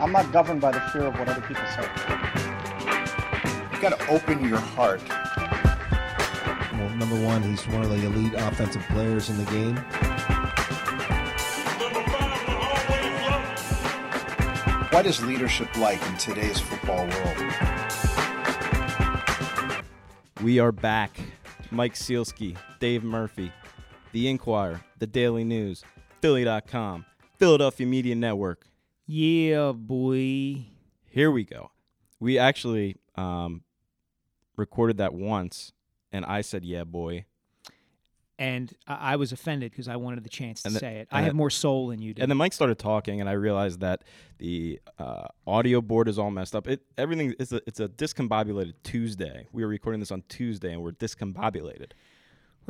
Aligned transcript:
I'm 0.00 0.12
not 0.12 0.32
governed 0.32 0.62
by 0.62 0.72
the 0.72 0.80
fear 0.92 1.02
of 1.02 1.18
what 1.18 1.28
other 1.28 1.42
people 1.42 1.62
say. 1.76 1.86
You 3.70 3.80
got 3.82 3.98
to 3.98 4.08
open 4.08 4.42
your 4.48 4.58
heart. 4.58 5.02
Well, 6.72 6.88
number 6.96 7.22
one, 7.22 7.42
he's 7.42 7.68
one 7.68 7.82
of 7.82 7.90
the 7.90 8.06
elite 8.06 8.32
offensive 8.34 8.82
players 8.88 9.28
in 9.28 9.36
the 9.36 9.44
game. 9.50 9.76
What 14.90 15.04
is 15.04 15.22
leadership 15.22 15.76
like 15.76 16.02
in 16.06 16.16
today's 16.16 16.58
football 16.58 17.06
world? 17.06 17.36
We 20.42 20.60
are 20.60 20.72
back. 20.72 21.20
Mike 21.70 21.94
Sielski, 21.94 22.56
Dave 22.78 23.04
Murphy, 23.04 23.52
The 24.12 24.28
Inquirer, 24.28 24.80
The 24.98 25.06
Daily 25.06 25.44
News, 25.44 25.84
Philly.com, 26.22 27.04
Philadelphia 27.38 27.86
Media 27.86 28.14
Network. 28.14 28.69
Yeah, 29.12 29.72
boy. 29.72 30.66
Here 31.08 31.32
we 31.32 31.42
go. 31.42 31.72
We 32.20 32.38
actually 32.38 32.94
um, 33.16 33.64
recorded 34.56 34.98
that 34.98 35.12
once, 35.12 35.72
and 36.12 36.24
I 36.24 36.42
said, 36.42 36.64
yeah, 36.64 36.84
boy. 36.84 37.24
And 38.38 38.72
I, 38.86 39.14
I 39.14 39.16
was 39.16 39.32
offended 39.32 39.72
because 39.72 39.88
I 39.88 39.96
wanted 39.96 40.22
the 40.22 40.28
chance 40.28 40.62
to 40.62 40.70
the- 40.70 40.78
say 40.78 40.98
it. 40.98 41.08
I 41.10 41.22
have 41.22 41.34
more 41.34 41.50
soul 41.50 41.88
than 41.88 42.00
you 42.00 42.14
do. 42.14 42.22
And 42.22 42.30
then 42.30 42.38
Mike 42.38 42.52
started 42.52 42.78
talking, 42.78 43.20
and 43.20 43.28
I 43.28 43.32
realized 43.32 43.80
that 43.80 44.04
the 44.38 44.78
uh, 44.96 45.26
audio 45.44 45.80
board 45.80 46.06
is 46.06 46.16
all 46.16 46.30
messed 46.30 46.54
up. 46.54 46.68
It 46.68 46.82
everything 46.96 47.34
is 47.40 47.52
a, 47.52 47.60
it's 47.66 47.80
a 47.80 47.88
discombobulated 47.88 48.74
Tuesday. 48.84 49.48
We 49.50 49.64
were 49.64 49.68
recording 49.70 49.98
this 49.98 50.12
on 50.12 50.22
Tuesday, 50.28 50.72
and 50.72 50.82
we're 50.82 50.92
discombobulated. 50.92 51.94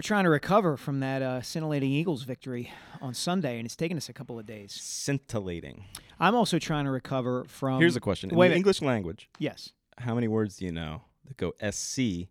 We're 0.00 0.04
trying 0.16 0.24
to 0.24 0.30
recover 0.30 0.78
from 0.78 1.00
that 1.00 1.20
uh, 1.20 1.42
scintillating 1.42 1.90
Eagles 1.92 2.22
victory 2.22 2.72
on 3.02 3.12
Sunday, 3.12 3.58
and 3.58 3.66
it's 3.66 3.76
taken 3.76 3.98
us 3.98 4.08
a 4.08 4.14
couple 4.14 4.38
of 4.38 4.46
days. 4.46 4.72
Scintillating. 4.72 5.84
I'm 6.18 6.34
also 6.34 6.58
trying 6.58 6.86
to 6.86 6.90
recover 6.90 7.44
from. 7.44 7.78
Here's 7.78 7.96
a 7.96 8.00
question: 8.00 8.30
In 8.30 8.36
wait 8.38 8.48
the. 8.48 8.54
English 8.54 8.80
language, 8.80 9.28
Yes. 9.38 9.74
how 9.98 10.14
many 10.14 10.26
words 10.26 10.56
do 10.56 10.64
you 10.64 10.72
know 10.72 11.02
that 11.26 11.36
go 11.36 11.52
SC 11.70 12.28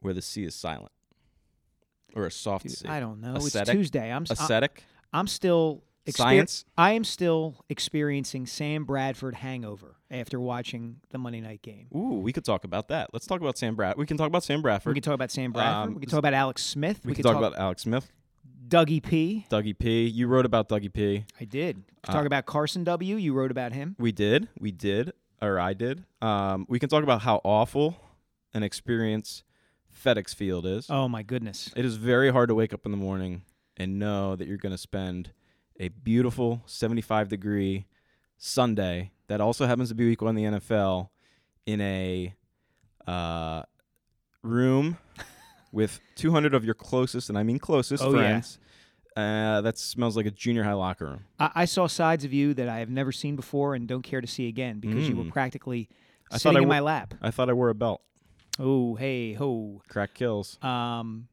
where 0.00 0.12
the 0.12 0.20
C 0.20 0.42
is 0.42 0.56
silent? 0.56 0.90
Or 2.16 2.26
a 2.26 2.32
soft 2.32 2.64
Dude, 2.66 2.76
C? 2.78 2.88
I 2.88 2.98
don't 2.98 3.20
know. 3.20 3.36
Ascetic? 3.36 3.68
It's 3.68 3.70
Tuesday. 3.70 4.10
I'm. 4.10 4.24
Ascetic? 4.28 4.82
I'm 5.12 5.28
still. 5.28 5.84
exper- 6.04 6.16
Science? 6.16 6.64
I 6.76 6.94
am 6.94 7.04
still 7.04 7.64
experiencing 7.68 8.48
Sam 8.48 8.82
Bradford 8.84 9.36
hangover 9.36 9.99
after 10.10 10.40
watching 10.40 10.96
the 11.10 11.18
Monday 11.18 11.40
night 11.40 11.62
game. 11.62 11.86
Ooh, 11.94 12.20
we 12.20 12.32
could 12.32 12.44
talk 12.44 12.64
about 12.64 12.88
that. 12.88 13.10
Let's 13.12 13.26
talk 13.26 13.40
about 13.40 13.56
Sam 13.56 13.76
Brad. 13.76 13.96
We 13.96 14.06
can 14.06 14.16
talk 14.16 14.26
about 14.26 14.42
Sam 14.44 14.62
Bradford. 14.62 14.90
We 14.90 14.94
can 15.00 15.02
talk 15.04 15.14
about 15.14 15.30
Sam 15.30 15.52
Bradford. 15.52 15.88
Um, 15.88 15.94
we 15.94 16.00
can 16.00 16.08
talk 16.10 16.18
about 16.18 16.34
Alex 16.34 16.64
Smith. 16.64 17.00
We, 17.04 17.14
can 17.14 17.22
can 17.22 17.32
talk, 17.32 17.38
about 17.38 17.58
Alex 17.58 17.82
Smith, 17.82 18.10
Dougie 18.66 19.02
P. 19.02 19.46
Dougie 19.50 19.78
P. 19.78 20.06
You 20.06 20.26
wrote 20.26 20.46
about 20.46 20.68
Dougie 20.68 20.92
P. 20.92 21.24
I 21.40 21.44
did. 21.44 21.76
We 21.76 21.82
Uh, 22.08 22.12
talk 22.12 22.26
about 22.26 22.46
Carson 22.46 22.84
W. 22.84 23.16
You 23.16 23.32
wrote 23.34 23.50
about 23.50 23.72
him. 23.72 23.96
We 23.98 24.12
did. 24.12 24.48
We 24.58 24.72
did. 24.72 25.12
Or 25.42 25.58
I 25.58 25.72
did. 25.72 26.04
Um, 26.20 26.66
we 26.68 26.78
can 26.78 26.88
talk 26.88 27.02
about 27.02 27.22
how 27.22 27.40
awful 27.44 27.96
an 28.52 28.62
experience 28.62 29.42
FedEx 30.04 30.34
Field 30.34 30.66
is. 30.66 30.86
Oh 30.90 31.08
my 31.08 31.22
goodness. 31.22 31.70
It 31.76 31.84
is 31.84 31.96
very 31.96 32.30
hard 32.30 32.48
to 32.48 32.54
wake 32.54 32.72
up 32.74 32.84
in 32.84 32.90
the 32.90 32.98
morning 32.98 33.42
and 33.76 33.98
know 33.98 34.36
that 34.36 34.46
you're 34.48 34.58
going 34.58 34.74
to 34.74 34.78
spend 34.78 35.32
a 35.78 35.88
beautiful 35.88 36.62
75 36.66 37.28
degree 37.28 37.86
Sunday 38.36 39.12
that 39.30 39.40
also 39.40 39.64
happens 39.64 39.88
to 39.90 39.94
be 39.94 40.06
week 40.06 40.20
one 40.22 40.36
in 40.36 40.52
the 40.52 40.58
NFL 40.58 41.08
in 41.64 41.80
a 41.80 42.34
uh, 43.06 43.62
room 44.42 44.98
with 45.72 46.00
200 46.16 46.52
of 46.52 46.64
your 46.64 46.74
closest, 46.74 47.28
and 47.28 47.38
I 47.38 47.44
mean 47.44 47.58
closest 47.60 48.02
Oh, 48.02 48.10
yeah. 48.10 48.16
friends. 48.18 48.58
Uh, 49.16 49.60
that 49.60 49.78
smells 49.78 50.16
like 50.16 50.26
a 50.26 50.30
junior 50.30 50.62
high 50.62 50.72
locker 50.72 51.04
room. 51.06 51.24
I, 51.38 51.50
I 51.56 51.64
saw 51.64 51.86
sides 51.86 52.24
of 52.24 52.32
you 52.32 52.54
that 52.54 52.68
I 52.68 52.78
have 52.78 52.90
never 52.90 53.12
seen 53.12 53.36
before 53.36 53.74
and 53.74 53.86
don't 53.86 54.02
care 54.02 54.20
to 54.20 54.26
see 54.26 54.46
again 54.48 54.78
because 54.80 55.08
you 55.08 55.16
were 55.16 55.24
Mm. 55.24 55.32
practically 55.32 55.88
I 56.30 56.38
sitting 56.38 56.58
I 56.58 56.60
in 56.62 56.68
wo- 56.68 56.74
my 56.74 56.80
lap. 56.80 57.14
I 57.22 57.30
thought 57.30 57.50
I 57.50 57.52
wore 57.52 57.68
a 57.70 57.74
belt. 57.74 58.02
Oh, 58.58 58.94
hey, 58.94 59.32
ho. 59.34 59.80
Crack 59.88 60.14
kills. 60.14 60.58
Um, 60.62 61.28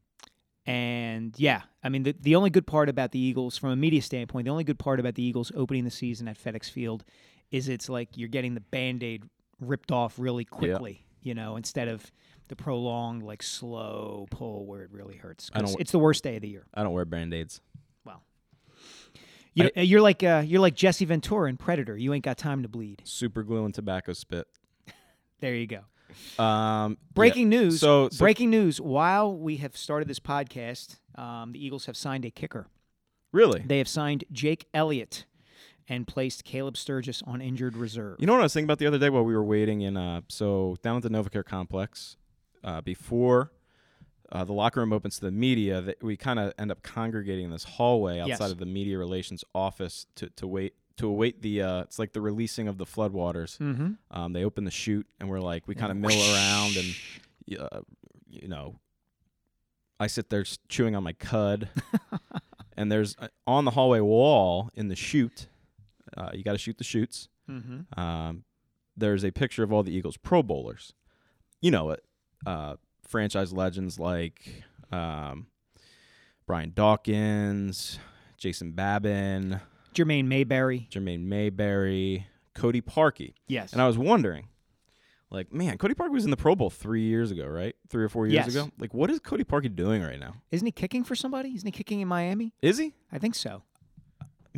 and 0.66 1.34
yeah, 1.38 1.62
I 1.82 1.88
mean, 1.88 2.02
the, 2.02 2.14
the 2.20 2.34
only 2.36 2.50
good 2.50 2.66
part 2.66 2.88
about 2.88 3.12
the 3.12 3.18
Eagles, 3.18 3.56
from 3.56 3.70
a 3.70 3.76
media 3.76 4.02
standpoint, 4.02 4.44
the 4.44 4.50
only 4.50 4.64
good 4.64 4.78
part 4.78 5.00
about 5.00 5.14
the 5.14 5.22
Eagles 5.22 5.50
opening 5.54 5.84
the 5.84 5.90
season 5.90 6.28
at 6.28 6.36
FedEx 6.38 6.70
Field 6.70 7.04
is 7.50 7.68
it's 7.68 7.88
like 7.88 8.16
you're 8.16 8.28
getting 8.28 8.54
the 8.54 8.60
band 8.60 9.02
aid 9.02 9.24
ripped 9.60 9.90
off 9.92 10.18
really 10.18 10.44
quickly, 10.44 11.04
you 11.22 11.34
know, 11.34 11.56
instead 11.56 11.88
of 11.88 12.10
the 12.48 12.56
prolonged, 12.56 13.22
like 13.22 13.42
slow 13.42 14.26
pull 14.30 14.66
where 14.66 14.82
it 14.82 14.90
really 14.92 15.16
hurts. 15.16 15.50
I 15.54 15.60
don't- 15.62 15.80
It's 15.80 15.92
the 15.92 15.98
worst 15.98 16.24
day 16.24 16.36
of 16.36 16.42
the 16.42 16.48
year. 16.48 16.66
I 16.74 16.82
don't 16.82 16.92
wear 16.92 17.04
band 17.04 17.34
aids. 17.34 17.60
Well, 18.04 18.22
you 19.54 19.64
know, 19.64 19.82
you're 19.82 20.00
like 20.00 20.22
uh, 20.22 20.42
you're 20.46 20.60
like 20.60 20.74
Jesse 20.74 21.04
Ventura 21.04 21.48
in 21.48 21.56
Predator. 21.56 21.96
You 21.96 22.14
ain't 22.14 22.24
got 22.24 22.38
time 22.38 22.62
to 22.62 22.68
bleed. 22.68 23.02
Super 23.04 23.42
glue 23.42 23.64
and 23.64 23.74
tobacco 23.74 24.12
spit. 24.12 24.46
There 25.40 25.54
you 25.54 25.68
go. 25.68 25.82
Um, 26.42 26.96
yeah. 26.98 27.04
Breaking 27.14 27.48
news. 27.48 27.78
So, 27.80 28.08
so 28.08 28.18
breaking 28.18 28.50
news. 28.50 28.80
While 28.80 29.36
we 29.38 29.58
have 29.58 29.76
started 29.76 30.08
this 30.08 30.18
podcast, 30.18 30.96
um, 31.14 31.52
the 31.52 31.64
Eagles 31.64 31.86
have 31.86 31.96
signed 31.96 32.24
a 32.24 32.30
kicker. 32.32 32.66
really, 33.30 33.60
They 33.64 33.78
have 33.78 33.86
signed 33.86 34.24
Jake 34.32 34.66
Elliott 34.74 35.26
and 35.88 36.06
placed 36.06 36.44
Caleb 36.44 36.76
Sturgis 36.76 37.22
on 37.26 37.40
injured 37.40 37.76
reserve. 37.76 38.16
You 38.20 38.26
know 38.26 38.34
what 38.34 38.40
I 38.40 38.44
was 38.44 38.52
thinking 38.54 38.66
about 38.66 38.78
the 38.78 38.86
other 38.86 38.98
day 38.98 39.10
while 39.10 39.24
we 39.24 39.34
were 39.34 39.44
waiting 39.44 39.80
in 39.80 39.96
uh 39.96 40.20
so 40.28 40.76
down 40.82 40.96
at 40.96 41.02
the 41.02 41.08
NovaCare 41.10 41.44
complex, 41.44 42.16
uh, 42.64 42.80
before 42.80 43.52
uh, 44.30 44.44
the 44.44 44.52
locker 44.52 44.80
room 44.80 44.92
opens 44.92 45.14
to 45.18 45.24
the 45.24 45.30
media, 45.30 45.80
that 45.80 46.02
we 46.02 46.16
kind 46.16 46.38
of 46.38 46.52
end 46.58 46.70
up 46.70 46.82
congregating 46.82 47.46
in 47.46 47.50
this 47.50 47.64
hallway 47.64 48.18
outside 48.20 48.40
Yes. 48.44 48.50
of 48.50 48.58
the 48.58 48.66
media 48.66 48.98
relations 48.98 49.42
office 49.54 50.06
to, 50.16 50.28
to 50.30 50.46
wait 50.46 50.74
to 50.98 51.06
await 51.08 51.40
the 51.42 51.62
uh, 51.62 51.80
it's 51.82 51.98
like 51.98 52.12
the 52.12 52.20
releasing 52.20 52.68
of 52.68 52.76
the 52.76 52.84
floodwaters. 52.84 53.56
mm-hmm. 53.58 53.92
Um, 54.10 54.32
they 54.32 54.44
open 54.44 54.64
the 54.64 54.70
chute 54.70 55.06
and 55.20 55.28
we're 55.30 55.40
like 55.40 55.66
we 55.68 55.74
kind 55.74 55.90
of 55.92 55.96
mill 55.96 56.10
around 56.34 56.76
and 56.76 57.58
uh, 57.58 57.80
you 58.28 58.48
know 58.48 58.80
I 60.00 60.06
sit 60.08 60.28
there 60.30 60.44
chewing 60.68 60.94
on 60.94 61.02
my 61.02 61.12
cud, 61.12 61.68
and 62.76 62.90
there's 62.92 63.16
uh, 63.18 63.28
on 63.46 63.64
the 63.64 63.72
hallway 63.72 64.00
wall 64.00 64.70
in 64.74 64.88
the 64.88 64.96
chute. 64.96 65.48
Uh, 66.16 66.30
you 66.32 66.42
got 66.44 66.52
to 66.52 66.58
shoot 66.58 66.78
the 66.78 66.84
chutes. 66.84 67.28
Mm-hmm. 67.50 67.98
Um, 68.00 68.44
there's 68.96 69.24
a 69.24 69.30
picture 69.30 69.62
of 69.62 69.72
all 69.72 69.82
the 69.82 69.92
Eagles 69.94 70.16
Pro 70.16 70.42
Bowlers. 70.42 70.92
You 71.60 71.70
know 71.70 71.90
it. 71.90 72.04
Uh, 72.46 72.76
franchise 73.06 73.52
legends 73.52 73.98
like 73.98 74.62
um, 74.92 75.46
Brian 76.46 76.72
Dawkins, 76.74 77.98
Jason 78.36 78.72
Babin, 78.72 79.60
Jermaine 79.94 80.26
Mayberry. 80.26 80.88
Jermaine 80.90 81.24
Mayberry, 81.24 82.26
Cody 82.54 82.80
Parkey. 82.80 83.34
Yes. 83.48 83.72
And 83.72 83.82
I 83.82 83.86
was 83.86 83.98
wondering, 83.98 84.48
like, 85.30 85.52
man, 85.52 85.78
Cody 85.78 85.94
Parkey 85.94 86.12
was 86.12 86.24
in 86.24 86.30
the 86.30 86.36
Pro 86.36 86.54
Bowl 86.54 86.70
three 86.70 87.02
years 87.02 87.30
ago, 87.30 87.46
right? 87.46 87.74
Three 87.88 88.04
or 88.04 88.08
four 88.08 88.26
years 88.26 88.46
Yes. 88.46 88.48
ago. 88.48 88.70
Like, 88.78 88.94
what 88.94 89.10
is 89.10 89.18
Cody 89.20 89.44
Parkey 89.44 89.74
doing 89.74 90.02
right 90.02 90.18
now? 90.20 90.34
Isn't 90.50 90.66
he 90.66 90.72
kicking 90.72 91.02
for 91.04 91.14
somebody? 91.14 91.50
Isn't 91.54 91.66
he 91.66 91.72
kicking 91.72 92.00
in 92.00 92.08
Miami? 92.08 92.52
Is 92.62 92.78
he? 92.78 92.94
I 93.12 93.18
think 93.18 93.34
so. 93.34 93.62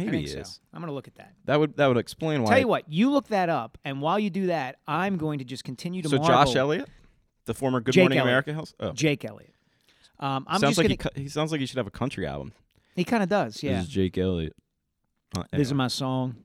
Maybe 0.06 0.20
he 0.22 0.26
so. 0.28 0.40
is. 0.40 0.60
I'm 0.72 0.80
gonna 0.80 0.92
look 0.92 1.08
at 1.08 1.14
that. 1.16 1.34
That 1.46 1.58
would 1.60 1.76
that 1.76 1.86
would 1.86 1.96
explain 1.96 2.42
why. 2.42 2.50
Tell 2.50 2.58
you 2.58 2.68
what, 2.68 2.88
you 2.88 3.10
look 3.10 3.28
that 3.28 3.48
up, 3.48 3.78
and 3.84 4.00
while 4.00 4.18
you 4.18 4.30
do 4.30 4.46
that, 4.48 4.76
I'm 4.86 5.16
going 5.16 5.38
to 5.40 5.44
just 5.44 5.64
continue 5.64 6.02
to 6.02 6.08
so 6.08 6.18
marvel. 6.18 6.44
Josh 6.44 6.56
Elliott, 6.56 6.88
the 7.46 7.54
former 7.54 7.80
Good 7.80 7.92
Jake 7.94 8.02
Morning 8.02 8.18
Elliott. 8.18 8.28
America 8.46 8.54
host. 8.54 8.74
Oh. 8.80 8.92
Jake 8.92 9.24
Elliott. 9.24 9.54
Um, 10.18 10.44
I'm 10.48 10.60
sounds 10.60 10.76
just 10.76 10.78
like 10.78 10.84
gonna. 10.98 11.10
he, 11.14 11.20
cu- 11.20 11.22
he 11.22 11.28
sounds 11.28 11.50
like 11.52 11.60
he 11.60 11.66
should 11.66 11.78
have 11.78 11.86
a 11.86 11.90
country 11.90 12.26
album. 12.26 12.52
He 12.94 13.04
kind 13.04 13.22
of 13.22 13.28
does. 13.28 13.62
Yeah. 13.62 13.76
This 13.78 13.84
is 13.84 13.88
Jake 13.90 14.18
Elliott. 14.18 14.54
Uh, 15.36 15.44
This 15.52 15.68
is 15.68 15.74
my 15.74 15.88
song. 15.88 16.36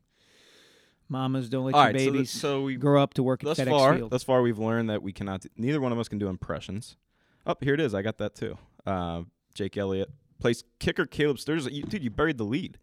Mamas 1.08 1.50
don't 1.50 1.66
let 1.66 1.76
All 1.76 1.82
your 1.84 1.88
right, 1.88 1.96
so, 1.96 2.00
th- 2.04 2.14
babies 2.14 2.32
so 2.32 2.62
we 2.64 2.76
grow 2.76 3.02
up 3.02 3.14
to 3.16 3.24
work 3.24 3.44
at 3.44 3.46
thus 3.46 3.60
FedEx 3.60 3.70
far 3.70 3.96
Field. 3.96 4.12
thus 4.12 4.24
far 4.24 4.42
we've 4.42 4.58
learned 4.58 4.90
that 4.90 5.04
we 5.04 5.12
cannot. 5.14 5.42
d- 5.42 5.50
neither 5.58 5.80
one 5.80 5.92
of 5.92 6.00
us 6.00 6.08
can 6.08 6.18
do 6.18 6.28
impressions. 6.28 6.98
Up 7.46 7.64
here 7.64 7.76
it 7.76 7.80
is. 7.80 7.94
I 7.94 8.02
got 8.02 8.18
that 8.18 8.34
too. 8.34 8.58
Uh, 8.88 9.22
Jake 9.54 9.78
Elliott 9.78 10.10
plays 10.40 10.64
kicker. 10.80 11.06
Caleb 11.06 11.38
Sturgis. 11.40 11.68
You, 11.72 11.84
dude, 11.84 12.04
you 12.04 12.10
buried 12.10 12.38
the 12.40 12.44
lead. 12.44 12.80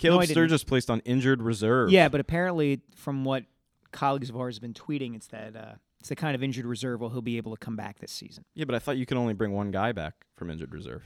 Caleb 0.00 0.20
didn't. 0.22 0.34
Sturgis 0.34 0.64
placed 0.64 0.90
on 0.90 1.00
injured 1.00 1.42
reserve. 1.42 1.90
Yeah, 1.90 2.08
but 2.08 2.20
apparently, 2.20 2.80
from 2.96 3.24
what 3.24 3.44
colleagues 3.92 4.30
of 4.30 4.36
ours 4.36 4.56
have 4.56 4.62
been 4.62 4.74
tweeting, 4.74 5.14
it's 5.14 5.26
that 5.28 5.54
uh, 5.56 5.72
it's 6.00 6.08
the 6.08 6.16
kind 6.16 6.34
of 6.34 6.42
injured 6.42 6.64
reserve 6.66 7.00
where 7.00 7.10
he'll 7.10 7.20
be 7.22 7.36
able 7.36 7.54
to 7.54 7.58
come 7.58 7.76
back 7.76 7.98
this 7.98 8.10
season. 8.10 8.44
Yeah, 8.54 8.64
but 8.64 8.74
I 8.74 8.78
thought 8.78 8.96
you 8.96 9.06
could 9.06 9.16
only 9.16 9.34
bring 9.34 9.52
one 9.52 9.70
guy 9.70 9.92
back 9.92 10.14
from 10.36 10.50
injured 10.50 10.72
reserve. 10.72 11.02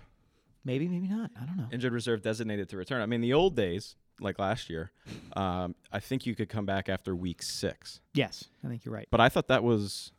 Maybe, 0.64 0.88
maybe 0.88 1.08
not. 1.08 1.30
I 1.40 1.44
don't 1.44 1.56
know. 1.58 1.66
Injured 1.72 1.92
reserve 1.92 2.22
designated 2.22 2.68
to 2.70 2.76
return. 2.78 3.02
I 3.02 3.06
mean, 3.06 3.20
the 3.20 3.34
old 3.34 3.54
days, 3.54 3.96
like 4.20 4.38
last 4.38 4.70
year, 4.70 4.92
um, 5.36 5.74
I 5.92 6.00
think 6.00 6.24
you 6.24 6.34
could 6.34 6.48
come 6.48 6.64
back 6.64 6.88
after 6.88 7.14
week 7.14 7.42
six. 7.42 8.00
Yes, 8.14 8.44
I 8.64 8.68
think 8.68 8.84
you're 8.84 8.94
right. 8.94 9.06
But 9.10 9.20
I 9.20 9.28
thought 9.28 9.48
that 9.48 9.62
was. 9.62 10.12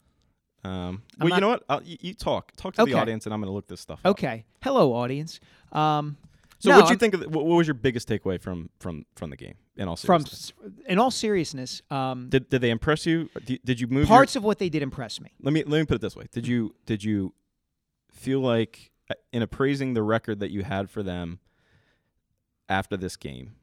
Um, 0.63 1.03
well, 1.19 1.29
you 1.29 1.39
know 1.41 1.49
what? 1.49 1.63
I'll, 1.69 1.81
you, 1.83 1.97
you 2.01 2.13
talk. 2.13 2.51
Talk 2.57 2.73
to 2.75 2.81
Okay. 2.83 2.91
the 2.91 2.97
audience, 2.99 3.25
and 3.25 3.33
I'm 3.33 3.39
going 3.39 3.49
to 3.49 3.53
look 3.53 3.67
this 3.67 3.81
stuff 3.81 3.99
up. 4.03 4.11
Okay. 4.11 4.45
Hello, 4.61 4.93
audience. 4.93 5.39
Um, 5.71 6.17
So, 6.65 6.71
no, 6.71 6.77
what 6.79 6.87
do 6.87 6.93
you 6.93 6.97
think? 6.97 7.13
Of 7.13 7.33
what, 7.33 7.45
was 7.45 7.67
your 7.67 7.73
biggest 7.73 8.07
takeaway 8.09 8.39
from 8.41 8.69
from 8.79 9.05
from 9.15 9.29
the 9.29 9.37
game? 9.37 9.55
In 9.77 9.87
all 9.87 9.95
from 9.95 10.21
seriousness, 10.25 10.53
s- 10.65 10.71
in 10.87 10.99
all 10.99 11.11
seriousness, 11.11 11.81
um, 11.89 12.29
did 12.29 12.49
did 12.49 12.61
they 12.61 12.69
impress 12.69 13.05
you? 13.05 13.29
Did, 13.45 13.59
did 13.63 13.79
you 13.79 13.87
move? 13.87 14.07
your- 14.07 14.17
parts 14.17 14.35
of 14.35 14.43
what 14.43 14.59
they 14.59 14.69
did 14.69 14.81
impress 14.83 15.19
me. 15.21 15.31
let 15.41 15.53
me 15.53 15.63
let 15.63 15.79
me 15.79 15.85
put 15.85 15.95
it 15.95 16.01
this 16.01 16.15
way: 16.15 16.25
Did 16.31 16.45
you 16.47 16.75
did 16.85 17.03
you 17.03 17.33
feel 18.11 18.39
like 18.41 18.91
uh, 19.09 19.15
in 19.33 19.41
appraising 19.41 19.93
the 19.93 20.03
record 20.03 20.39
that 20.39 20.51
you 20.51 20.63
had 20.63 20.89
for 20.89 21.03
them 21.03 21.39
after 22.69 22.97
this 22.97 23.15
game, 23.17 23.55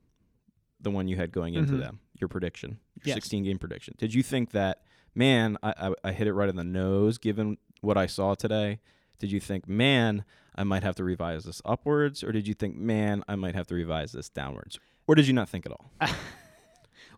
the 0.81 0.91
one 0.91 1.09
you 1.09 1.17
had 1.17 1.33
going 1.33 1.55
into 1.55 1.73
Mhm. 1.75 1.81
them, 1.81 2.01
your 2.21 2.29
prediction, 2.29 2.79
your 3.03 3.09
Yes. 3.09 3.15
16 3.17 3.45
game 3.45 3.59
prediction. 3.59 3.95
Did 3.99 4.15
you 4.15 4.23
think 4.23 4.51
that, 4.53 4.85
man, 5.15 5.57
I, 5.63 5.75
I, 5.89 5.95
I 6.05 6.13
hit 6.13 6.27
it 6.27 6.35
right 6.35 6.49
in 6.49 6.57
the 6.57 6.65
nose 6.65 7.19
given 7.19 7.59
what 7.81 7.97
I 7.97 8.07
saw 8.07 8.35
today? 8.35 8.81
Did 9.19 9.33
you 9.33 9.41
think, 9.41 9.69
man, 9.69 10.25
I 10.55 10.65
might 10.65 10.83
have 10.83 10.95
to 10.97 11.05
revise 11.05 11.45
this 11.45 11.63
upwards? 11.65 12.23
Or 12.23 12.33
did 12.33 12.47
you 12.47 12.55
think, 12.55 12.77
man, 12.77 13.25
I 13.29 13.37
might 13.37 13.55
have 13.55 13.67
to 13.69 13.75
revise 13.75 14.13
this 14.13 14.29
downwards? 14.29 14.79
Or 15.07 15.15
did 15.15 15.27
you 15.27 15.33
not 15.33 15.49
think 15.49 15.67
at 15.67 15.73
all? 15.73 15.91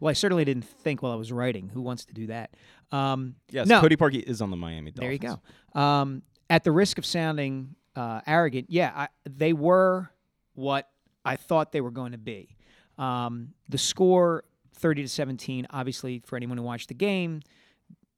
Well, 0.01 0.11
I 0.11 0.15
certainly 0.15 0.45
didn't 0.45 0.65
think 0.65 1.03
while 1.03 1.13
I 1.13 1.15
was 1.15 1.31
writing. 1.33 1.71
Who 1.73 1.81
wants 1.81 2.05
to 2.07 2.15
do 2.15 2.27
that? 2.27 2.51
Um, 2.91 3.37
Yes, 3.51 3.67
no. 3.69 3.81
Cody 3.81 3.97
Parkey 3.97 4.23
is 4.23 4.43
on 4.43 4.51
the 4.51 4.57
Miami 4.57 4.91
Dolphins. 4.91 5.01
There 5.21 5.31
you 5.31 5.39
go. 5.75 5.81
Um, 5.81 6.23
at 6.51 6.65
the 6.65 6.73
risk 6.73 6.99
of 6.99 7.07
sounding 7.07 7.75
uh, 7.97 8.21
arrogant, 8.27 8.67
yeah, 8.71 8.93
I, 8.95 9.09
they 9.29 9.53
were 9.53 10.11
what 10.55 10.89
I 11.25 11.37
thought 11.37 11.73
they 11.73 11.81
were 11.81 11.91
going 11.91 12.13
to 12.13 12.19
be. 12.19 12.57
Um, 12.99 13.51
the 13.69 13.79
score, 13.79 14.45
thirty 14.75 15.03
to 15.03 15.09
seventeen, 15.09 15.67
obviously 15.71 16.21
for 16.27 16.37
anyone 16.37 16.59
who 16.59 16.65
watched 16.65 16.89
the 16.89 16.95
game, 16.95 17.41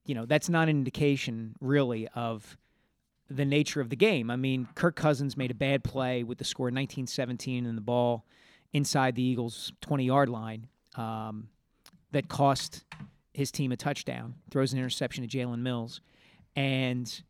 you 0.06 0.14
know 0.14 0.26
that's 0.26 0.48
not 0.48 0.64
an 0.64 0.76
indication 0.76 1.54
really 1.60 2.08
of 2.08 2.56
the 3.28 3.44
nature 3.44 3.80
of 3.80 3.90
the 3.90 3.96
game. 3.96 4.30
I 4.30 4.36
mean, 4.36 4.68
Kirk 4.74 4.96
Cousins 4.96 5.36
made 5.36 5.50
a 5.50 5.54
bad 5.54 5.82
play 5.82 6.22
with 6.22 6.38
the 6.38 6.44
score 6.44 6.70
19-17 6.70 7.66
and 7.66 7.76
the 7.76 7.82
ball 7.82 8.24
inside 8.72 9.14
the 9.14 9.22
Eagles' 9.22 9.72
twenty-yard 9.80 10.28
line. 10.28 10.68
Um, 10.96 11.48
that 12.12 12.28
cost 12.28 12.84
his 13.34 13.50
team 13.50 13.72
a 13.72 13.76
touchdown, 13.76 14.34
throws 14.50 14.72
an 14.72 14.78
interception 14.78 15.26
to 15.26 15.38
Jalen 15.38 15.58
Mills, 15.58 16.00
and 16.54 17.22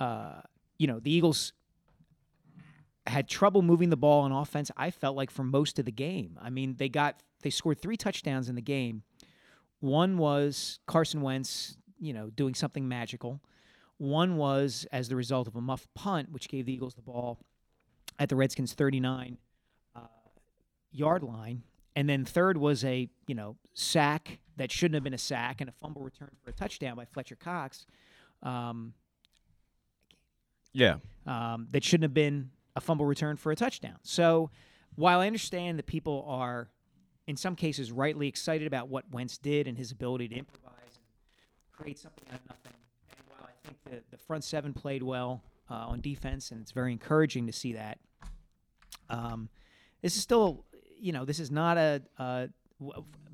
uh, 0.00 0.40
you 0.78 0.86
know 0.86 1.00
the 1.00 1.12
Eagles 1.12 1.52
had 3.06 3.28
trouble 3.28 3.60
moving 3.60 3.90
the 3.90 3.96
ball 3.96 4.22
on 4.22 4.32
offense. 4.32 4.70
I 4.76 4.90
felt 4.90 5.16
like 5.16 5.30
for 5.30 5.44
most 5.44 5.78
of 5.78 5.84
the 5.84 5.92
game. 5.92 6.38
I 6.40 6.48
mean, 6.48 6.76
they 6.78 6.88
got 6.88 7.22
they 7.42 7.50
scored 7.50 7.80
three 7.80 7.96
touchdowns 7.96 8.48
in 8.48 8.54
the 8.54 8.62
game. 8.62 9.02
One 9.80 10.16
was 10.16 10.78
Carson 10.86 11.20
Wentz, 11.20 11.76
you 11.98 12.14
know, 12.14 12.30
doing 12.30 12.54
something 12.54 12.88
magical. 12.88 13.42
One 13.98 14.36
was 14.36 14.86
as 14.92 15.08
the 15.08 15.16
result 15.16 15.46
of 15.48 15.56
a 15.56 15.60
muff 15.60 15.86
punt, 15.94 16.30
which 16.32 16.48
gave 16.48 16.66
the 16.66 16.72
Eagles 16.72 16.94
the 16.94 17.02
ball 17.02 17.38
at 18.18 18.28
the 18.28 18.36
Redskins' 18.36 18.72
39 18.74 19.38
uh, 19.94 20.00
yard 20.92 21.22
line. 21.22 21.62
And 21.96 22.08
then 22.08 22.24
third 22.24 22.56
was 22.58 22.84
a 22.84 23.08
you 23.26 23.34
know 23.34 23.56
sack 23.72 24.38
that 24.56 24.70
shouldn't 24.72 24.94
have 24.94 25.04
been 25.04 25.14
a 25.14 25.18
sack 25.18 25.60
and 25.60 25.68
a 25.70 25.72
fumble 25.72 26.02
return 26.02 26.30
for 26.42 26.50
a 26.50 26.52
touchdown 26.52 26.96
by 26.96 27.04
Fletcher 27.04 27.36
Cox. 27.36 27.86
Um, 28.42 28.94
Yeah. 30.72 30.96
um, 31.26 31.68
that 31.70 31.84
shouldn't 31.84 32.02
have 32.04 32.14
been 32.14 32.50
a 32.76 32.80
fumble 32.80 33.06
return 33.06 33.36
for 33.36 33.52
a 33.52 33.56
touchdown. 33.56 33.98
So 34.02 34.50
while 34.96 35.20
I 35.20 35.26
understand 35.26 35.78
that 35.78 35.86
people 35.86 36.24
are, 36.28 36.68
in 37.26 37.36
some 37.36 37.54
cases, 37.56 37.90
rightly 37.92 38.26
excited 38.28 38.66
about 38.66 38.88
what 38.88 39.08
Wentz 39.10 39.38
did 39.38 39.66
and 39.68 39.78
his 39.78 39.92
ability 39.92 40.28
to 40.28 40.34
improvise 40.36 40.96
and 40.96 41.72
create 41.72 41.98
something 41.98 42.24
out 42.28 42.40
of 42.40 42.46
nothing, 42.48 42.72
and 42.72 42.73
while 42.73 42.73
I 42.73 42.73
think 43.64 43.78
the, 43.84 44.02
the 44.10 44.18
front 44.18 44.44
seven 44.44 44.72
played 44.72 45.02
well 45.02 45.42
uh, 45.70 45.74
on 45.74 46.00
defense, 46.00 46.50
and 46.50 46.60
it's 46.60 46.72
very 46.72 46.92
encouraging 46.92 47.46
to 47.46 47.52
see 47.52 47.72
that, 47.72 47.98
um, 49.08 49.48
this 50.02 50.16
is 50.16 50.22
still, 50.22 50.64
you 50.98 51.12
know, 51.12 51.24
this 51.24 51.40
is 51.40 51.50
not 51.50 51.76
a. 51.76 52.50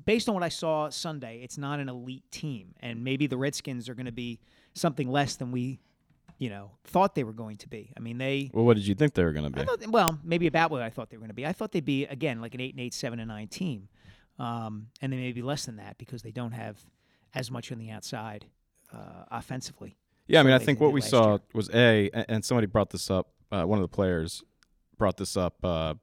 Based 0.03 0.27
on 0.27 0.33
what 0.33 0.43
I 0.43 0.49
saw 0.49 0.89
Sunday, 0.89 1.41
it's 1.43 1.57
not 1.57 1.79
an 1.79 1.89
elite 1.89 2.23
team, 2.31 2.73
and 2.79 3.03
maybe 3.03 3.27
the 3.27 3.37
Redskins 3.37 3.87
are 3.87 3.93
going 3.93 4.07
to 4.07 4.11
be 4.11 4.39
something 4.73 5.09
less 5.09 5.35
than 5.35 5.51
we 5.51 5.79
you 6.41 6.49
know, 6.49 6.71
thought 6.85 7.13
they 7.13 7.23
were 7.23 7.33
going 7.33 7.57
to 7.57 7.69
be. 7.69 7.93
I 7.95 7.99
mean, 7.99 8.17
they. 8.17 8.49
Well, 8.51 8.65
what 8.65 8.75
did 8.75 8.87
you 8.87 8.95
think 8.95 9.13
they 9.13 9.23
were 9.23 9.31
going 9.31 9.45
to 9.45 9.51
be? 9.51 9.63
Thought, 9.63 9.87
well, 9.89 10.17
maybe 10.23 10.47
about 10.47 10.71
what 10.71 10.81
I 10.81 10.89
thought 10.89 11.11
they 11.11 11.17
were 11.17 11.21
going 11.21 11.29
to 11.29 11.35
be. 11.35 11.45
I 11.45 11.53
thought 11.53 11.71
they'd 11.71 11.85
be 11.85 12.05
again 12.05 12.41
like 12.41 12.55
an 12.55 12.61
eight 12.61 12.73
and 12.73 12.79
eight, 12.79 12.95
seven 12.95 13.19
and 13.19 13.27
nine 13.27 13.47
team, 13.47 13.89
um, 14.39 14.87
and 15.03 15.13
they 15.13 15.17
may 15.17 15.33
be 15.33 15.43
less 15.43 15.65
than 15.65 15.75
that 15.75 15.99
because 15.99 16.23
they 16.23 16.31
don't 16.31 16.53
have 16.53 16.79
as 17.35 17.51
much 17.51 17.71
on 17.71 17.77
the 17.77 17.91
outside 17.91 18.47
uh, 18.91 19.25
offensively. 19.29 19.97
Yeah, 20.31 20.39
I 20.39 20.43
mean, 20.43 20.53
I 20.53 20.59
think 20.59 20.79
what 20.79 20.93
we 20.93 21.01
saw 21.01 21.31
year. 21.31 21.39
was 21.53 21.69
a, 21.73 22.09
and 22.13 22.43
somebody 22.45 22.67
brought 22.67 22.89
this 22.89 23.09
up. 23.11 23.27
Uh, 23.51 23.63
one 23.63 23.77
of 23.79 23.83
the 23.83 23.93
players 23.93 24.43
brought 24.97 25.17
this 25.17 25.35
up. 25.35 25.55
Uh, 25.63 25.67
uh, 25.67 25.95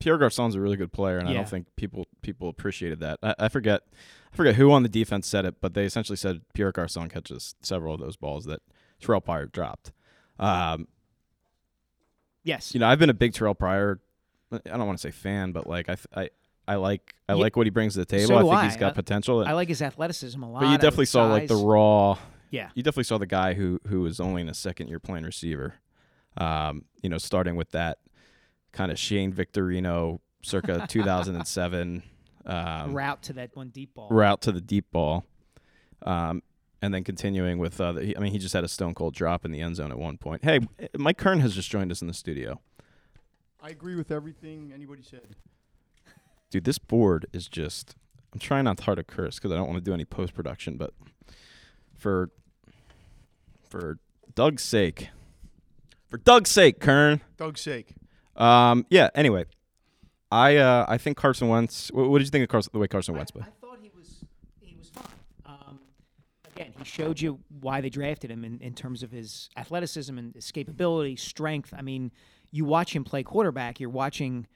Pierre 0.00 0.18
Garcon's 0.18 0.54
a 0.54 0.60
really 0.60 0.76
good 0.76 0.92
player, 0.92 1.18
and 1.18 1.28
I 1.28 1.32
don't 1.34 1.48
think 1.48 1.66
people 1.76 2.06
people 2.22 2.48
appreciated 2.48 3.00
that. 3.00 3.18
I, 3.22 3.34
I 3.38 3.48
forget, 3.48 3.82
I 4.32 4.36
forget 4.36 4.54
who 4.54 4.72
on 4.72 4.82
the 4.82 4.88
defense 4.88 5.26
said 5.26 5.44
it, 5.44 5.56
but 5.60 5.74
they 5.74 5.84
essentially 5.84 6.16
said 6.16 6.40
Pierre 6.54 6.72
Garcon 6.72 7.08
catches 7.08 7.54
several 7.62 7.94
of 7.94 8.00
those 8.00 8.16
balls 8.16 8.46
that 8.46 8.60
Terrell 9.00 9.20
Pryor 9.20 9.46
dropped. 9.46 9.92
Um, 10.38 10.88
Yes. 12.42 12.72
you 12.74 12.80
know, 12.80 12.88
I've 12.88 12.98
been 12.98 13.10
a 13.10 13.14
big 13.14 13.34
Terrell 13.34 13.54
Pryor. 13.54 14.00
I 14.50 14.58
don't 14.64 14.86
want 14.86 14.98
to 14.98 15.02
say 15.02 15.10
fan, 15.10 15.52
but 15.52 15.66
like 15.66 15.88
I, 15.90 15.96
I, 16.16 16.30
I 16.70 16.76
like 16.76 17.14
I 17.28 17.32
Yeah, 17.32 17.38
like 17.42 17.56
what 17.56 17.66
he 17.66 17.70
brings 17.70 17.94
to 17.94 18.00
the 18.00 18.06
table. 18.06 18.28
so 18.28 18.36
I 18.36 18.40
think 18.42 18.54
I. 18.54 18.64
he's 18.66 18.76
got 18.76 18.90
I- 18.92 18.94
potential. 18.94 19.44
I 19.46 19.52
like 19.52 19.68
his 19.68 19.82
athleticism 19.82 20.42
a 20.42 20.50
lot. 20.50 20.60
but 20.60 20.70
you 20.70 20.76
definitely 20.78 21.02
like 21.02 21.08
saw 21.08 21.26
like 21.26 21.48
the 21.48 21.56
raw 21.56 22.18
Yeah. 22.50 22.70
you 22.74 22.82
definitely 22.82 23.04
saw 23.04 23.18
the 23.18 23.26
guy 23.26 23.54
who 23.54 23.80
who 23.88 24.00
was 24.02 24.20
only 24.20 24.40
in 24.42 24.48
a 24.48 24.54
second 24.54 24.88
year 24.88 24.98
playing 25.00 25.24
receiver. 25.24 25.74
Um, 26.36 26.84
you 27.02 27.08
know, 27.10 27.18
starting 27.18 27.56
with 27.56 27.70
that 27.72 27.98
kind 28.72 28.92
of 28.92 28.98
Shane 28.98 29.32
Victorino 29.32 30.20
circa 30.42 30.86
2007 30.88 32.02
um, 32.46 32.94
route 32.94 33.22
to 33.24 33.32
that 33.34 33.54
one 33.56 33.68
deep 33.68 33.94
ball. 33.94 34.08
route 34.10 34.40
to 34.42 34.52
the 34.52 34.60
deep 34.60 34.90
ball. 34.92 35.24
Um, 36.06 36.42
and 36.82 36.94
then 36.94 37.04
continuing 37.04 37.58
with, 37.58 37.78
uh, 37.78 37.92
the, 37.92 38.16
I 38.16 38.20
mean, 38.20 38.32
he 38.32 38.38
just 38.38 38.54
had 38.54 38.64
a 38.64 38.68
stone 38.68 38.94
cold 38.94 39.12
drop 39.14 39.44
in 39.44 39.50
the 39.52 39.60
end 39.60 39.76
zone 39.76 39.90
at 39.90 39.98
one 39.98 40.16
point. 40.16 40.42
Hey, 40.44 40.60
Mike 40.96 41.18
Kern 41.18 41.40
has 41.40 41.54
just 41.54 41.68
joined 41.70 41.90
us 41.92 42.00
in 42.00 42.08
the 42.08 42.14
studio. 42.14 42.58
I 43.62 43.68
agree 43.68 43.96
with 43.96 44.10
everything 44.10 44.72
anybody 44.74 45.02
said. 45.02 45.36
Dude, 46.50 46.64
this 46.64 46.78
board 46.78 47.26
is 47.32 47.46
just. 47.48 47.94
I'm 48.32 48.38
trying 48.38 48.64
not 48.64 48.76
to 48.78 48.84
hard 48.84 48.98
to 48.98 49.04
curse 49.04 49.36
because 49.36 49.50
I 49.50 49.56
don't 49.56 49.66
want 49.68 49.78
to 49.78 49.84
do 49.84 49.92
any 49.92 50.04
post 50.04 50.34
production, 50.34 50.76
but 50.76 50.92
for 51.96 52.30
for 53.68 53.98
Doug's 54.34 54.62
sake, 54.62 55.08
for 56.08 56.18
Doug's 56.18 56.50
sake, 56.50 56.80
Kern. 56.80 57.20
Doug's 57.36 57.60
sake. 57.60 57.94
Um, 58.36 58.86
yeah. 58.90 59.10
Anyway, 59.14 59.46
I 60.30 60.56
uh, 60.56 60.86
I 60.88 60.98
think 60.98 61.16
Carson 61.16 61.48
Wentz. 61.48 61.90
What, 61.92 62.08
what 62.08 62.18
did 62.18 62.24
you 62.26 62.30
think 62.30 62.44
of 62.44 62.48
Carson, 62.48 62.70
the 62.72 62.78
way 62.78 62.88
Carson 62.88 63.14
Wentz 63.14 63.30
played? 63.30 63.44
I, 63.44 63.48
I 63.48 63.50
thought 63.60 63.78
he 63.82 63.90
was 63.96 64.24
he 64.60 64.76
was 64.76 64.88
fine. 64.88 65.04
Um, 65.46 65.80
again, 66.54 66.72
he 66.78 66.84
showed 66.84 67.20
you 67.20 67.40
why 67.60 67.80
they 67.80 67.90
drafted 67.90 68.30
him 68.30 68.44
in, 68.44 68.58
in 68.60 68.74
terms 68.74 69.02
of 69.02 69.10
his 69.10 69.50
athleticism 69.56 70.16
and 70.16 70.34
escapability, 70.34 71.18
strength. 71.18 71.74
I 71.76 71.82
mean, 71.82 72.12
you 72.50 72.64
watch 72.64 72.94
him 72.94 73.04
play 73.04 73.22
quarterback, 73.22 73.80
you're 73.80 73.90
watching. 73.90 74.46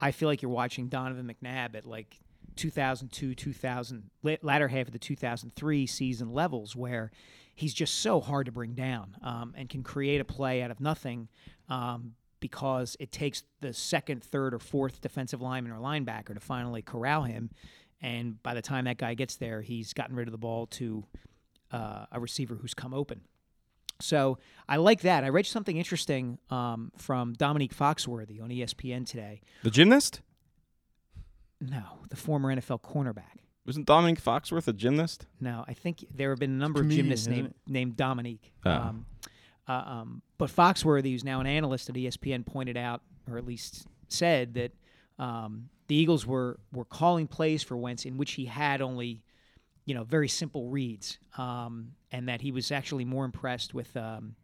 I 0.00 0.12
feel 0.12 0.28
like 0.28 0.42
you're 0.42 0.50
watching 0.50 0.88
Donovan 0.88 1.32
McNabb 1.32 1.74
at 1.74 1.84
like 1.84 2.18
2002, 2.56 3.34
2000, 3.34 4.10
latter 4.42 4.68
half 4.68 4.86
of 4.86 4.92
the 4.92 4.98
2003 4.98 5.86
season 5.86 6.32
levels, 6.32 6.74
where 6.74 7.10
he's 7.54 7.74
just 7.74 7.96
so 7.96 8.20
hard 8.20 8.46
to 8.46 8.52
bring 8.52 8.74
down 8.74 9.16
um, 9.22 9.54
and 9.56 9.68
can 9.68 9.82
create 9.82 10.20
a 10.20 10.24
play 10.24 10.62
out 10.62 10.70
of 10.70 10.80
nothing 10.80 11.28
um, 11.68 12.14
because 12.40 12.96
it 12.98 13.12
takes 13.12 13.44
the 13.60 13.72
second, 13.72 14.24
third, 14.24 14.54
or 14.54 14.58
fourth 14.58 15.00
defensive 15.00 15.42
lineman 15.42 15.72
or 15.72 15.78
linebacker 15.78 16.34
to 16.34 16.40
finally 16.40 16.82
corral 16.82 17.22
him. 17.24 17.50
And 18.00 18.42
by 18.42 18.54
the 18.54 18.62
time 18.62 18.86
that 18.86 18.96
guy 18.96 19.14
gets 19.14 19.36
there, 19.36 19.60
he's 19.60 19.92
gotten 19.92 20.16
rid 20.16 20.26
of 20.26 20.32
the 20.32 20.38
ball 20.38 20.66
to 20.68 21.04
uh, 21.70 22.06
a 22.10 22.18
receiver 22.18 22.54
who's 22.54 22.72
come 22.72 22.94
open. 22.94 23.20
So 24.00 24.38
I 24.68 24.76
like 24.76 25.00
that. 25.02 25.24
I 25.24 25.28
read 25.28 25.46
something 25.46 25.76
interesting 25.76 26.38
um, 26.50 26.92
from 26.96 27.34
Dominique 27.34 27.74
Foxworthy 27.76 28.42
on 28.42 28.48
ESPN 28.50 29.06
today. 29.06 29.40
The 29.62 29.70
gymnast 29.70 30.20
No, 31.60 31.82
the 32.08 32.16
former 32.16 32.54
NFL 32.54 32.82
cornerback. 32.82 33.44
wasn't 33.66 33.86
Dominic 33.86 34.22
Foxworth 34.22 34.66
a 34.68 34.72
gymnast? 34.72 35.26
No, 35.40 35.64
I 35.68 35.74
think 35.74 36.04
there 36.14 36.30
have 36.30 36.38
been 36.38 36.50
a 36.52 36.54
number 36.54 36.80
of 36.80 36.88
gymnasts 36.88 37.26
named 37.26 37.54
named 37.66 37.96
Dominique. 37.96 38.52
Oh. 38.64 38.70
Um, 38.70 39.06
uh, 39.68 39.72
um, 39.72 40.22
but 40.38 40.50
Foxworthy, 40.50 41.12
who's 41.12 41.22
now 41.24 41.40
an 41.40 41.46
analyst 41.46 41.88
at 41.88 41.94
ESPN, 41.94 42.44
pointed 42.44 42.76
out, 42.76 43.02
or 43.30 43.38
at 43.38 43.46
least 43.46 43.86
said, 44.08 44.54
that 44.54 44.72
um, 45.18 45.68
the 45.86 45.94
Eagles 45.94 46.26
were 46.26 46.58
were 46.72 46.84
calling 46.86 47.26
plays 47.28 47.62
for 47.62 47.76
Wentz 47.76 48.04
in 48.04 48.16
which 48.16 48.32
he 48.32 48.46
had 48.46 48.80
only, 48.80 49.22
you 49.90 49.94
know, 49.96 50.04
very 50.04 50.28
simple 50.28 50.68
reads, 50.68 51.18
um, 51.36 51.94
and 52.12 52.28
that 52.28 52.40
he 52.40 52.52
was 52.52 52.70
actually 52.70 53.04
more 53.04 53.24
impressed 53.24 53.74
with. 53.74 53.96
Um, 53.96 54.36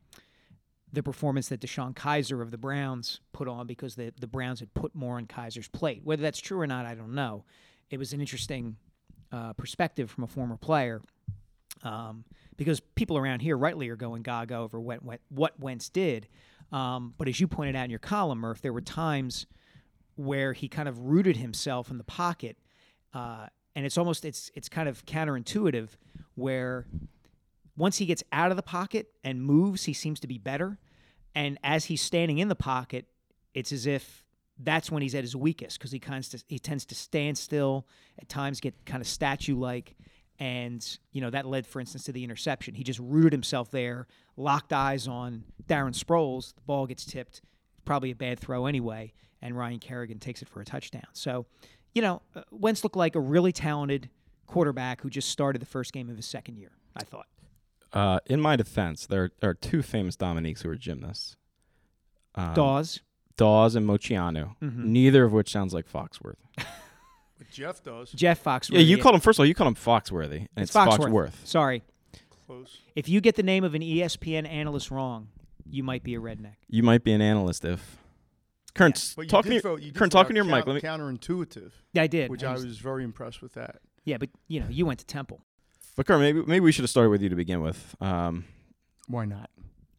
the 0.93 1.03
performance 1.03 1.49
that 1.49 1.61
DeShone 1.61 1.95
Kizer 1.95 2.41
of 2.41 2.51
the 2.51 2.57
Browns 2.57 3.21
put 3.33 3.49
on 3.49 3.67
because 3.67 3.97
the, 3.97 4.13
the 4.19 4.27
Browns 4.27 4.61
had 4.61 4.73
put 4.73 4.95
more 4.95 5.19
on 5.19 5.27
Kizer's 5.27 5.69
plate. 5.69 6.01
Whether 6.05 6.23
that's 6.23 6.39
true 6.41 6.59
or 6.59 6.67
not, 6.67 6.87
I 6.87 6.95
don't 6.95 7.15
know. 7.15 7.45
It 7.91 7.99
was 7.99 8.13
an 8.13 8.21
interesting 8.21 8.77
uh, 9.31 9.53
perspective 9.53 10.11
from 10.11 10.25
a 10.25 10.27
former 10.27 10.57
player 10.57 11.03
um, 11.83 12.25
because 12.57 12.81
people 12.81 13.19
around 13.19 13.43
here 13.43 13.59
rightly 13.59 13.89
are 13.91 13.97
going 13.97 14.23
gaga 14.23 14.57
over 14.57 14.81
what, 14.81 15.03
what, 15.03 15.21
what 15.29 15.61
Wentz 15.61 15.91
did. 15.91 16.29
Um, 16.73 17.15
but 17.19 17.29
as 17.29 17.41
you 17.41 17.47
pointed 17.47 17.77
out 17.77 17.85
in 17.85 17.91
your 17.91 17.99
column, 17.99 18.39
Murph, 18.39 18.63
there 18.63 18.73
were 18.73 18.81
times 18.81 19.47
where 20.15 20.55
he 20.55 20.67
kind 20.69 20.89
of 20.89 20.99
rooted 21.01 21.37
himself 21.37 21.91
in 21.91 21.99
the 21.99 22.05
pocket, 22.05 22.57
uh, 23.13 23.49
and 23.77 23.85
it's 23.85 23.99
almost 23.99 24.25
it's 24.25 24.51
it's 24.55 24.69
kind 24.69 24.89
of 24.89 25.05
counterintuitive 25.07 25.91
where 26.35 26.87
once 27.77 27.99
he 27.99 28.07
gets 28.07 28.25
out 28.33 28.51
of 28.51 28.57
the 28.57 28.63
pocket 28.63 29.09
and 29.23 29.43
moves, 29.43 29.85
he 29.85 29.93
seems 29.93 30.19
to 30.21 30.27
be 30.27 30.39
better. 30.39 30.79
And 31.35 31.59
as 31.63 31.85
he's 31.85 32.01
standing 32.01 32.39
in 32.39 32.49
the 32.49 32.57
pocket, 32.57 33.05
it's 33.53 33.71
as 33.71 33.87
if 33.87 34.25
that's 34.59 34.91
when 34.91 35.03
he's 35.03 35.15
at 35.15 35.23
his 35.23 35.37
weakest 35.37 35.79
because 35.79 35.93
he 35.93 35.99
kinds 35.99 36.31
to, 36.31 36.43
he 36.49 36.59
tends 36.59 36.87
to 36.87 36.95
stand 36.95 37.37
still 37.37 37.87
at 38.19 38.31
times, 38.31 38.61
get 38.61 38.87
kind 38.87 39.03
of 39.03 39.07
statue 39.07 39.59
like, 39.59 39.95
and 40.39 40.99
you 41.13 41.21
know 41.21 41.29
that 41.29 41.45
led, 41.45 41.67
for 41.67 41.81
instance, 41.81 42.05
to 42.05 42.13
the 42.13 42.25
interception. 42.25 42.75
He 42.75 42.83
just 42.83 42.99
rooted 42.99 43.33
himself 43.33 43.71
there, 43.71 44.07
locked 44.39 44.73
eyes 44.73 45.07
on 45.07 45.45
Darren 45.69 45.95
Sproles. 45.95 46.55
The 46.55 46.63
ball 46.63 46.87
gets 46.87 47.05
tipped, 47.05 47.43
probably 47.85 48.11
a 48.11 48.17
bad 48.17 48.41
throw 48.41 48.65
anyway, 48.65 49.13
and 49.43 49.57
Ryan 49.57 49.79
Kerrigan 49.79 50.19
takes 50.19 50.41
it 50.41 50.49
for 50.49 50.63
a 50.63 50.65
touchdown. 50.65 51.09
So, 51.13 51.45
you 51.97 52.03
know, 52.03 52.21
uh, 52.35 52.43
Wentz 52.51 52.85
looked 52.85 52.95
like 52.97 53.15
a 53.15 53.21
really 53.21 53.53
talented 53.53 54.11
quarterback 54.47 55.01
who 55.01 55.09
just 55.09 55.31
started 55.31 55.63
the 55.63 55.67
first 55.67 55.95
game 55.95 56.11
of 56.11 56.17
his 56.17 56.27
second 56.27 56.59
year. 56.59 56.73
I 56.95 57.05
thought. 57.05 57.27
Uh, 57.91 58.21
in 58.27 58.39
my 58.39 58.55
defense, 58.55 59.07
there 59.07 59.31
are 59.43 59.55
two 59.55 59.81
famous 59.81 60.15
Dominiques 60.15 60.61
who 60.61 60.69
are 60.69 60.77
gymnasts. 60.77 61.37
Um, 62.35 62.53
Dawes. 62.53 63.01
Dawes 63.39 63.75
and 63.75 63.87
Moceanu, 63.89 64.55
Mhm. 64.63 64.77
neither 64.85 65.25
of 65.25 65.33
which 65.33 65.51
sounds 65.51 65.73
like 65.73 65.91
Foxworth. 65.91 66.37
Jeff 67.51 67.83
does. 67.83 68.13
Jeff 68.13 68.43
Foxworthy. 68.45 68.75
Yeah, 68.75 68.81
you 68.81 68.99
called 68.99 69.15
him 69.15 69.21
first 69.23 69.39
of 69.39 69.41
all. 69.41 69.47
You 69.47 69.55
called 69.55 69.69
him 69.69 69.75
Foxworthy, 69.75 70.37
and 70.41 70.49
it's, 70.59 70.71
It's 70.71 70.77
Foxworth. 70.77 70.99
Foxworth. 71.11 71.47
Sorry. 71.47 71.83
Close. 72.47 72.81
If 72.95 73.09
you 73.09 73.23
get 73.23 73.37
the 73.37 73.43
name 73.43 73.65
of 73.65 73.75
an 73.75 73.83
ESPN 73.83 74.47
analyst 74.47 74.91
wrong, 74.91 75.29
you 75.69 75.83
might 75.83 76.03
be 76.03 76.15
a 76.15 76.21
redneck. 76.21 76.57
You 76.69 76.83
might 76.83 77.05
be 77.05 77.13
an 77.13 77.23
analyst 77.23 77.65
if. 77.65 77.97
Kern, 78.77 78.93
Yeah. 78.95 79.03
But 79.17 79.23
you 79.23 79.29
talk 79.29 79.45
to 79.45 79.51
did 79.51 79.63
throw, 79.63 79.77
you 79.77 79.93
Kern, 79.93 80.11
talk 80.11 80.29
into 80.31 80.37
your 80.37 80.45
mic. 80.45 80.67
Let 80.67 80.75
me. 80.75 80.81
counterintuitive, 80.81 81.73
Yeah, 81.95 82.03
I 82.03 82.07
did. 82.07 82.31
which 82.31 82.45
I 82.45 82.51
I 82.51 82.53
was- 82.53 82.65
was 82.67 82.79
very 82.79 83.03
impressed 83.05 83.43
with 83.43 83.55
that. 83.55 83.81
Yeah, 84.05 84.19
but 84.19 84.29
you 84.49 84.61
know, 84.61 84.67
you 84.69 84.87
went 84.87 85.01
to 85.01 85.07
Temple. 85.07 85.41
But 85.97 86.07
Kern, 86.07 86.21
maybe 86.21 86.43
maybe 86.47 86.61
we 86.61 86.73
should 86.73 86.83
have 86.85 86.91
started 86.91 87.11
with 87.11 87.23
you 87.23 87.29
to 87.29 87.37
begin 87.37 87.61
with. 87.63 87.97
Um, 88.01 88.45
Why 89.09 89.25
not? 89.25 89.51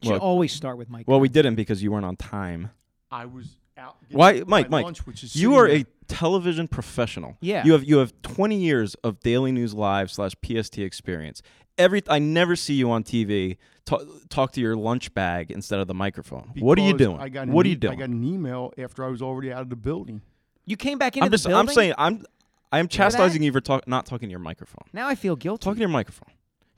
You 0.01 0.07
should 0.07 0.11
Well- 0.11 0.19
always 0.21 0.51
start 0.53 0.77
with 0.77 0.89
Mike. 0.89 1.07
well, 1.07 1.19
we 1.19 1.27
didn't 1.29 1.55
because 1.55 1.81
you 1.81 1.91
weren't 1.91 2.05
on 2.05 2.15
time. 2.17 2.69
I 3.09 3.25
was 3.25 3.57
out. 3.77 3.97
Why- 4.11 4.43
Mike, 4.45 4.69
Mike, 4.69 4.83
lunch, 4.83 5.05
which 5.07 5.23
is 5.23 5.35
You 5.35 5.55
are 5.55 5.67
a 5.67 5.85
television 6.07 6.67
professional. 6.67 7.37
Yeah. 7.41 7.65
You 7.65 7.71
have 7.73 7.83
you 7.83 7.97
have 7.97 8.13
20 8.21 8.57
years 8.59 8.95
of 8.95 9.19
Daily 9.21 9.51
News 9.51 9.73
Live 9.73 10.11
slash 10.11 10.33
PST 10.41 10.83
experience. 10.83 11.41
Every 11.77 12.01
I 12.07 12.19
never 12.19 12.55
see 12.55 12.73
you 12.73 12.91
on 12.91 13.03
TV 13.03 13.57
talk, 13.85 14.01
talk 14.29 14.51
to 14.53 14.61
your 14.61 14.75
lunch 14.75 15.13
bag 15.13 15.51
instead 15.51 15.79
of 15.79 15.87
the 15.87 15.93
microphone. 15.93 16.51
what 16.59 16.77
are 16.77 16.81
you 16.81 16.97
doing? 16.97 17.19
I 17.19 17.29
got 17.29 17.47
an 17.47 17.53
what 17.53 17.65
are 17.65 17.67
e- 17.67 17.71
you 17.71 17.75
doing? 17.77 17.93
I 17.93 17.95
got 17.97 18.09
an 18.09 18.23
email 18.23 18.73
after 18.77 19.03
I 19.03 19.09
was 19.09 19.21
already 19.21 19.51
out 19.51 19.61
of 19.61 19.69
the 19.69 19.75
building. 19.75 20.21
You 20.65 20.75
came 20.77 20.97
back 20.97 21.15
into 21.15 21.25
I'm 21.25 21.31
just 21.31 21.43
the 21.43 21.49
building. 21.49 21.69
I'm 21.69 21.73
saying 21.73 21.93
I'm 21.97 22.25
I'm 22.71 22.87
chastising 22.87 23.43
you 23.43 23.51
for 23.51 23.61
talk, 23.61 23.87
not 23.87 24.05
talking 24.05 24.27
to 24.27 24.31
your 24.31 24.39
microphone. 24.39 24.83
now 24.93 25.07
I 25.07 25.15
feel 25.15 25.35
guilty. 25.35 25.63
Talking 25.63 25.77
to 25.77 25.81
your 25.81 25.89
microphone. 25.89 26.29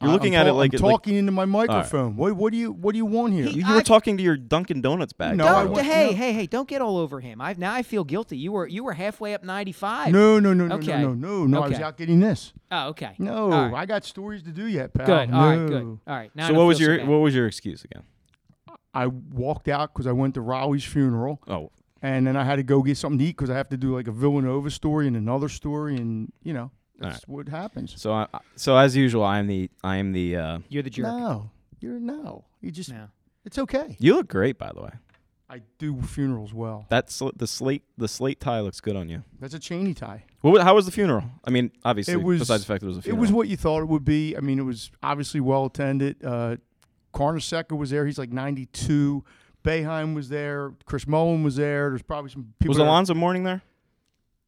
You're 0.01 0.11
looking 0.11 0.33
I'm 0.35 0.41
at 0.41 0.47
it 0.47 0.53
like 0.53 0.71
I'm 0.73 0.79
it- 0.79 0.81
like 0.81 0.91
talking 0.93 1.15
into 1.15 1.33
my 1.33 1.43
microphone. 1.43 2.15
What 2.15 2.33
what 2.33 2.51
do 2.53 2.57
you 2.57 2.71
what 2.71 2.93
do 2.93 2.97
you 2.97 3.05
want 3.05 3.33
here? 3.33 3.43
He- 3.45 3.59
you, 3.59 3.65
you 3.67 3.73
were 3.73 3.79
I- 3.79 3.83
talking 3.83 4.15
to 4.15 4.23
your 4.23 4.37
Dunkin' 4.37 4.79
Donuts 4.81 5.11
bag. 5.11 5.35
No, 5.35 5.45
I 5.45 5.63
Don't, 5.63 5.73
went- 5.73 5.87
hey, 5.87 6.11
no. 6.11 6.15
hey, 6.15 6.31
hey! 6.33 6.45
Don't 6.45 6.69
get 6.69 6.81
all 6.81 6.97
over 6.97 7.19
him. 7.19 7.41
I 7.41 7.53
now 7.57 7.73
I 7.73 7.83
feel 7.83 8.05
guilty. 8.05 8.37
You 8.37 8.53
were 8.53 8.65
you 8.65 8.83
were 8.85 8.93
halfway 8.93 9.33
up 9.33 9.43
ninety 9.43 9.73
five. 9.73 10.13
no, 10.13 10.39
no, 10.39 10.53
no, 10.53 10.67
no, 10.67 10.75
Okay. 10.75 11.01
no, 11.01 11.13
no, 11.13 11.39
no, 11.39 11.45
no. 11.47 11.63
I 11.63 11.67
was 11.67 11.75
Okay. 11.75 11.83
out 11.83 11.97
getting 11.97 12.21
this. 12.21 12.53
Oh, 12.71 12.89
okay. 12.89 13.11
No, 13.19 13.51
All 13.51 13.69
right. 13.69 13.73
I 13.73 13.85
got 13.85 14.05
stories 14.05 14.41
to 14.43 14.51
do 14.51 14.67
yet, 14.67 14.93
pal. 14.93 15.05
Good. 15.05 15.29
No. 15.31 15.37
All 15.37 15.49
right. 15.49 15.67
Good. 15.67 15.83
All 15.83 15.99
right. 16.07 16.31
Now 16.33 16.43
I 16.45 16.47
So 16.47 16.53
don't 16.53 16.59
what 16.59 16.67
was 16.67 16.77
feel 16.77 16.85
so 16.87 16.91
your 16.91 16.99
bad. 16.99 17.07
what 17.09 17.17
was 17.17 17.35
your 17.35 17.47
excuse 17.47 17.83
again? 17.83 18.03
I 18.93 19.07
walked 19.07 19.67
out 19.67 19.93
because 19.93 20.07
I 20.07 20.11
went 20.13 20.33
to 20.35 20.41
Rollie's 20.41 20.83
funeral, 20.85 21.41
Oh, 21.47 21.71
and 22.01 22.25
then 22.25 22.35
I 22.37 22.43
had 22.43 22.55
to 22.55 22.63
go 22.63 22.81
get 22.81 22.97
something 22.97 23.19
to 23.19 23.25
eat 23.25 23.35
because 23.37 23.49
I 23.49 23.55
have 23.55 23.69
to 23.69 23.77
do 23.77 23.93
like 23.93 24.07
a 24.07 24.11
Villanova 24.11 24.71
story 24.71 25.07
and 25.07 25.15
another 25.17 25.49
story, 25.49 25.95
and 25.97 26.31
you 26.41 26.53
know 26.53 26.71
All 27.01 27.09
that's 27.09 27.27
what 27.27 27.47
happens. 27.49 27.93
so 28.01 28.11
I, 28.13 28.27
so 28.55 28.75
as 28.77 28.95
usual, 28.95 29.23
I 29.23 29.39
am 29.39 29.47
the 29.47 29.69
I 29.83 29.97
am 29.97 30.11
the. 30.11 30.35
Uh, 30.35 30.59
You're 30.69 30.83
the 30.83 30.89
jerk. 30.89 31.05
No, 31.05 31.49
you're 31.79 31.99
no. 31.99 32.45
You 32.61 32.71
just 32.71 32.91
No. 32.91 33.07
it's 33.45 33.57
okay. 33.57 33.95
you 33.99 34.15
look 34.15 34.27
great, 34.27 34.57
by 34.57 34.71
the 34.73 34.81
way. 34.81 34.91
I 35.51 35.61
do 35.79 35.99
funerals 36.03 36.53
well. 36.53 36.85
That's 36.89 37.15
sl- 37.15 37.29
the 37.35 37.47
slate 37.47 37.83
the 37.97 38.07
slate 38.07 38.39
tie 38.39 38.59
looks 38.59 38.79
good 38.81 38.95
on 38.95 39.09
you. 39.09 39.23
That's 39.39 39.55
a 39.55 39.59
Cheney 39.59 39.93
tie. 39.95 40.25
What, 40.41 40.51
wa- 40.53 40.63
how 40.63 40.75
was 40.75 40.85
the 40.85 40.91
funeral? 40.91 41.23
I 41.43 41.49
mean, 41.49 41.71
obviously, 41.83 42.13
It 42.13 42.21
was- 42.23 42.39
besides 42.39 42.63
the 42.63 42.67
fact 42.67 42.81
that 42.81 42.87
it 42.87 42.95
was 42.95 43.05
a 43.07 43.09
It 43.09 43.17
was 43.17 43.31
what 43.31 43.47
you 43.47 43.57
thought 43.57 43.79
it 43.81 43.87
would 43.87 44.05
be. 44.05 44.37
I 44.37 44.41
mean, 44.41 44.59
it 44.59 44.63
was 44.63 44.91
obviously 45.01 45.39
well 45.39 45.65
attended. 45.65 46.23
Uh, 46.23 46.57
Carnesecca 47.15 47.75
was 47.75 47.89
there. 47.89 48.05
He's 48.05 48.19
like 48.19 48.31
92. 48.31 49.23
Boeheim 49.63 50.13
was 50.13 50.29
there. 50.29 50.73
Chris 50.85 51.07
Mullin 51.07 51.41
was 51.43 51.55
there. 51.55 51.89
There's 51.89 52.03
probably 52.03 52.29
some 52.29 52.53
people. 52.59 52.69
was 52.71 52.77
that- 52.77 52.83
Alonzo 52.83 53.13
Mourning 53.15 53.43
there? 53.43 53.63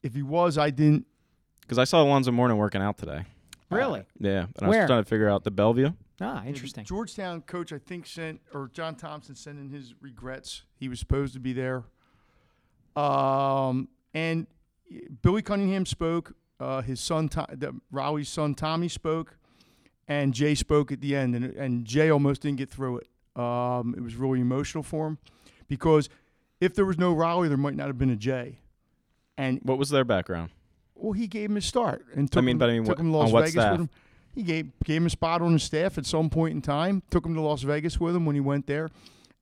If 0.03 0.13
he 0.13 0.21
was, 0.21 0.57
I 0.57 0.69
didn't. 0.69 1.05
Because 1.71 1.79
I 1.79 1.85
saw 1.85 2.03
Alonzo 2.03 2.33
Mourning 2.33 2.57
working 2.57 2.81
out 2.81 2.97
today. 2.97 3.23
Really? 3.69 4.03
Yeah, 4.19 4.39
and 4.41 4.53
I 4.61 4.67
Where? 4.67 4.81
was 4.81 4.87
trying 4.89 5.03
to 5.05 5.07
figure 5.09 5.29
out 5.29 5.45
the 5.45 5.51
Bellevue. 5.51 5.91
Ah, 6.19 6.43
interesting. 6.43 6.83
Georgetown 6.83 7.39
coach, 7.43 7.71
I 7.71 7.77
think, 7.77 8.07
sent 8.07 8.41
or 8.53 8.69
John 8.73 8.95
Thompson 8.95 9.35
sent 9.35 9.57
in 9.57 9.69
his 9.69 9.95
regrets. 10.01 10.63
He 10.75 10.89
was 10.89 10.99
supposed 10.99 11.33
to 11.35 11.39
be 11.39 11.53
there. 11.53 11.85
Um, 12.97 13.87
and 14.13 14.47
Billy 15.21 15.41
Cunningham 15.41 15.85
spoke. 15.85 16.35
Uh, 16.59 16.81
his 16.81 16.99
son, 16.99 17.29
To- 17.29 17.47
the, 17.49 17.73
Rollie's 17.89 18.27
son, 18.27 18.53
Tommy 18.53 18.89
spoke, 18.89 19.37
and 20.09 20.33
Jay 20.33 20.55
spoke 20.55 20.91
at 20.91 20.99
the 20.99 21.15
end. 21.15 21.35
And, 21.37 21.45
and 21.55 21.85
Jay 21.85 22.09
almost 22.09 22.41
didn't 22.41 22.57
get 22.57 22.69
through 22.69 22.97
it. 22.97 23.07
Um, 23.41 23.95
it 23.97 24.01
was 24.03 24.17
really 24.17 24.41
emotional 24.41 24.83
for 24.83 25.07
him 25.07 25.19
because 25.69 26.09
if 26.59 26.75
there 26.75 26.83
was 26.83 26.97
no 26.97 27.15
Rollie, 27.15 27.47
there 27.47 27.55
might 27.55 27.77
not 27.77 27.87
have 27.87 27.97
been 27.97 28.09
a 28.09 28.17
Jay. 28.17 28.59
And 29.37 29.61
What 29.63 29.77
was 29.77 29.89
their 29.89 30.03
background? 30.03 30.49
Well, 31.01 31.13
he 31.13 31.27
gave 31.27 31.49
him 31.49 31.57
a 31.57 31.61
start 31.61 32.05
and 32.13 32.31
took 32.31 32.43
mean, 32.43 32.53
him, 32.53 32.57
but 32.59 32.69
I 32.69 32.73
mean, 32.73 32.83
took 32.83 32.97
what- 32.97 32.99
him 32.99 33.11
to 33.11 33.17
Las 33.17 33.31
Vegas 33.31 33.51
staff? 33.51 33.71
with 33.71 33.81
him. 33.81 33.89
He 34.33 34.43
gave 34.43 34.71
gave 34.85 34.97
him 35.01 35.07
a 35.07 35.09
spot 35.09 35.41
on 35.41 35.53
his 35.53 35.63
staff 35.63 35.97
at 35.97 36.05
some 36.05 36.29
point 36.29 36.53
in 36.53 36.61
time. 36.61 37.03
Took 37.09 37.25
him 37.25 37.33
to 37.33 37.41
Las 37.41 37.63
Vegas 37.63 37.99
with 37.99 38.15
him 38.15 38.25
when 38.25 38.35
he 38.35 38.39
went 38.39 38.65
there. 38.67 38.89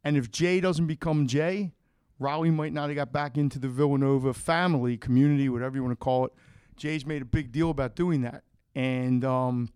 And 0.03 0.17
if 0.17 0.31
Jay 0.31 0.59
doesn't 0.59 0.87
become 0.87 1.27
Jay, 1.27 1.73
Rollie 2.19 2.53
might 2.53 2.73
not 2.73 2.89
have 2.89 2.95
got 2.95 3.11
back 3.11 3.37
into 3.37 3.59
the 3.59 3.67
Villanova 3.67 4.33
family, 4.33 4.97
community, 4.97 5.47
whatever 5.47 5.75
you 5.75 5.83
want 5.83 5.91
to 5.91 6.03
call 6.03 6.25
it. 6.25 6.33
Jay's 6.75 7.05
made 7.05 7.21
a 7.21 7.25
big 7.25 7.51
deal 7.51 7.69
about 7.69 7.95
doing 7.95 8.21
that, 8.21 8.43
and 8.73 9.23
um, 9.25 9.69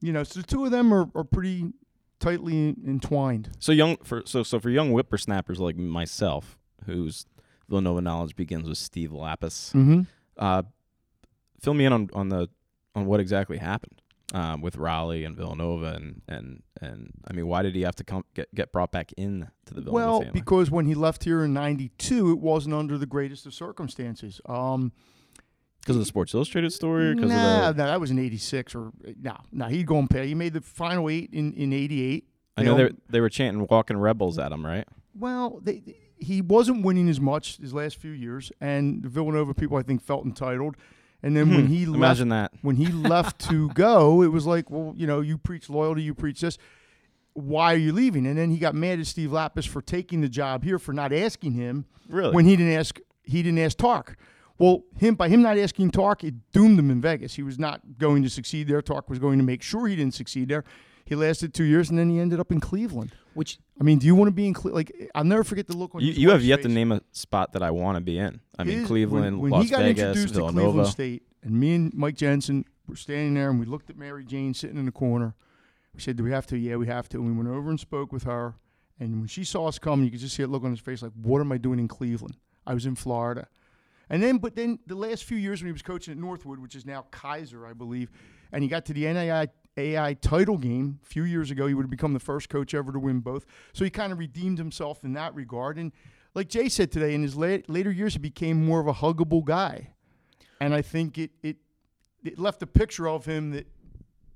you 0.00 0.12
know, 0.12 0.24
so 0.24 0.40
the 0.40 0.46
two 0.46 0.64
of 0.64 0.70
them 0.70 0.92
are, 0.92 1.08
are 1.14 1.24
pretty 1.24 1.72
tightly 2.18 2.74
entwined. 2.86 3.50
So 3.58 3.72
young 3.72 3.96
for 3.98 4.22
so 4.26 4.42
so 4.42 4.58
for 4.60 4.68
young 4.68 4.90
whippersnappers 4.90 5.60
like 5.60 5.76
myself, 5.76 6.58
whose 6.84 7.26
Villanova 7.68 8.00
knowledge 8.00 8.36
begins 8.36 8.68
with 8.68 8.78
Steve 8.78 9.10
Lappas. 9.10 9.72
Mm-hmm. 9.72 10.02
Uh, 10.36 10.64
fill 11.62 11.74
me 11.74 11.84
in 11.84 11.92
on, 11.92 12.10
on 12.12 12.28
the 12.28 12.48
on 12.94 13.06
what 13.06 13.20
exactly 13.20 13.56
happened 13.58 14.02
um, 14.34 14.60
with 14.60 14.76
Rollie 14.76 15.24
and 15.24 15.36
Villanova 15.36 15.94
and 15.94 16.22
and 16.28 16.62
and 16.80 17.12
I 17.28 17.32
mean, 17.32 17.46
why 17.46 17.62
did 17.62 17.74
he 17.74 17.82
have 17.82 17.94
to 17.96 18.04
come 18.04 18.24
get 18.34 18.52
get 18.54 18.72
brought 18.72 18.92
back 18.92 19.12
in 19.16 19.48
to 19.66 19.74
the 19.74 19.80
Villanova 19.80 20.06
Well, 20.06 20.18
family? 20.20 20.32
because 20.32 20.70
when 20.70 20.86
he 20.86 20.94
left 20.94 21.24
here 21.24 21.44
in 21.44 21.52
'92, 21.52 22.32
it 22.32 22.38
wasn't 22.38 22.74
under 22.74 22.98
the 22.98 23.06
greatest 23.06 23.46
of 23.46 23.54
circumstances. 23.54 24.40
Um, 24.46 24.92
Because 25.80 25.96
of 25.96 26.00
the 26.00 26.06
Sports 26.06 26.34
Illustrated 26.34 26.72
story, 26.72 27.14
because 27.14 27.30
nah, 27.30 27.68
of 27.68 27.76
the 27.76 27.84
no, 27.84 27.90
that 27.90 28.00
was 28.00 28.10
in 28.10 28.18
'86 28.18 28.74
or 28.74 28.92
no, 29.20 29.36
no, 29.50 29.66
he'd 29.66 29.86
go 29.86 29.98
and 29.98 30.08
pay. 30.10 30.26
He 30.26 30.34
made 30.34 30.52
the 30.54 30.60
final 30.60 31.08
eight 31.08 31.30
in 31.32 31.52
in 31.54 31.72
'88. 31.72 32.24
I 32.56 32.62
know 32.64 32.76
they 32.76 32.90
they 33.08 33.20
were 33.20 33.30
chanting 33.30 33.66
"Walking 33.70 33.96
Rebels" 33.96 34.38
at 34.38 34.52
him, 34.52 34.64
right? 34.64 34.86
Well, 35.14 35.60
they, 35.62 35.82
he 36.16 36.40
wasn't 36.40 36.84
winning 36.84 37.08
as 37.08 37.20
much 37.20 37.58
his 37.58 37.74
last 37.74 37.96
few 37.96 38.12
years, 38.12 38.50
and 38.60 39.02
the 39.02 39.08
Villanova 39.08 39.54
people 39.54 39.76
I 39.76 39.82
think 39.82 40.02
felt 40.02 40.24
entitled. 40.24 40.76
And 41.22 41.36
then 41.36 41.50
when 41.50 41.66
Hmm, 41.66 41.72
he 41.72 41.86
left, 41.86 42.28
that. 42.28 42.52
when 42.62 42.76
he 42.76 42.86
left 42.86 43.38
to 43.50 43.68
go, 43.74 44.22
it 44.22 44.28
was 44.28 44.44
like, 44.46 44.70
well, 44.70 44.92
you 44.96 45.06
know, 45.06 45.20
you 45.20 45.38
preach 45.38 45.70
loyalty, 45.70 46.02
you 46.02 46.14
preach 46.14 46.40
this. 46.40 46.58
Why 47.34 47.72
are 47.74 47.78
you 47.78 47.92
leaving? 47.92 48.26
And 48.26 48.36
then 48.36 48.50
he 48.50 48.58
got 48.58 48.74
mad 48.74 48.98
at 49.00 49.06
Steve 49.06 49.30
Lappas 49.30 49.66
for 49.66 49.80
taking 49.80 50.20
the 50.20 50.28
job 50.28 50.64
here 50.64 50.78
for 50.78 50.92
not 50.92 51.12
asking 51.12 51.52
him 51.52 51.86
Really? 52.08 52.34
when 52.34 52.44
he 52.44 52.56
didn't 52.56 52.72
ask 52.74 52.98
he 53.22 53.42
didn't 53.42 53.60
ask 53.60 53.78
Tark. 53.78 54.16
Well, 54.58 54.82
him 54.98 55.14
by 55.14 55.28
him 55.28 55.42
not 55.42 55.56
asking 55.58 55.92
Tark, 55.92 56.24
it 56.24 56.34
doomed 56.52 56.78
him 56.78 56.90
in 56.90 57.00
Vegas. 57.00 57.34
He 57.34 57.42
was 57.42 57.58
not 57.58 57.80
going 57.98 58.22
to 58.24 58.28
succeed 58.28 58.68
there. 58.68 58.82
Tark 58.82 59.08
was 59.08 59.18
going 59.18 59.38
to 59.38 59.44
make 59.44 59.62
sure 59.62 59.86
he 59.86 59.96
didn't 59.96 60.14
succeed 60.14 60.48
there. 60.48 60.64
He 61.04 61.14
lasted 61.14 61.52
two 61.54 61.64
years, 61.64 61.90
and 61.90 61.98
then 61.98 62.10
he 62.10 62.18
ended 62.20 62.40
up 62.40 62.52
in 62.52 62.60
Cleveland. 62.60 63.12
Which 63.34 63.58
I 63.80 63.84
mean, 63.84 63.98
do 63.98 64.06
you 64.06 64.14
want 64.14 64.28
to 64.28 64.32
be 64.32 64.46
in 64.46 64.54
Cle- 64.54 64.72
like? 64.72 64.92
I'll 65.14 65.24
never 65.24 65.42
forget 65.44 65.66
the 65.66 65.76
look 65.76 65.94
on 65.94 66.02
you, 66.02 66.08
his 66.08 66.18
you 66.18 66.28
have 66.30 66.40
wife's 66.40 66.46
yet 66.46 66.62
to 66.62 66.68
name 66.68 66.92
a 66.92 67.00
spot 67.12 67.52
that 67.52 67.62
I 67.62 67.70
want 67.70 67.96
to 67.96 68.00
be 68.00 68.18
in. 68.18 68.40
I 68.58 68.64
mean, 68.64 68.80
His- 68.80 68.86
Cleveland, 68.86 69.40
when, 69.40 69.50
when 69.50 69.52
Las 69.52 69.64
he 69.64 69.70
got 69.70 69.80
Vegas, 69.80 70.04
introduced 70.04 70.34
to 70.34 70.40
Cleveland 70.52 70.88
State, 70.88 71.22
and 71.42 71.58
me 71.58 71.74
and 71.74 71.94
Mike 71.94 72.14
Jensen 72.16 72.64
were 72.86 72.96
standing 72.96 73.34
there, 73.34 73.50
and 73.50 73.58
we 73.58 73.66
looked 73.66 73.88
at 73.90 73.96
Mary 73.96 74.24
Jane 74.24 74.54
sitting 74.54 74.76
in 74.76 74.84
the 74.86 74.92
corner. 74.92 75.34
We 75.94 76.00
said, 76.00 76.16
"Do 76.16 76.24
we 76.24 76.30
have 76.30 76.46
to?" 76.48 76.58
Yeah, 76.58 76.76
we 76.76 76.86
have 76.86 77.08
to. 77.10 77.18
And 77.18 77.26
we 77.26 77.32
went 77.32 77.48
over 77.48 77.70
and 77.70 77.80
spoke 77.80 78.12
with 78.12 78.24
her. 78.24 78.54
And 79.00 79.18
when 79.18 79.26
she 79.26 79.44
saw 79.44 79.66
us 79.66 79.78
coming, 79.78 80.04
you 80.04 80.10
could 80.10 80.20
just 80.20 80.36
see 80.36 80.42
it 80.42 80.48
look 80.48 80.62
on 80.64 80.70
his 80.70 80.80
face, 80.80 81.02
like, 81.02 81.12
"What 81.20 81.40
am 81.40 81.50
I 81.52 81.58
doing 81.58 81.78
in 81.78 81.88
Cleveland? 81.88 82.36
I 82.66 82.74
was 82.74 82.86
in 82.86 82.94
Florida." 82.94 83.48
And 84.10 84.22
then, 84.22 84.36
but 84.38 84.54
then 84.56 84.78
the 84.86 84.94
last 84.94 85.24
few 85.24 85.38
years 85.38 85.62
when 85.62 85.68
he 85.68 85.72
was 85.72 85.80
coaching 85.82 86.12
at 86.12 86.18
Northwood, 86.18 86.58
which 86.58 86.74
is 86.76 86.84
now 86.84 87.06
Keiser, 87.10 87.66
I 87.68 87.72
believe, 87.72 88.10
and 88.52 88.62
he 88.62 88.68
got 88.68 88.84
to 88.86 88.92
the 88.92 89.06
NAI 89.06 89.48
AI 89.76 90.14
title 90.14 90.58
game 90.58 91.00
a 91.02 91.06
few 91.06 91.24
years 91.24 91.50
ago, 91.50 91.66
he 91.66 91.74
would 91.74 91.84
have 91.84 91.90
become 91.90 92.12
the 92.12 92.20
first 92.20 92.48
coach 92.48 92.74
ever 92.74 92.92
to 92.92 92.98
win 92.98 93.20
both. 93.20 93.46
So 93.72 93.84
he 93.84 93.90
kind 93.90 94.12
of 94.12 94.18
redeemed 94.18 94.58
himself 94.58 95.02
in 95.04 95.12
that 95.14 95.34
regard. 95.34 95.78
And 95.78 95.92
like 96.34 96.48
Jay 96.48 96.68
said 96.68 96.92
today, 96.92 97.14
in 97.14 97.22
his 97.22 97.36
la- 97.36 97.58
later 97.68 97.90
years, 97.90 98.12
he 98.12 98.18
became 98.18 98.64
more 98.64 98.80
of 98.80 98.86
a 98.86 98.92
huggable 98.94 99.44
guy. 99.44 99.94
And 100.60 100.74
I 100.74 100.82
think 100.82 101.18
it, 101.18 101.30
it 101.42 101.56
it 102.24 102.38
left 102.38 102.62
a 102.62 102.66
picture 102.66 103.08
of 103.08 103.24
him 103.24 103.50
that 103.50 103.66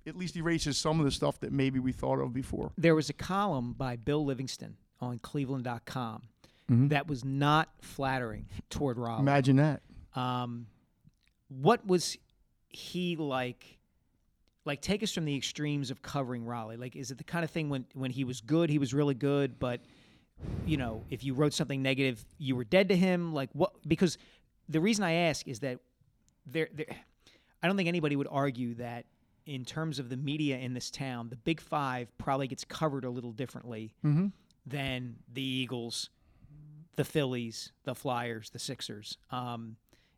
at 0.06 0.16
least 0.16 0.36
erases 0.36 0.76
some 0.78 0.98
of 0.98 1.04
the 1.04 1.10
stuff 1.12 1.38
that 1.40 1.52
maybe 1.52 1.78
we 1.78 1.92
thought 1.92 2.18
of 2.20 2.32
before. 2.32 2.72
there 2.78 2.94
was 2.94 3.08
a 3.10 3.12
column 3.12 3.72
by 3.72 3.94
Bill 3.96 4.24
Livingston 4.24 4.76
on 5.00 5.18
Cleveland.com 5.18 6.22
that 6.68 7.06
was 7.06 7.24
not 7.24 7.68
flattering 7.80 8.46
toward 8.70 8.98
Rob. 8.98 9.20
Imagine 9.20 9.56
that. 9.56 9.82
Um, 10.16 10.66
what 11.48 11.86
was 11.86 12.16
he 12.68 13.14
like? 13.14 13.75
Like, 14.66 14.80
take 14.82 15.02
us 15.02 15.12
from 15.12 15.24
the 15.24 15.36
extremes 15.36 15.90
of 15.90 16.02
covering 16.02 16.44
Rollie. 16.44 16.78
Like, 16.78 16.96
is 16.96 17.10
it 17.10 17.18
the 17.18 17.24
kind 17.24 17.44
of 17.44 17.50
thing 17.50 17.70
when 17.70 17.86
when 17.94 18.10
he 18.10 18.24
was 18.24 18.40
good, 18.40 18.68
he 18.68 18.78
was 18.78 18.92
really 18.92 19.14
good, 19.14 19.58
but 19.58 19.80
you 20.66 20.76
know, 20.76 21.02
if 21.08 21.24
you 21.24 21.32
wrote 21.32 21.54
something 21.54 21.82
negative, 21.82 22.22
you 22.38 22.56
were 22.56 22.64
dead 22.64 22.88
to 22.90 22.96
him? 22.96 23.32
Like, 23.32 23.48
what? 23.52 23.72
Because 23.88 24.18
the 24.68 24.80
reason 24.80 25.04
I 25.04 25.12
ask 25.12 25.46
is 25.48 25.60
that 25.60 25.78
there, 26.44 26.68
there 26.74 26.86
I 27.62 27.66
don't 27.66 27.76
think 27.76 27.88
anybody 27.88 28.16
would 28.16 28.28
argue 28.30 28.74
that 28.74 29.06
in 29.46 29.64
terms 29.64 29.98
of 29.98 30.08
the 30.08 30.16
media 30.16 30.58
in 30.58 30.74
this 30.74 30.90
town, 30.90 31.28
the 31.28 31.36
Big 31.36 31.60
Five 31.60 32.08
probably 32.18 32.48
gets 32.48 32.64
covered 32.64 33.04
a 33.04 33.10
little 33.10 33.32
differently 33.32 33.94
than 34.66 35.16
the 35.32 35.42
Eagles, 35.42 36.10
the 36.96 37.04
Phillies, 37.04 37.72
the 37.84 37.94
Flyers, 37.94 38.50
the 38.50 38.58
Sixers. 38.58 39.16
Um, 39.30 39.76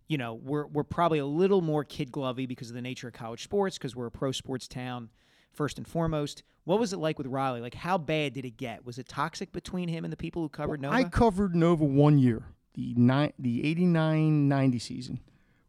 you 0.08 0.18
know, 0.18 0.34
we're 0.34 0.66
we're 0.66 0.84
probably 0.84 1.18
a 1.18 1.26
little 1.26 1.60
more 1.60 1.84
kid 1.84 2.10
glovey 2.10 2.48
because 2.48 2.68
of 2.70 2.74
the 2.74 2.82
nature 2.82 3.08
of 3.08 3.14
college 3.14 3.44
sports, 3.44 3.76
because 3.78 3.94
we're 3.94 4.06
a 4.06 4.10
pro 4.10 4.32
sports 4.32 4.66
town 4.66 5.10
first 5.52 5.78
and 5.78 5.86
foremost. 5.86 6.42
What 6.64 6.80
was 6.80 6.92
it 6.92 6.98
like 6.98 7.18
with 7.18 7.26
Rollie? 7.26 7.60
Like, 7.60 7.74
how 7.74 7.98
bad 7.98 8.32
did 8.32 8.44
it 8.44 8.56
get? 8.56 8.84
Was 8.84 8.98
it 8.98 9.08
toxic 9.08 9.52
between 9.52 9.88
him 9.88 10.04
and 10.04 10.12
the 10.12 10.16
people 10.16 10.42
who 10.42 10.48
covered 10.48 10.80
Nova? 10.80 10.94
I 10.94 11.04
covered 11.04 11.54
Nova 11.54 11.84
one 11.84 12.18
year, 12.18 12.42
the 12.74 12.94
ni- 12.96 13.32
the 13.38 13.74
89-90 13.74 14.80
season, 14.80 15.20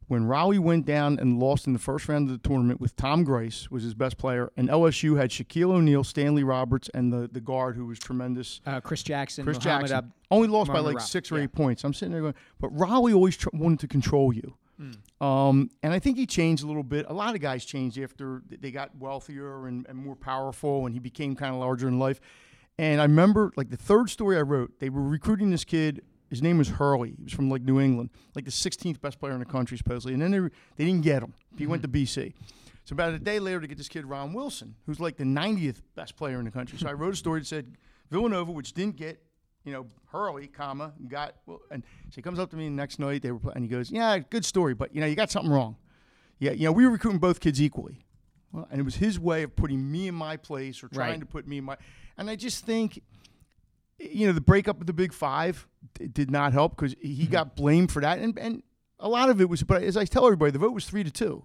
when 0.10 0.24
Rollie 0.25 0.60
went 0.60 0.86
down 0.86 1.18
and 1.20 1.39
lost 1.39 1.66
in 1.68 1.74
the 1.74 1.80
first 1.80 2.10
round 2.10 2.30
of 2.30 2.42
the 2.42 2.48
tournament 2.50 2.82
with 2.82 2.96
Tom 2.96 3.24
Grace 3.24 3.72
was 3.72 3.84
his 3.84 3.94
best 3.94 4.18
player, 4.18 4.51
and 4.58 4.68
LSU 4.68 5.18
had 5.18 5.30
Shaquille 5.30 5.72
O'Neal, 5.72 6.04
Stanley 6.04 6.44
Roberts, 6.44 6.89
and 6.94 7.13
the, 7.13 7.30
the 7.32 7.39
guard 7.39 7.75
who 7.78 7.86
was 7.86 7.98
tremendous, 8.00 8.60
uh, 8.66 8.82
Chris 8.82 9.04
Jackson, 9.04 9.46
Chris 9.46 9.58
Muhammad 9.63 9.89
Jackson. 9.89 9.98
Ab- 9.98 10.12
Only 10.32 10.48
lost 10.50 10.74
by 10.74 10.80
like 10.80 10.96
Ra- 10.98 11.01
six 11.01 11.32
or 11.32 11.38
yeah. 11.38 11.44
eight 11.46 11.54
points. 11.54 11.84
I'm 11.84 11.94
sitting 11.94 12.12
there 12.12 12.22
going, 12.22 12.34
but 12.60 12.75
Rollie 12.75 13.13
always 13.13 13.38
tr- 13.38 13.50
wanted 13.54 13.80
to 13.80 13.88
control 13.88 14.34
you. 14.34 14.56
Um, 15.22 15.70
and 15.84 15.92
I 15.94 16.00
think 16.00 16.18
he 16.18 16.25
changed 16.25 16.63
a 16.63 16.68
little 16.68 16.84
bit. 16.84 17.06
A 17.10 17.13
lot 17.13 17.36
of 17.36 17.42
guys 17.42 17.66
changed 17.66 18.00
after 18.00 18.42
they 18.50 18.72
got 18.72 18.96
wealthier 18.98 19.68
and, 19.68 19.86
and 19.89 19.98
more 19.98 20.16
powerful, 20.16 20.86
and 20.86 20.94
he 20.96 21.00
became 21.00 21.36
kind 21.36 21.54
of 21.54 21.60
larger 21.60 21.88
in 21.88 22.00
life. 22.00 22.20
And 22.78 23.01
I 23.01 23.04
remember, 23.04 23.51
like 23.58 23.70
the 23.70 23.78
third 23.78 24.10
story 24.10 24.38
I 24.38 24.42
wrote, 24.42 24.80
they 24.80 24.89
were 24.89 25.01
recruiting 25.04 25.50
this 25.51 25.66
kid. 25.66 26.01
His 26.29 26.41
name 26.41 26.57
was 26.57 26.69
Hurley. 26.69 27.15
He 27.17 27.24
was 27.24 27.33
from 27.33 27.50
like 27.50 27.63
New 27.63 27.79
England, 27.79 28.12
like 28.36 28.45
the 28.45 28.51
16th 28.51 29.01
best 29.01 29.19
player 29.19 29.33
in 29.33 29.39
the 29.39 29.45
country 29.45 29.77
supposedly. 29.77 30.13
And 30.13 30.21
then 30.21 30.31
they, 30.31 30.39
they 30.77 30.86
didn't 30.86 31.03
get 31.03 31.24
him. 31.24 31.33
He 31.57 31.65
went 31.65 31.81
mm-hmm. 31.81 31.91
to 31.91 32.05
BC. 32.05 32.33
So 32.86 32.93
about 32.93 33.13
a 33.13 33.19
day 33.19 33.39
later, 33.39 33.62
to 33.62 33.67
get 33.67 33.77
this 33.77 33.88
kid 33.88 34.05
Ron 34.05 34.33
Wilson, 34.33 34.75
who's 34.86 35.00
like 35.00 35.17
the 35.17 35.24
90th 35.24 35.81
best 35.95 36.15
player 36.15 36.39
in 36.39 36.45
the 36.45 36.51
country. 36.51 36.77
So 36.79 36.88
I 36.88 36.93
wrote 36.93 37.13
a 37.13 37.17
story 37.25 37.41
that 37.41 37.48
said 37.48 37.77
Villanova, 38.09 38.51
which 38.51 38.74
didn't 38.74 38.95
get 38.95 39.21
you 39.63 39.74
know, 39.74 39.88
Hurley, 40.07 40.48
comma, 40.48 40.93
got 41.07 41.36
well, 41.45 41.59
and 41.69 41.83
so 42.09 42.15
he 42.15 42.21
comes 42.21 42.39
up 42.39 42.50
to 42.51 42.55
me 42.55 42.65
the 42.65 42.71
next 42.71 42.98
night. 42.98 43.21
They 43.21 43.31
were, 43.31 43.51
and 43.53 43.63
he 43.63 43.69
goes, 43.69 43.91
"Yeah, 43.91 44.17
good 44.17 44.45
story, 44.45 44.74
but 44.74 44.95
you 44.95 45.01
know, 45.01 45.07
you 45.07 45.15
got 45.15 45.29
something 45.29 45.51
wrong. 45.51 45.75
Yeah, 46.39 46.51
you 46.51 46.65
know, 46.65 46.71
we 46.71 46.86
were 46.86 46.91
recruiting 46.91 47.19
both 47.19 47.39
kids 47.39 47.62
equally, 47.62 48.05
well, 48.51 48.67
and 48.71 48.79
it 48.79 48.83
was 48.83 48.95
his 48.95 49.19
way 49.19 49.43
of 49.43 49.55
putting 49.55 49.91
me 49.91 50.07
in 50.07 50.15
my 50.15 50.38
place 50.38 50.83
or 50.83 50.88
trying 50.88 51.12
Right. 51.12 51.19
to 51.19 51.25
put 51.25 51.48
me 51.48 51.57
in 51.59 51.65
my. 51.65 51.77
And 52.17 52.29
I 52.29 52.36
just 52.36 52.65
think, 52.65 53.03
you 54.00 54.27
know, 54.27 54.34
the 54.34 54.41
breakup 54.41 54.79
of 54.82 54.88
the 54.88 54.94
Big 54.94 55.13
Five 55.13 55.68
did 56.13 56.32
not 56.32 56.53
help 56.53 56.75
because 56.75 56.96
he 57.01 57.24
mm-hmm. 57.24 57.32
got 57.32 57.56
blamed 57.56 57.91
for 57.91 58.01
that, 58.01 58.20
and 58.20 58.38
and 58.38 58.63
a 59.00 59.10
lot 59.10 59.29
of 59.29 59.41
it 59.41 59.50
was. 59.50 59.63
But 59.63 59.84
as 59.84 59.98
I 59.98 60.06
tell 60.06 60.25
everybody, 60.25 60.51
the 60.51 60.60
vote 60.60 60.74
was 60.74 60.86
three 60.86 61.03
to 61.03 61.12
two. 61.12 61.44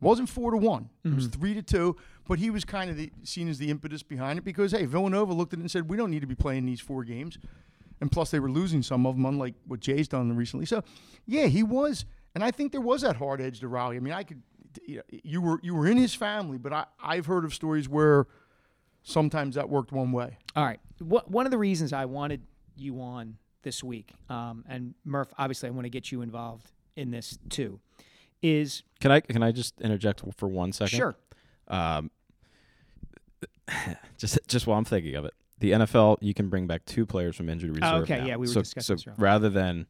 It 0.00 0.02
wasn't 0.02 0.28
four 0.28 0.50
to 0.50 0.56
one. 0.56 0.90
It 1.04 1.14
was 1.14 1.28
mm-hmm. 1.28 1.40
three 1.40 1.54
to 1.54 1.62
two. 1.62 1.96
But 2.28 2.38
he 2.38 2.50
was 2.50 2.64
kind 2.64 2.90
of 2.90 2.96
the, 2.96 3.10
seen 3.22 3.48
as 3.48 3.58
the 3.58 3.70
impetus 3.70 4.02
behind 4.02 4.38
it 4.38 4.44
because 4.44 4.72
hey, 4.72 4.84
Villanova 4.84 5.32
looked 5.32 5.52
at 5.52 5.58
it 5.58 5.62
and 5.62 5.70
said, 5.70 5.88
we 5.88 5.96
don't 5.96 6.10
need 6.10 6.20
to 6.20 6.26
be 6.26 6.34
playing 6.34 6.66
these 6.66 6.80
four 6.80 7.04
games, 7.04 7.38
and 8.00 8.10
plus 8.10 8.30
they 8.30 8.40
were 8.40 8.50
losing 8.50 8.82
some 8.82 9.06
of 9.06 9.14
them, 9.14 9.26
unlike 9.26 9.54
what 9.66 9.80
Jay's 9.80 10.08
done 10.08 10.34
recently. 10.36 10.66
So, 10.66 10.82
yeah, 11.26 11.46
he 11.46 11.62
was, 11.62 12.04
and 12.34 12.42
I 12.42 12.50
think 12.50 12.72
there 12.72 12.80
was 12.80 13.02
that 13.02 13.16
hard 13.16 13.40
edge 13.40 13.60
to 13.60 13.68
Rollie. 13.68 13.96
I 13.96 14.00
mean, 14.00 14.12
I 14.12 14.24
could, 14.24 14.42
you, 14.86 14.96
know, 14.96 15.02
you 15.10 15.40
were 15.40 15.60
you 15.62 15.74
were 15.74 15.86
in 15.86 15.96
his 15.96 16.14
family, 16.14 16.58
but 16.58 16.72
I 16.72 16.86
I've 17.02 17.26
heard 17.26 17.44
of 17.44 17.54
stories 17.54 17.88
where 17.88 18.26
sometimes 19.06 19.54
that 19.54 19.68
worked 19.68 19.92
one 19.92 20.12
way. 20.12 20.36
All 20.54 20.64
right. 20.64 20.80
Wh- 20.98 21.30
one 21.30 21.46
of 21.46 21.52
the 21.52 21.58
reasons 21.58 21.92
I 21.92 22.04
wanted 22.04 22.42
you 22.76 23.00
on 23.00 23.38
this 23.62 23.82
week, 23.82 24.12
um, 24.28 24.64
and 24.68 24.94
Murph, 25.04 25.32
obviously, 25.38 25.68
I 25.68 25.72
want 25.72 25.84
to 25.84 25.90
get 25.90 26.12
you 26.12 26.22
involved 26.22 26.72
in 26.96 27.10
this 27.10 27.38
too, 27.48 27.80
is 28.42 28.82
Can 29.00 29.10
I 29.10 29.20
can 29.20 29.42
I 29.42 29.52
just 29.52 29.80
interject 29.80 30.22
for 30.36 30.48
one 30.48 30.72
second? 30.72 30.96
sure. 30.96 31.16
Um, 31.68 32.10
just 34.18 34.38
just 34.48 34.66
while 34.66 34.78
I'm 34.78 34.84
thinking 34.84 35.14
of 35.14 35.24
it, 35.24 35.34
the 35.58 35.72
NFL 35.72 36.18
you 36.20 36.34
can 36.34 36.48
bring 36.48 36.66
back 36.66 36.84
two 36.84 37.06
players 37.06 37.36
from 37.36 37.48
injured 37.48 37.70
reserve. 37.70 37.94
Oh, 37.94 38.02
okay, 38.02 38.18
now. 38.18 38.26
yeah, 38.26 38.36
we 38.36 38.46
were 38.46 38.52
so, 38.52 38.60
discussing 38.60 38.98
so 38.98 39.10
this 39.10 39.18
rather 39.18 39.48
than. 39.48 39.86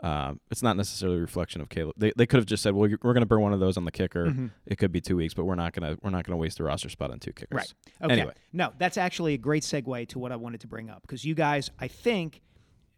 Um, 0.00 0.40
it's 0.50 0.62
not 0.62 0.76
necessarily 0.76 1.16
a 1.18 1.20
reflection 1.20 1.60
of 1.60 1.70
Caleb. 1.70 1.94
They, 1.96 2.12
they 2.16 2.26
could 2.26 2.36
have 2.36 2.46
just 2.46 2.62
said, 2.62 2.74
"Well, 2.74 2.90
we're 3.02 3.12
going 3.14 3.20
to 3.22 3.26
burn 3.26 3.40
one 3.40 3.52
of 3.52 3.60
those 3.60 3.76
on 3.76 3.84
the 3.84 3.90
kicker. 3.90 4.50
It 4.66 4.76
could 4.76 4.92
be 4.92 5.00
two 5.00 5.16
weeks, 5.16 5.32
but 5.32 5.44
we're 5.44 5.54
not 5.54 5.72
going 5.72 5.94
to 5.94 6.00
we're 6.02 6.10
not 6.10 6.24
going 6.26 6.32
to 6.32 6.36
waste 6.36 6.60
a 6.60 6.64
roster 6.64 6.88
spot 6.90 7.10
on 7.10 7.18
two 7.18 7.32
kickers." 7.32 7.56
Right. 7.56 7.74
Okay. 8.02 8.12
Anyway, 8.12 8.34
No, 8.52 8.72
that's 8.78 8.98
actually 8.98 9.34
a 9.34 9.38
great 9.38 9.62
segue 9.62 10.08
to 10.08 10.18
what 10.18 10.32
I 10.32 10.36
wanted 10.36 10.60
to 10.60 10.66
bring 10.66 10.90
up 10.90 11.02
because 11.02 11.24
you 11.24 11.34
guys, 11.34 11.70
I 11.78 11.88
think, 11.88 12.42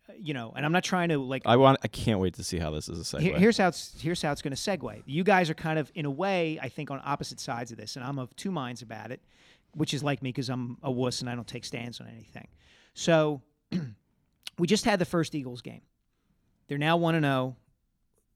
uh, 0.08 0.12
you 0.18 0.34
know, 0.34 0.52
and 0.56 0.66
I'm 0.66 0.72
not 0.72 0.82
trying 0.82 1.10
to 1.10 1.18
like. 1.18 1.42
I 1.46 1.56
want. 1.56 1.78
I 1.84 1.88
can't 1.88 2.18
wait 2.18 2.34
to 2.34 2.42
see 2.44 2.58
how 2.58 2.70
this 2.70 2.88
is 2.88 3.12
a 3.12 3.16
segue. 3.16 3.38
Here's 3.38 3.58
how 3.58 3.68
it's 3.68 3.94
here's 4.00 4.20
how 4.20 4.32
it's 4.32 4.42
going 4.42 4.54
to 4.54 4.60
segue. 4.60 5.02
You 5.06 5.22
guys 5.22 5.50
are 5.50 5.54
kind 5.54 5.78
of 5.78 5.92
in 5.94 6.04
a 6.04 6.10
way, 6.10 6.58
I 6.60 6.68
think, 6.68 6.90
on 6.90 7.00
opposite 7.04 7.38
sides 7.38 7.70
of 7.70 7.78
this, 7.78 7.94
and 7.94 8.04
I'm 8.04 8.18
of 8.18 8.34
two 8.34 8.50
minds 8.50 8.82
about 8.82 9.12
it, 9.12 9.20
which 9.72 9.94
is 9.94 10.02
like 10.02 10.20
me 10.20 10.30
because 10.30 10.48
I'm 10.48 10.78
a 10.82 10.90
wuss 10.90 11.20
and 11.20 11.30
I 11.30 11.36
don't 11.36 11.46
take 11.46 11.64
stands 11.64 12.00
on 12.00 12.08
anything. 12.08 12.48
So 12.94 13.42
we 14.58 14.66
just 14.66 14.84
had 14.84 14.98
the 14.98 15.04
first 15.04 15.34
Eagles 15.36 15.62
game. 15.62 15.82
They're 16.68 16.78
now 16.78 16.96
one 16.96 17.14
and 17.14 17.24
zero. 17.24 17.56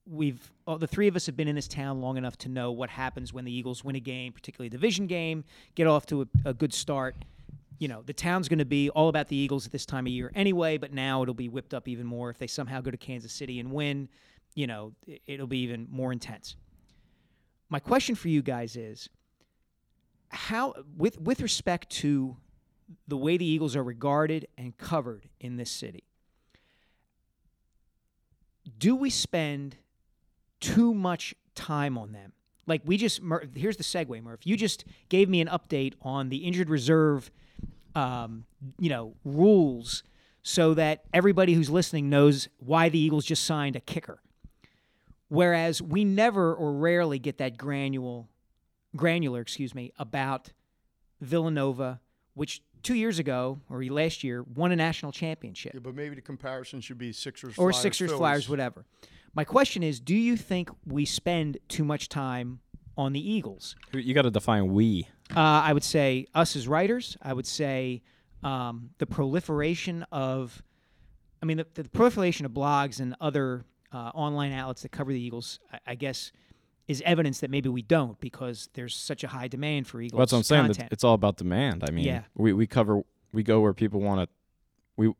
We've 0.05 0.51
all, 0.67 0.79
the 0.79 0.87
three 0.87 1.07
of 1.07 1.15
us 1.15 1.27
have 1.27 1.37
been 1.37 1.47
in 1.47 1.55
this 1.55 1.69
town 1.69 2.01
long 2.01 2.17
enough 2.17 2.37
to 2.39 2.49
know 2.49 2.73
what 2.73 2.91
happens 2.91 3.33
when 3.33 3.45
the 3.45 3.53
Eagles 3.53 3.85
win 3.85 3.95
a 3.95 4.01
game, 4.01 4.33
particularly 4.33 4.67
a 4.67 4.71
division 4.71 5.07
game, 5.07 5.45
get 5.75 5.87
off 5.87 6.07
to 6.07 6.23
a, 6.23 6.27
a 6.47 6.55
good 6.55 6.75
start. 6.75 7.15
You 7.79 7.89
know, 7.89 8.03
the 8.03 8.13
town's 8.13 8.49
going 8.49 8.59
to 8.59 8.65
be 8.65 8.91
all 8.91 9.09
about 9.09 9.29
the 9.29 9.37
Eagles 9.37 9.67
at 9.67 9.73
this 9.73 9.87
time 9.87 10.07
of 10.07 10.13
year 10.13 10.33
anyway, 10.35 10.77
but 10.77 10.93
now 10.93 11.23
it'll 11.23 11.35
be 11.35 11.49
whipped 11.49 11.75
up 11.75 11.87
even 11.87 12.07
more 12.07 12.31
if 12.31 12.39
they 12.39 12.47
somehow 12.47 12.81
go 12.81 12.91
to 12.91 12.97
Kansas 12.97 13.33
City 13.33 13.61
and 13.61 13.71
win. 13.71 14.09
You 14.55 14.67
know, 14.67 14.93
it'll 15.27 15.47
be 15.47 15.59
even 15.59 15.87
more 15.91 16.13
intense. 16.13 16.57
My 17.69 17.79
question 17.79 18.15
for 18.15 18.29
you 18.29 18.43
guys 18.43 18.77
is 18.77 19.09
how 20.29 20.75
with 20.97 21.21
with 21.21 21.41
respect 21.41 21.91
to 21.91 22.37
the 23.09 23.17
way 23.17 23.37
the 23.37 23.47
Eagles 23.47 23.77
are 23.77 23.85
regarded 23.85 24.47
and 24.59 24.77
covered 24.77 25.29
in 25.41 25.57
this 25.57 25.71
city. 25.71 26.05
Do 28.83 28.97
we 28.97 29.11
spend 29.11 29.77
too 30.59 30.93
much 30.93 31.37
time 31.55 31.97
on 31.97 32.11
them? 32.11 32.33
Like 32.67 32.83
we 32.85 32.97
just 32.97 33.23
Mur- 33.23 33.49
here's 33.55 33.77
the 33.77 33.85
segue, 33.85 34.21
Murph. 34.21 34.45
You 34.45 34.57
just 34.57 34.85
gave 35.09 35.29
me 35.29 35.41
an 35.41 35.47
update 35.47 35.95
on 36.03 36.31
the 36.31 36.39
injured 36.39 36.69
reserve, 36.69 37.31
um, 37.95 38.45
you 38.81 38.91
know, 38.91 39.15
rules, 39.25 40.03
so 40.43 40.75
that 40.75 41.05
everybody 41.15 41.55
who's 41.55 41.71
listening 41.71 42.11
knows 42.11 42.49
why 42.59 42.89
the 42.89 42.99
Eagles 42.99 43.25
just 43.25 43.45
signed 43.45 43.77
a 43.77 43.81
kicker. 43.81 44.19
Whereas 45.29 45.81
we 45.81 46.05
never 46.05 46.53
or 46.53 46.73
rarely 46.73 47.21
get 47.21 47.39
that 47.39 47.57
granular, 47.57 48.25
granular, 48.97 49.43
excuse 49.43 49.77
me, 49.77 49.93
about 49.97 50.51
Villanova, 51.21 52.01
which 52.35 52.63
two 52.83 52.95
years 52.95 53.19
ago 53.19 53.61
or 53.71 53.83
last 53.85 54.25
year 54.25 54.43
won 54.55 54.73
a 54.73 54.77
national 54.77 55.13
championship 55.13 55.73
Yeah, 55.75 55.81
but 55.81 55.95
maybe 55.95 56.15
the 56.15 56.21
comparison 56.21 56.81
should 56.81 56.99
be 56.99 57.13
Sixers 57.13 57.53
or 57.59 57.71
Flyers, 57.73 57.83
Sixers, 57.83 58.11
Phillies. 58.11 58.19
Flyers, 58.19 58.49
whatever. 58.49 58.85
My 59.35 59.45
question 59.45 59.83
is, 59.83 59.99
do 60.01 60.15
you 60.15 60.37
think 60.37 60.71
we 60.87 61.05
spend 61.05 61.59
too 61.69 61.85
much 61.85 62.09
time 62.09 62.61
on 62.97 63.13
the 63.13 63.33
Eagles? 63.33 63.77
you 63.93 64.15
got 64.15 64.23
to 64.23 64.31
define 64.31 64.73
we. 64.73 65.09
Uh, 65.35 65.41
I 65.41 65.73
would 65.73 65.85
say 65.85 66.27
us 66.35 66.57
as 66.57 66.69
writers. 66.69 67.17
I 67.23 67.33
would 67.33 67.47
say 67.47 68.03
um, 68.43 68.91
the 68.99 69.07
proliferation 69.07 70.05
of, 70.13 70.63
I 71.43 71.47
mean, 71.47 71.59
the, 71.59 71.67
the 71.75 71.89
proliferation 71.89 72.45
of 72.45 72.53
blogs 72.53 73.01
and 73.01 73.17
other 73.21 73.65
uh, 73.93 74.11
online 74.15 74.53
outlets 74.53 74.83
that 74.83 74.93
cover 74.93 75.13
the 75.13 75.21
Eagles. 75.21 75.61
I, 75.73 75.79
I 75.89 75.95
guess 75.95 76.33
is 76.89 77.03
evidence 77.07 77.41
that 77.41 77.51
maybe 77.51 77.69
we 77.69 77.83
don't 77.83 78.19
because 78.21 78.69
there's 78.75 78.95
such 78.95 79.23
a 79.25 79.29
high 79.29 79.49
demand 79.49 79.87
for 79.87 80.01
Eagles 80.01 80.17
Well, 80.19 80.23
that's 80.27 80.33
what 80.33 80.39
I'm 80.39 80.43
saying. 80.45 80.63
that 80.65 80.69
content. 80.75 80.93
It's 80.93 81.05
all 81.05 81.15
about 81.15 81.37
demand. 81.37 81.85
I 81.87 81.91
mean, 81.93 82.05
Yeah. 82.05 82.23
we, 82.35 82.53
we 82.53 82.67
cover 82.67 83.03
we 83.33 83.43
go 83.43 83.61
where 83.61 83.73
people 83.73 84.01
want 84.01 84.21
to 84.29 84.29
we 84.97 85.13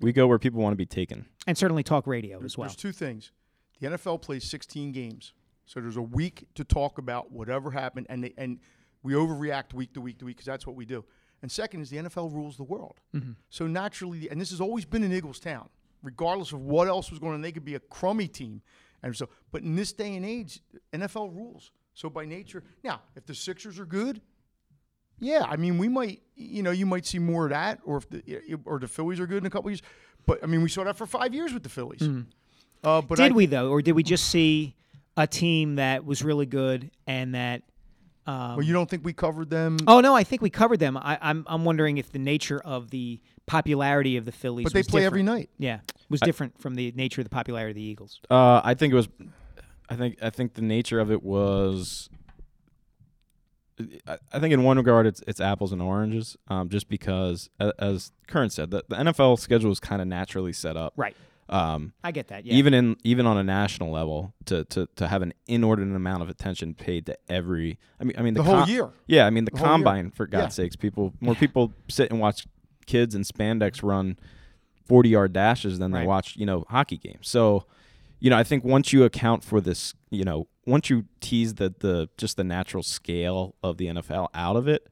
we 0.00 0.12
go 0.12 0.26
where 0.26 0.38
people 0.38 0.60
want 0.62 0.72
to 0.72 0.76
be 0.76 0.86
taken. 0.86 1.26
and 1.46 1.58
certainly 1.58 1.82
talk 1.82 2.06
radio 2.06 2.42
as 2.44 2.56
well. 2.56 2.66
There's 2.68 2.76
two 2.76 2.92
things. 2.92 3.32
The 3.80 3.88
NFL 3.88 4.22
plays 4.22 4.44
16 4.48 4.92
games, 4.92 5.32
so 5.66 5.80
there's 5.80 5.96
a 5.96 6.02
week 6.02 6.46
to 6.54 6.64
talk 6.64 6.96
about 6.98 7.32
whatever 7.32 7.70
happened, 7.72 8.06
and 8.08 8.24
they, 8.24 8.32
and 8.38 8.60
we 9.02 9.12
overreact 9.14 9.74
week 9.74 9.92
to 9.94 10.00
week 10.00 10.18
to 10.20 10.24
week 10.26 10.36
because 10.36 10.46
that's 10.46 10.66
what 10.66 10.76
we 10.76 10.86
do. 10.86 11.04
And 11.42 11.50
second 11.52 11.82
is 11.82 11.90
the 11.90 11.98
NFL 11.98 12.32
rules 12.32 12.56
the 12.56 12.62
world. 12.64 13.00
Mm-hmm. 13.14 13.32
So 13.50 13.66
naturally, 13.66 14.30
and 14.30 14.40
this 14.40 14.50
has 14.50 14.60
always 14.60 14.84
been 14.86 15.02
an 15.02 15.12
Eagles 15.12 15.38
town, 15.40 15.68
regardless 16.02 16.52
of 16.52 16.60
what 16.60 16.88
else 16.88 17.10
was 17.10 17.18
going 17.18 17.34
on. 17.34 17.42
They 17.42 17.52
could 17.52 17.64
be 17.64 17.74
a 17.74 17.80
crummy 17.80 18.28
team, 18.28 18.62
and 19.04 19.16
so. 19.16 19.28
But 19.52 19.62
in 19.62 19.76
this 19.76 19.92
day 19.92 20.16
and 20.16 20.24
age, 20.26 20.60
NFL 20.92 21.34
rules. 21.34 21.70
So 21.94 22.10
by 22.10 22.24
nature, 22.24 22.64
now 22.82 23.02
if 23.14 23.24
the 23.26 23.34
Sixers 23.34 23.78
are 23.78 23.86
good, 23.86 24.20
yeah, 25.20 25.44
I 25.48 25.56
mean 25.56 25.78
we 25.78 25.88
might, 25.88 26.22
you 26.34 26.62
know, 26.62 26.72
you 26.72 26.86
might 26.86 27.06
see 27.06 27.18
more 27.20 27.44
of 27.44 27.50
that, 27.50 27.78
or 27.84 27.98
if 27.98 28.08
the 28.10 28.22
or 28.64 28.78
the 28.80 28.88
Phillies 28.88 29.20
are 29.20 29.26
good 29.26 29.38
in 29.38 29.46
a 29.46 29.50
couple 29.50 29.70
years. 29.70 29.82
But 30.26 30.42
I 30.42 30.46
mean, 30.46 30.62
we 30.62 30.68
saw 30.68 30.84
that 30.84 30.96
for 30.96 31.06
five 31.06 31.32
years 31.34 31.52
with 31.52 31.62
the 31.62 31.68
Phillies. 31.68 32.02
Uh, 32.82 33.00
but 33.02 33.16
did 33.16 33.32
I, 33.32 33.34
we 33.34 33.46
though, 33.46 33.70
or 33.70 33.80
did 33.82 33.92
we 33.92 34.02
just 34.02 34.28
see 34.28 34.74
a 35.16 35.26
team 35.26 35.76
that 35.76 36.04
was 36.04 36.22
really 36.24 36.46
good 36.46 36.90
and 37.06 37.34
that? 37.34 37.62
Um, 38.26 38.56
Well, 38.56 38.62
you 38.62 38.72
don't 38.72 38.88
think 38.88 39.04
we 39.04 39.12
covered 39.12 39.50
them? 39.50 39.76
oh 39.86 40.00
no, 40.00 40.16
I 40.16 40.24
think 40.24 40.42
we 40.42 40.50
covered 40.50 40.80
them. 40.80 40.96
I, 40.96 41.18
I'm 41.20 41.44
I'm 41.46 41.64
wondering 41.64 41.98
if 41.98 42.10
the 42.10 42.18
nature 42.18 42.58
of 42.58 42.90
the 42.90 43.20
popularity 43.46 44.16
of 44.16 44.24
the 44.24 44.32
Phillies, 44.32 44.64
but 44.64 44.72
they 44.72 44.80
was 44.80 44.86
play 44.88 45.00
different. 45.02 45.28
every 45.28 45.38
night. 45.40 45.50
Yeah, 45.58 45.80
was 46.08 46.20
different 46.20 46.58
from 46.60 46.74
the 46.74 46.92
nature 46.96 47.20
of 47.20 47.24
the 47.26 47.30
popularity 47.30 47.70
of 47.72 47.76
the 47.76 47.82
Eagles. 47.82 48.20
Uh, 48.30 48.60
I 48.64 48.74
think 48.74 48.92
it 48.92 48.96
was. 48.96 49.08
I 49.88 49.96
think 49.96 50.16
I 50.22 50.30
think 50.30 50.54
the 50.54 50.62
nature 50.62 50.98
of 51.00 51.10
it 51.10 51.22
was. 51.22 52.08
I, 54.06 54.18
I 54.32 54.38
think 54.38 54.54
in 54.54 54.62
one 54.62 54.76
regard 54.76 55.06
it's 55.06 55.20
it's 55.26 55.40
apples 55.40 55.72
and 55.72 55.82
oranges, 55.82 56.36
um, 56.48 56.68
just 56.68 56.88
because 56.88 57.50
a- 57.58 57.72
as 57.78 58.12
Kern 58.28 58.48
said, 58.50 58.70
the, 58.70 58.84
the 58.88 58.96
NFL 58.96 59.38
schedule 59.40 59.72
is 59.72 59.80
kind 59.80 60.00
of 60.00 60.06
naturally 60.06 60.52
set 60.52 60.76
up. 60.76 60.92
Right. 60.96 61.16
Um, 61.48 61.92
I 62.02 62.10
get 62.12 62.28
that. 62.28 62.46
Yeah. 62.46 62.54
even 62.54 62.72
in 62.72 62.96
even 63.04 63.26
on 63.26 63.36
a 63.36 63.42
national 63.42 63.90
level, 63.90 64.32
to, 64.46 64.64
to 64.66 64.88
to 64.96 65.08
have 65.08 65.22
an 65.22 65.34
inordinate 65.48 65.94
amount 65.96 66.22
of 66.22 66.28
attention 66.28 66.74
paid 66.74 67.04
to 67.06 67.18
every. 67.28 67.78
I 68.00 68.04
mean, 68.04 68.14
I 68.16 68.22
mean 68.22 68.34
The 68.34 68.44
whole 68.44 68.60
com- 68.60 68.70
year. 68.70 68.90
Yeah, 69.08 69.26
I 69.26 69.30
mean 69.30 69.44
the, 69.44 69.50
The 69.50 69.58
combine 69.58 70.10
for 70.12 70.26
God's 70.26 70.56
Yeah. 70.56 70.64
sakes, 70.64 70.76
people 70.76 71.12
more 71.20 71.34
people 71.34 71.72
sit 71.88 72.10
and 72.10 72.20
watch 72.20 72.46
kids 72.86 73.14
in 73.14 73.22
spandex 73.22 73.82
run 73.82 74.18
forty 74.86 75.08
yard 75.10 75.32
dashes 75.32 75.78
than 75.78 75.92
Right. 75.92 76.00
they 76.02 76.06
watch 76.06 76.36
you 76.36 76.46
know 76.46 76.64
hockey 76.68 76.96
games. 76.98 77.28
So, 77.28 77.64
you 78.20 78.30
know, 78.30 78.36
I 78.36 78.44
think 78.44 78.64
once 78.64 78.92
you 78.92 79.04
account 79.04 79.42
for 79.44 79.60
this, 79.60 79.94
you 80.10 80.24
know, 80.24 80.46
once 80.66 80.90
you 80.90 81.06
tease 81.20 81.54
the 81.54 81.74
the 81.78 82.08
just 82.16 82.36
the 82.36 82.44
natural 82.44 82.82
scale 82.82 83.54
of 83.62 83.76
the 83.78 83.86
NFL 83.86 84.28
out 84.34 84.56
of 84.56 84.68
it, 84.68 84.88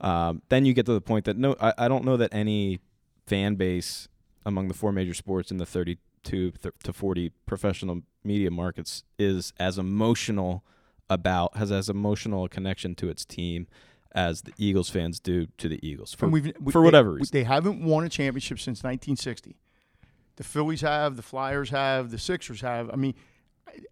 um, 0.00 0.42
then 0.48 0.64
you 0.64 0.74
get 0.74 0.86
to 0.86 0.92
the 0.92 1.00
point 1.00 1.24
that 1.24 1.36
no, 1.36 1.54
I, 1.60 1.72
I 1.78 1.88
don't 1.88 2.04
know 2.04 2.16
that 2.16 2.32
any 2.32 2.80
fan 3.26 3.54
base 3.56 4.08
among 4.44 4.68
the 4.68 4.74
four 4.74 4.92
major 4.92 5.14
sports 5.14 5.50
in 5.50 5.56
the 5.56 5.66
32 5.66 6.50
th- 6.52 6.74
to 6.84 6.92
40 6.92 7.30
professional 7.46 8.02
media 8.22 8.50
markets 8.50 9.02
is 9.18 9.52
as 9.58 9.78
emotional 9.78 10.64
about 11.10 11.56
has 11.56 11.70
as 11.72 11.88
emotional 11.88 12.44
a 12.44 12.48
connection 12.48 12.94
to 12.96 13.08
its 13.08 13.24
team 13.24 13.66
as 14.16 14.42
the 14.42 14.52
Eagles 14.58 14.88
fans 14.90 15.20
do 15.20 15.46
to 15.58 15.68
the 15.68 15.78
Eagles 15.86 16.14
for, 16.14 16.26
we've- 16.28 16.52
we- 16.60 16.72
for 16.72 16.82
whatever 16.82 17.10
we- 17.12 17.18
reason. 17.18 17.30
They 17.32 17.44
haven't 17.44 17.80
won 17.84 18.02
a 18.04 18.08
championship 18.08 18.58
since 18.58 18.82
1960. 18.82 19.56
The 20.36 20.44
Phillies 20.44 20.80
have, 20.80 21.16
the 21.16 21.22
Flyers 21.22 21.70
have, 21.70 22.10
the 22.10 22.18
Sixers 22.18 22.60
have. 22.62 22.90
I 22.90 22.96
mean, 22.96 23.14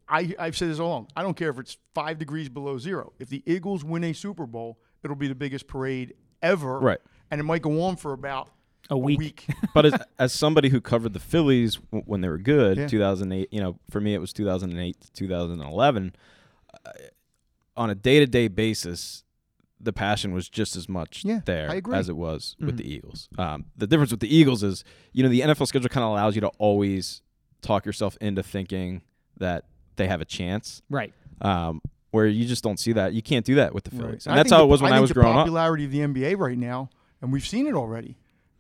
I, 0.09 0.35
I've 0.39 0.57
said 0.57 0.71
this 0.71 0.79
all 0.79 0.89
along. 0.89 1.09
I 1.17 1.23
don't 1.23 1.37
care 1.37 1.51
if 1.51 1.59
it's 1.59 1.77
five 1.95 2.19
degrees 2.19 2.49
below 2.49 2.79
zero. 2.79 3.13
If 3.19 3.29
the 3.29 3.43
Eagles 3.47 3.85
win 3.85 4.03
a 4.05 4.13
Super 4.13 4.47
Bowl, 4.47 4.79
it'll 5.03 5.17
be 5.17 5.29
the 5.29 5.35
biggest 5.35 5.67
parade 5.67 6.15
ever. 6.43 6.79
Right. 6.81 6.99
And 7.31 7.41
it 7.41 7.45
might 7.45 7.63
go 7.63 7.83
on 7.83 7.97
for 7.97 8.13
about 8.13 8.49
a 8.91 8.95
a 8.95 8.99
week. 8.99 9.19
week. 9.19 9.47
but 9.75 9.87
as, 9.87 9.95
as 10.19 10.33
somebody 10.33 10.69
who 10.69 10.81
covered 10.81 11.13
the 11.15 11.21
Phillies 11.21 11.77
w- 11.77 12.05
when 12.07 12.21
they 12.21 12.29
were 12.29 12.39
good, 12.39 12.77
Yeah. 12.79 12.87
2008, 12.87 13.49
you 13.53 13.61
know, 13.61 13.79
for 13.91 14.01
me 14.01 14.15
it 14.15 14.19
was 14.19 14.33
2008 14.33 15.01
to 15.01 15.13
2011. 15.13 16.15
Uh, 16.73 16.91
on 17.77 17.91
a 17.91 17.95
day-to-day 17.95 18.49
basis, 18.49 19.24
the 19.81 19.93
passion 19.93 20.33
was 20.33 20.49
just 20.49 20.77
as 20.77 20.89
much 20.89 21.25
Yeah, 21.25 21.41
there 21.45 21.71
as 21.93 22.09
it 22.09 22.17
was 22.17 22.57
with 22.61 22.75
Mhm. 22.75 22.79
the 22.79 22.91
Eagles. 22.93 23.29
Um, 23.39 23.67
the 23.77 23.87
difference 23.87 24.11
with 24.11 24.21
the 24.21 24.35
Eagles 24.35 24.63
is, 24.63 24.85
you 25.13 25.23
know, 25.23 25.29
the 25.29 25.43
NFL 25.43 25.67
schedule 25.67 25.89
kind 25.89 26.05
of 26.05 26.11
allows 26.11 26.35
you 26.35 26.41
to 26.43 26.49
always 26.59 27.23
talk 27.61 27.85
yourself 27.85 28.17
into 28.21 28.43
thinking 28.43 29.03
that 29.39 29.67
they 29.97 30.07
have 30.07 30.21
a 30.21 30.25
chance. 30.25 30.81
Right. 30.89 31.13
Um, 31.41 31.81
where 32.13 32.27
you 32.27 32.47
just 32.47 32.63
don't 32.63 32.79
see 32.79 32.93
that. 32.93 33.13
You 33.13 33.23
can't 33.23 33.45
do 33.45 33.57
that 33.57 33.75
with 33.75 33.85
the 33.85 33.91
Right. 33.97 34.07
Phillies, 34.07 34.27
I 34.27 34.31
and 34.31 34.39
that's 34.39 34.51
how 34.51 34.59
the- 34.59 34.65
it 34.65 34.69
was 34.69 34.81
when 34.81 34.93
I, 34.93 34.97
think 34.97 35.03
was 35.03 35.13
growing 35.13 35.29
up. 35.37 35.47
The 35.47 35.51
popularity 35.51 35.85
of 35.85 35.91
the 35.91 36.01
NBA 36.01 36.35
right 36.39 36.57
now, 36.57 36.89
and 37.21 37.33
we've 37.33 37.47
seen 37.47 37.67
it 37.67 37.75
already. 37.75 38.17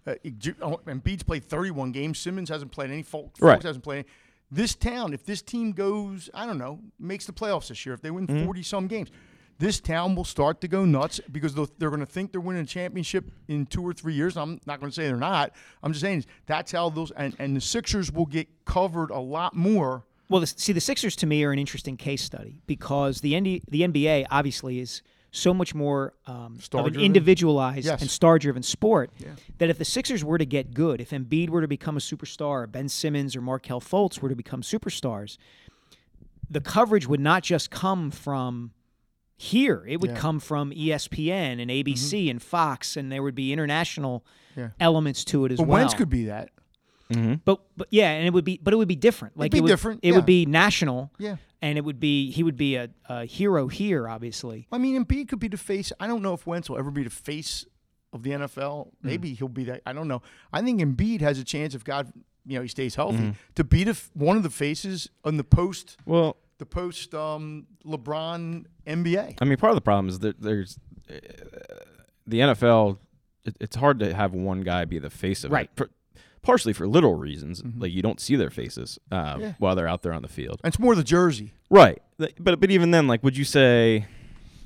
Uh, 0.06 0.16
oh, 0.60 0.80
and 0.86 1.02
Beats 1.02 1.22
played 1.22 1.44
31 1.44 1.92
games. 1.92 2.18
Simmons 2.18 2.48
hasn't 2.50 2.72
played 2.72 2.90
any. 2.90 3.02
Fultz, 3.02 3.40
Right. 3.40 3.58
Fultz 3.60 3.62
hasn't 3.62 3.84
played 3.84 3.98
any. 4.00 4.06
This 4.50 4.74
town, 4.74 5.14
if 5.14 5.24
this 5.24 5.40
team 5.40 5.72
goes, 5.72 6.28
I 6.34 6.44
don't 6.46 6.58
know, 6.58 6.80
makes 6.98 7.24
the 7.26 7.32
playoffs 7.32 7.68
this 7.68 7.86
year, 7.86 7.94
if 7.94 8.02
they 8.02 8.10
win 8.10 8.26
Mm-hmm. 8.26 8.44
40 8.44 8.62
some 8.62 8.86
games, 8.88 9.10
this 9.58 9.80
town 9.80 10.14
will 10.14 10.24
start 10.24 10.60
to 10.62 10.68
go 10.68 10.84
nuts 10.84 11.20
because 11.30 11.54
they're 11.54 11.90
going 11.90 12.00
to 12.00 12.06
think 12.06 12.32
they're 12.32 12.40
winning 12.40 12.62
a 12.62 12.66
championship 12.66 13.30
in 13.48 13.66
two 13.66 13.82
or 13.82 13.92
three 13.92 14.14
years. 14.14 14.36
I'm 14.36 14.60
not 14.66 14.80
going 14.80 14.90
to 14.90 14.94
say 14.94 15.06
they're 15.06 15.16
not. 15.16 15.52
I'm 15.82 15.92
just 15.92 16.02
saying 16.02 16.24
that's 16.46 16.72
how 16.72 16.90
those, 16.90 17.10
and, 17.12 17.36
and 17.38 17.56
the 17.56 17.60
Sixers 17.60 18.10
will 18.10 18.26
get 18.26 18.48
covered 18.64 19.10
a 19.10 19.20
lot 19.20 19.54
more. 19.54 20.04
Well, 20.28 20.40
the, 20.40 20.46
see, 20.46 20.72
the 20.72 20.80
Sixers 20.80 21.14
to 21.16 21.26
me 21.26 21.44
are 21.44 21.52
an 21.52 21.58
interesting 21.58 21.96
case 21.96 22.22
study 22.22 22.60
because 22.66 23.20
the 23.20 23.38
ND, 23.38 23.62
the 23.68 23.82
NBA 23.82 24.26
obviously 24.30 24.80
is 24.80 25.02
so 25.30 25.52
much 25.52 25.74
more 25.74 26.14
um, 26.26 26.58
of 26.72 26.86
an 26.86 26.98
individualized 27.00 27.86
Yes. 27.86 28.00
and 28.00 28.08
star-driven 28.10 28.62
sport 28.62 29.10
that 29.58 29.68
if 29.68 29.78
the 29.78 29.84
Sixers 29.84 30.24
were 30.24 30.38
to 30.38 30.46
get 30.46 30.72
good, 30.74 31.00
if 31.00 31.10
Embiid 31.10 31.48
were 31.50 31.60
to 31.60 31.66
become 31.68 31.96
a 31.96 32.00
superstar, 32.00 32.62
or 32.62 32.66
Ben 32.68 32.88
Simmons 32.88 33.34
or 33.34 33.40
Markelle 33.40 33.80
Fultz 33.80 34.20
were 34.20 34.28
to 34.28 34.36
become 34.36 34.62
superstars, 34.62 35.36
the 36.48 36.60
coverage 36.60 37.06
would 37.08 37.20
not 37.20 37.42
just 37.42 37.70
come 37.70 38.10
from 38.12 38.70
here; 39.44 39.84
it 39.86 40.00
would 40.00 40.10
Yeah. 40.10 40.16
come 40.16 40.40
from 40.40 40.72
ESPN 40.72 41.60
and 41.60 41.70
ABC 41.70 42.24
mm-hmm. 42.24 42.30
and 42.30 42.42
Fox, 42.42 42.96
and 42.96 43.12
there 43.12 43.22
would 43.22 43.34
be 43.34 43.52
international 43.52 44.24
Yeah. 44.56 44.70
elements 44.80 45.24
to 45.26 45.44
it 45.44 45.52
as 45.52 45.58
But 45.58 45.68
well. 45.68 45.78
Wentz 45.78 45.94
could 45.94 46.08
be 46.08 46.24
that. 46.26 46.50
Mm-hmm. 47.12 47.34
But 47.44 47.60
but 47.76 47.88
yeah, 47.90 48.10
and 48.10 48.26
it 48.26 48.32
would 48.32 48.44
be 48.44 48.58
but 48.62 48.72
it 48.72 48.76
would 48.76 48.88
be 48.88 48.96
different. 48.96 49.36
Like 49.36 49.52
be 49.52 49.58
it 49.58 49.60
would, 49.60 49.68
be 49.68 49.72
different, 49.72 50.00
It 50.02 50.10
yeah. 50.10 50.16
would 50.16 50.26
be 50.26 50.46
national. 50.46 51.12
Yeah. 51.18 51.36
And 51.60 51.78
it 51.78 51.84
would 51.84 52.00
be 52.00 52.30
he 52.30 52.42
would 52.42 52.56
be 52.56 52.76
a, 52.76 52.90
a 53.08 53.24
hero 53.24 53.68
here, 53.68 54.08
obviously. 54.08 54.66
I 54.70 54.78
mean, 54.78 55.02
Embiid 55.02 55.28
could 55.28 55.38
be 55.40 55.48
the 55.48 55.56
face. 55.56 55.92
I 55.98 56.06
don't 56.06 56.22
know 56.22 56.34
if 56.34 56.46
Wentz 56.46 56.68
will 56.68 56.78
ever 56.78 56.90
be 56.90 57.04
the 57.04 57.10
face 57.10 57.66
of 58.12 58.22
the 58.22 58.30
NFL. 58.30 58.86
Mm. 58.86 58.92
Maybe 59.02 59.34
he'll 59.34 59.48
be 59.48 59.64
that. 59.64 59.82
I 59.86 59.92
don't 59.92 60.08
know. 60.08 60.22
I 60.52 60.62
think 60.62 60.80
Embiid 60.80 61.20
has 61.20 61.38
a 61.38 61.44
chance 61.44 61.74
if 61.74 61.82
God, 61.84 62.12
you 62.46 62.56
know, 62.56 62.62
he 62.62 62.68
stays 62.68 62.94
healthy 62.94 63.18
mm-hmm. 63.18 63.30
to 63.54 63.64
be 63.64 63.84
the 63.84 64.00
one 64.14 64.36
of 64.36 64.42
the 64.42 64.50
faces 64.50 65.08
on 65.24 65.36
the 65.36 65.44
post 65.44 65.96
Well, 66.06 66.36
the 66.64 66.70
post 66.74 67.14
um, 67.14 67.66
LeBron 67.84 68.64
NBA. 68.86 69.36
I 69.40 69.44
mean, 69.44 69.56
part 69.58 69.70
of 69.72 69.76
the 69.76 69.80
problem 69.82 70.08
is 70.08 70.18
that 70.20 70.40
there's 70.40 70.78
uh, 71.10 71.14
the 72.26 72.40
NFL. 72.40 72.98
It, 73.44 73.56
it's 73.60 73.76
hard 73.76 73.98
to 74.00 74.14
have 74.14 74.32
one 74.32 74.62
guy 74.62 74.84
be 74.86 74.98
the 74.98 75.10
face 75.10 75.44
of 75.44 75.52
Right. 75.52 75.66
it, 75.66 75.76
for, 75.76 75.90
partially 76.42 76.72
for 76.72 76.86
little 76.86 77.14
reasons. 77.14 77.62
Like 77.76 77.92
you 77.92 78.00
don't 78.02 78.20
see 78.20 78.36
their 78.36 78.50
faces 78.50 78.98
uh, 79.12 79.34
Mm-hmm. 79.34 79.40
Yeah. 79.42 79.52
while 79.58 79.74
they're 79.76 79.88
out 79.88 80.02
there 80.02 80.12
on 80.14 80.22
the 80.22 80.28
field. 80.28 80.60
And 80.64 80.72
it's 80.72 80.78
more 80.80 80.94
the 80.94 81.04
jersey. 81.04 81.52
Right. 81.70 82.00
But 82.18 82.60
but 82.60 82.70
even 82.70 82.90
then, 82.90 83.06
like, 83.06 83.22
would 83.22 83.36
you 83.36 83.44
say? 83.44 84.06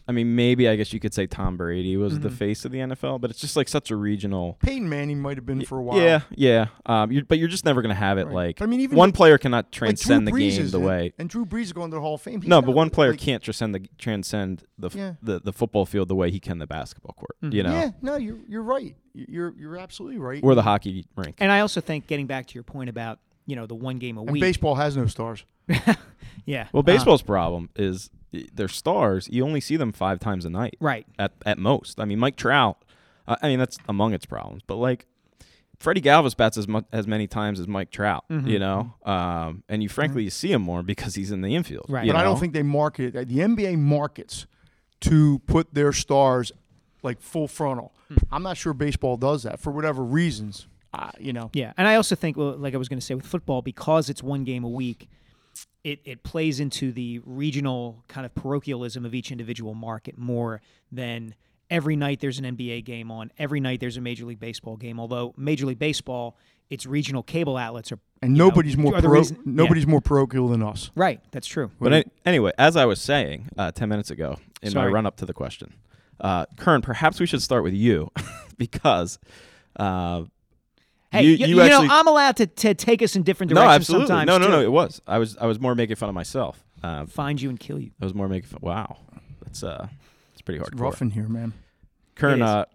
I 0.08 0.12
mean, 0.12 0.34
maybe 0.34 0.68
I 0.68 0.74
guess 0.76 0.92
you 0.94 1.00
could 1.00 1.12
say 1.12 1.26
Tom 1.26 1.56
Brady 1.58 1.96
was 1.98 2.14
Mm-hmm. 2.14 2.22
the 2.22 2.30
face 2.30 2.64
of 2.64 2.72
the 2.72 2.78
NFL, 2.78 3.20
but 3.20 3.30
it's 3.30 3.40
just 3.40 3.56
like 3.56 3.68
such 3.68 3.90
a 3.90 3.96
regional. 3.96 4.56
Peyton 4.60 4.88
Manning 4.88 5.20
might 5.20 5.36
have 5.36 5.44
been 5.44 5.64
for 5.66 5.78
a 5.78 5.82
while. 5.82 6.00
Yeah, 6.00 6.20
yeah. 6.34 6.68
Um, 6.86 7.12
you 7.12 7.22
but 7.24 7.38
you're 7.38 7.48
just 7.48 7.64
never 7.66 7.82
going 7.82 7.94
to 7.94 7.98
have 8.00 8.16
it 8.18 8.24
Right. 8.26 8.34
like. 8.34 8.56
But 8.58 8.64
I 8.64 8.66
mean, 8.68 8.80
even 8.80 8.96
one 8.96 9.10
the- 9.10 9.16
player 9.16 9.36
cannot 9.36 9.66
Like 9.66 9.70
transcend 9.72 10.26
the 10.26 10.32
game 10.32 10.60
is 10.60 10.72
the 10.72 10.80
way. 10.80 11.12
And 11.18 11.28
Drew 11.28 11.44
Brees 11.44 11.64
is 11.64 11.72
going 11.74 11.90
to 11.90 11.96
the 11.96 12.00
Hall 12.00 12.14
of 12.14 12.22
Fame. 12.22 12.40
He's 12.40 12.48
No, 12.48 12.62
but 12.62 12.72
one 12.72 12.88
player 12.90 13.10
like- 13.10 13.20
can't 13.20 13.42
transcend 13.42 13.74
the 13.74 13.86
transcend 13.98 14.64
the, 14.78 14.86
f- 14.86 14.94
Yeah. 14.94 15.14
the 15.22 15.40
the 15.40 15.52
football 15.52 15.84
field 15.84 16.08
the 16.08 16.16
way 16.16 16.30
he 16.30 16.40
can 16.40 16.58
the 16.58 16.66
basketball 16.66 17.12
court. 17.14 17.36
You 17.54 17.62
know, 17.62 17.72
Yeah, 17.72 17.90
no, 18.00 18.16
you're 18.16 18.38
you're 18.48 18.62
right. 18.62 18.96
You're 19.14 19.54
you're 19.58 19.76
absolutely 19.76 20.18
right. 20.18 20.40
or 20.42 20.54
the 20.54 20.62
hockey 20.62 21.04
rink. 21.16 21.36
And 21.38 21.52
I 21.52 21.60
also 21.60 21.80
think 21.82 22.06
getting 22.06 22.26
back 22.26 22.46
to 22.46 22.54
your 22.54 22.62
point 22.64 22.88
about, 22.88 23.18
you 23.46 23.56
know, 23.56 23.66
the 23.66 23.74
one 23.74 23.98
game 23.98 24.16
a 24.16 24.22
and 24.22 24.30
week. 24.30 24.40
baseball 24.40 24.74
has 24.76 24.96
no 24.96 25.06
stars. 25.06 25.44
yeah. 26.46 26.68
Well, 26.72 26.80
uh, 26.80 26.82
baseball's 26.82 27.22
problem 27.22 27.68
is 27.76 28.10
i- 28.12 28.17
they're 28.32 28.68
stars. 28.68 29.28
You 29.30 29.44
only 29.44 29.60
see 29.60 29.76
them 29.76 29.92
five 29.92 30.20
times 30.20 30.44
a 30.44 30.50
night 30.50 30.76
right. 30.80 31.06
at 31.18 31.32
at 31.46 31.58
most. 31.58 32.00
I 32.00 32.04
mean, 32.04 32.18
Mike 32.18 32.36
Trout. 32.36 32.84
Uh, 33.26 33.36
I 33.42 33.48
mean, 33.48 33.58
that's 33.58 33.78
among 33.88 34.14
its 34.14 34.26
problems. 34.26 34.62
But 34.66 34.76
like, 34.76 35.06
Freddie 35.78 36.00
Galvis 36.00 36.36
bats 36.36 36.56
as 36.56 36.66
much 36.66 36.84
as 36.92 37.06
many 37.06 37.26
times 37.26 37.60
as 37.60 37.68
Mike 37.68 37.90
Trout. 37.90 38.24
Mm-hmm. 38.30 38.48
You 38.48 38.58
know, 38.58 38.94
um, 39.04 39.62
and 39.68 39.82
you 39.82 39.88
frankly 39.88 40.24
you 40.24 40.30
see 40.30 40.52
him 40.52 40.62
more 40.62 40.82
because 40.82 41.14
he's 41.14 41.30
in 41.30 41.40
the 41.40 41.54
infield. 41.54 41.86
Right. 41.88 42.04
you 42.04 42.12
But 42.12 42.20
I 42.20 42.24
don't 42.24 42.38
think 42.38 42.52
they 42.52 42.62
market 42.62 43.14
it. 43.14 43.28
The 43.28 43.38
NBA 43.38 43.78
markets 43.78 44.46
to 45.00 45.38
put 45.40 45.72
their 45.74 45.92
stars 45.92 46.52
like 47.02 47.20
full 47.20 47.48
frontal. 47.48 47.92
Hmm. 48.08 48.16
I'm 48.32 48.42
not 48.42 48.56
sure 48.56 48.72
baseball 48.72 49.16
does 49.16 49.44
that 49.44 49.60
for 49.60 49.70
whatever 49.70 50.02
reasons. 50.02 50.66
Uh, 50.92 51.10
you 51.18 51.34
know, 51.34 51.50
Yeah, 51.52 51.74
and 51.76 51.86
I 51.86 51.96
also 51.96 52.14
think, 52.14 52.36
well, 52.36 52.56
like 52.56 52.74
I 52.74 52.78
was 52.78 52.88
going 52.88 52.98
to 52.98 53.04
say, 53.04 53.14
with 53.14 53.26
football, 53.26 53.60
because 53.60 54.08
it's 54.08 54.22
one 54.22 54.44
game 54.44 54.64
a 54.64 54.68
week, 54.68 55.08
it 55.84 56.00
it 56.04 56.22
plays 56.22 56.60
into 56.60 56.92
the 56.92 57.20
regional 57.24 58.04
kind 58.08 58.24
of 58.26 58.34
parochialism 58.34 59.04
of 59.04 59.14
each 59.14 59.30
individual 59.32 59.74
market 59.74 60.18
more 60.18 60.60
than 60.92 61.34
every 61.70 61.96
night 61.96 62.20
there's 62.20 62.38
an 62.38 62.56
NBA 62.56 62.84
game 62.84 63.10
on, 63.10 63.30
every 63.38 63.60
night 63.60 63.80
there's 63.80 63.96
a 63.96 64.00
Major 64.00 64.24
League 64.24 64.40
Baseball 64.40 64.76
game. 64.76 64.98
Although 64.98 65.34
Major 65.36 65.66
League 65.66 65.78
Baseball, 65.78 66.36
its 66.70 66.86
regional 66.86 67.22
cable 67.22 67.56
outlets 67.56 67.92
are 67.92 67.98
and 68.22 68.32
you 68.32 68.38
know, 68.38 68.48
nobody's 68.48 68.76
more 68.76 68.94
are 68.96 69.00
the 69.00 69.08
pro- 69.08 69.18
reason- 69.18 69.36
yeah. 69.36 69.42
nobody's 69.46 69.86
more 69.86 70.00
parochial 70.00 70.48
than 70.48 70.62
us. 70.62 70.90
right. 70.96 71.20
That's 71.30 71.46
true. 71.46 71.70
But 71.80 71.92
an- 71.92 72.10
anyway, 72.26 72.52
as 72.58 72.76
I 72.76 72.84
was 72.86 73.00
saying 73.00 73.48
uh, 73.56 73.70
ten 73.72 73.88
minutes 73.88 74.10
ago 74.10 74.38
in 74.62 74.70
Sorry. 74.72 74.88
my 74.90 74.94
run 74.94 75.06
up 75.06 75.16
to 75.18 75.26
the 75.26 75.34
question, 75.34 75.74
uh, 76.20 76.46
Kern, 76.56 76.82
perhaps 76.82 77.20
we 77.20 77.26
should 77.26 77.42
start 77.42 77.62
with 77.64 77.74
you 77.74 78.10
because. 78.58 79.18
Uh, 79.78 80.24
Hey, 81.10 81.22
you, 81.22 81.30
you, 81.30 81.36
you 81.46 81.46
you 81.56 81.60
actually, 81.62 81.88
know, 81.88 81.94
I'm 81.94 82.06
allowed 82.06 82.36
to, 82.36 82.46
to 82.46 82.74
take 82.74 83.02
us 83.02 83.16
in 83.16 83.22
different 83.22 83.50
directions 83.50 83.88
no, 83.88 83.94
directions 83.98 84.02
absolutely, 84.02 84.06
sometimes. 84.08 84.26
no, 84.28 84.38
no, 84.38 84.46
too. 84.46 84.52
no. 84.52 84.60
It 84.62 84.72
was. 84.72 85.00
I 85.06 85.18
was. 85.18 85.36
I 85.38 85.46
was 85.46 85.58
more 85.58 85.74
making 85.74 85.96
fun 85.96 86.08
of 86.10 86.14
myself. 86.14 86.62
Uh, 86.82 87.06
Find 87.06 87.40
you 87.40 87.48
and 87.48 87.58
kill 87.58 87.78
you. 87.78 87.90
I 88.00 88.04
was 88.04 88.14
more 88.14 88.28
making 88.28 88.48
fun. 88.50 88.60
Wow, 88.62 88.98
that's 89.42 89.62
uh, 89.62 89.88
it's 90.32 90.42
pretty 90.42 90.58
hard. 90.58 90.72
It's 90.72 90.80
rough 90.80 91.00
in 91.00 91.10
here, 91.10 91.26
man. 91.28 91.52
Kern, 92.14 92.42
uh, 92.42 92.66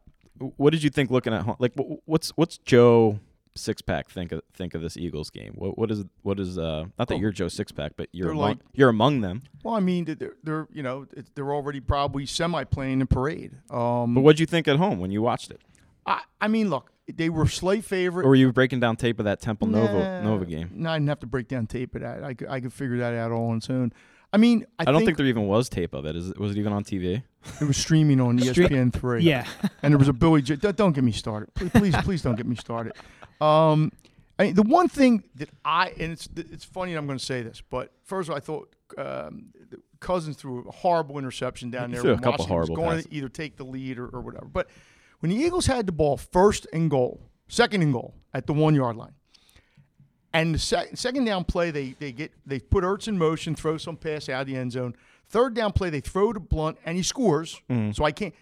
what 0.57 0.71
did 0.71 0.83
you 0.83 0.89
think 0.89 1.11
looking 1.11 1.33
at 1.33 1.43
home? 1.43 1.55
Like, 1.59 1.73
what's 2.05 2.29
what's 2.31 2.57
Joe 2.57 3.19
Six 3.55 3.81
Pack 3.83 4.09
think 4.09 4.31
of 4.31 4.41
think 4.55 4.73
of 4.73 4.81
this 4.81 4.97
Eagles 4.97 5.29
game? 5.29 5.53
What 5.55 5.77
what 5.77 5.91
is 5.91 6.03
what 6.23 6.39
is 6.39 6.57
uh 6.57 6.85
not 6.97 7.07
that 7.09 7.13
Oh. 7.15 7.17
you're 7.19 7.31
Joe 7.31 7.49
Six 7.49 7.71
Pack, 7.71 7.91
but 7.97 8.09
you're 8.13 8.31
among, 8.31 8.41
like- 8.41 8.57
you're 8.73 8.89
among 8.89 9.21
them. 9.21 9.43
Well, 9.63 9.75
I 9.75 9.79
mean, 9.79 10.05
they're, 10.05 10.35
they're 10.43 10.67
you 10.73 10.81
know 10.81 11.05
they're 11.35 11.53
already 11.53 11.79
probably 11.81 12.25
semi 12.25 12.63
playing 12.63 12.99
in 13.01 13.07
parade. 13.07 13.51
Um, 13.69 14.15
But 14.15 14.21
what 14.21 14.31
did 14.35 14.39
you 14.39 14.47
think 14.47 14.67
at 14.67 14.77
home 14.77 14.99
when 14.99 15.11
you 15.11 15.21
watched 15.21 15.51
it? 15.51 15.61
I, 16.05 16.21
I 16.41 16.47
mean, 16.47 16.69
look, 16.69 16.89
they 17.11 17.29
were 17.29 17.47
slight 17.47 17.83
favorite. 17.83 18.25
Or 18.25 18.29
were 18.29 18.35
you 18.35 18.51
breaking 18.51 18.79
down 18.79 18.95
tape 18.95 19.19
of 19.19 19.25
that 19.25 19.41
Temple 19.41 19.67
Nova 19.67 19.93
Nah, 19.93 20.21
Nova 20.21 20.45
game? 20.45 20.69
No, 20.73 20.91
I 20.91 20.95
didn't 20.95 21.09
have 21.09 21.19
to 21.21 21.27
break 21.27 21.47
down 21.47 21.67
tape 21.67 21.95
of 21.95 22.01
that. 22.01 22.23
I 22.23 22.33
could, 22.33 22.47
I 22.47 22.59
could 22.59 22.73
figure 22.73 22.97
that 22.97 23.13
out 23.13 23.31
all 23.31 23.49
on 23.49 23.57
its 23.57 23.69
own. 23.69 23.91
I 24.31 24.37
mean, 24.37 24.65
I, 24.79 24.83
I, 24.83 24.85
don't 24.85 24.95
think, 24.95 25.09
think, 25.09 25.17
there 25.17 25.27
even 25.27 25.45
was 25.47 25.69
tape 25.69 25.93
of 25.93 26.05
it. 26.05 26.15
Is 26.15 26.29
it 26.29 26.39
was 26.39 26.51
it 26.51 26.57
even 26.57 26.73
on 26.73 26.83
TV? 26.83 27.21
it 27.61 27.65
was 27.65 27.77
streaming 27.77 28.19
on 28.19 28.39
E 28.39 28.43
ESPN 28.43 28.91
three. 28.91 29.21
Yeah. 29.21 29.45
and 29.83 29.93
there 29.93 29.99
was 29.99 30.07
a 30.07 30.13
Billy. 30.13 30.41
J- 30.41 30.55
don't- 30.55 30.75
don't 30.75 30.93
get 30.93 31.03
me 31.03 31.11
started. 31.11 31.53
Please, 31.53 31.69
please, 31.71 31.95
please 31.97 32.21
don't 32.23 32.35
get 32.35 32.47
me 32.47 32.55
started. 32.55 32.93
Um, 33.39 33.91
I 34.39 34.45
mean, 34.45 34.55
the 34.55 34.63
one 34.63 34.87
thing 34.87 35.23
that 35.35 35.49
I 35.63 35.89
and 35.99 36.11
it's 36.13 36.27
it's 36.35 36.65
funny. 36.65 36.95
I'm 36.95 37.05
going 37.05 37.19
to 37.19 37.23
say 37.23 37.43
this, 37.43 37.61
but 37.61 37.91
first 38.03 38.27
of 38.29 38.31
all, 38.31 38.37
I 38.37 38.39
thought 38.39 38.75
um, 38.97 39.51
the 39.69 39.77
Cousins 39.99 40.35
threw 40.35 40.67
a 40.67 40.71
horrible 40.71 41.19
interception 41.19 41.69
down 41.69 41.89
He 41.89 41.93
there. 41.95 42.01
threw 42.01 42.11
a 42.13 42.15
couple 42.15 42.31
Washington 42.31 42.55
was 42.57 42.67
horrible 42.67 42.75
going 42.75 42.97
passes. 42.97 43.05
to 43.05 43.13
either 43.13 43.29
take 43.29 43.57
the 43.57 43.65
lead 43.65 43.99
or, 43.99 44.07
or 44.07 44.21
whatever. 44.21 44.45
But 44.45 44.69
when 45.23 45.29
the 45.29 45.37
Eagles 45.37 45.67
had 45.67 45.85
the 45.85 45.93
ball 45.93 46.17
first 46.17 46.67
and 46.73 46.89
goal, 46.89 47.21
second 47.47 47.81
and 47.81 47.93
goal 47.93 48.13
at 48.33 48.45
the 48.45 48.51
one 48.51 48.75
yard 48.75 48.97
line. 48.97 49.13
And 50.33 50.53
the 50.53 50.59
sec- 50.59 50.97
second 50.97 51.23
down 51.23 51.45
play, 51.45 51.71
they 51.71 51.95
they 51.97 52.11
get 52.11 52.33
they 52.45 52.59
put 52.59 52.83
Ertz 52.83 53.07
in 53.07 53.17
motion, 53.17 53.55
throw 53.55 53.77
some 53.77 53.95
pass 53.95 54.27
out 54.27 54.41
of 54.41 54.47
the 54.47 54.57
end 54.57 54.73
zone. 54.73 54.97
Third 55.29 55.53
down 55.53 55.71
play, 55.71 55.89
they 55.89 56.01
throw 56.01 56.33
to 56.33 56.41
Blunt, 56.41 56.77
and 56.85 56.97
he 56.97 57.03
scores. 57.03 57.61
Mm-hmm. 57.69 57.91
So 57.93 58.03
I 58.03 58.11
can't. 58.11 58.33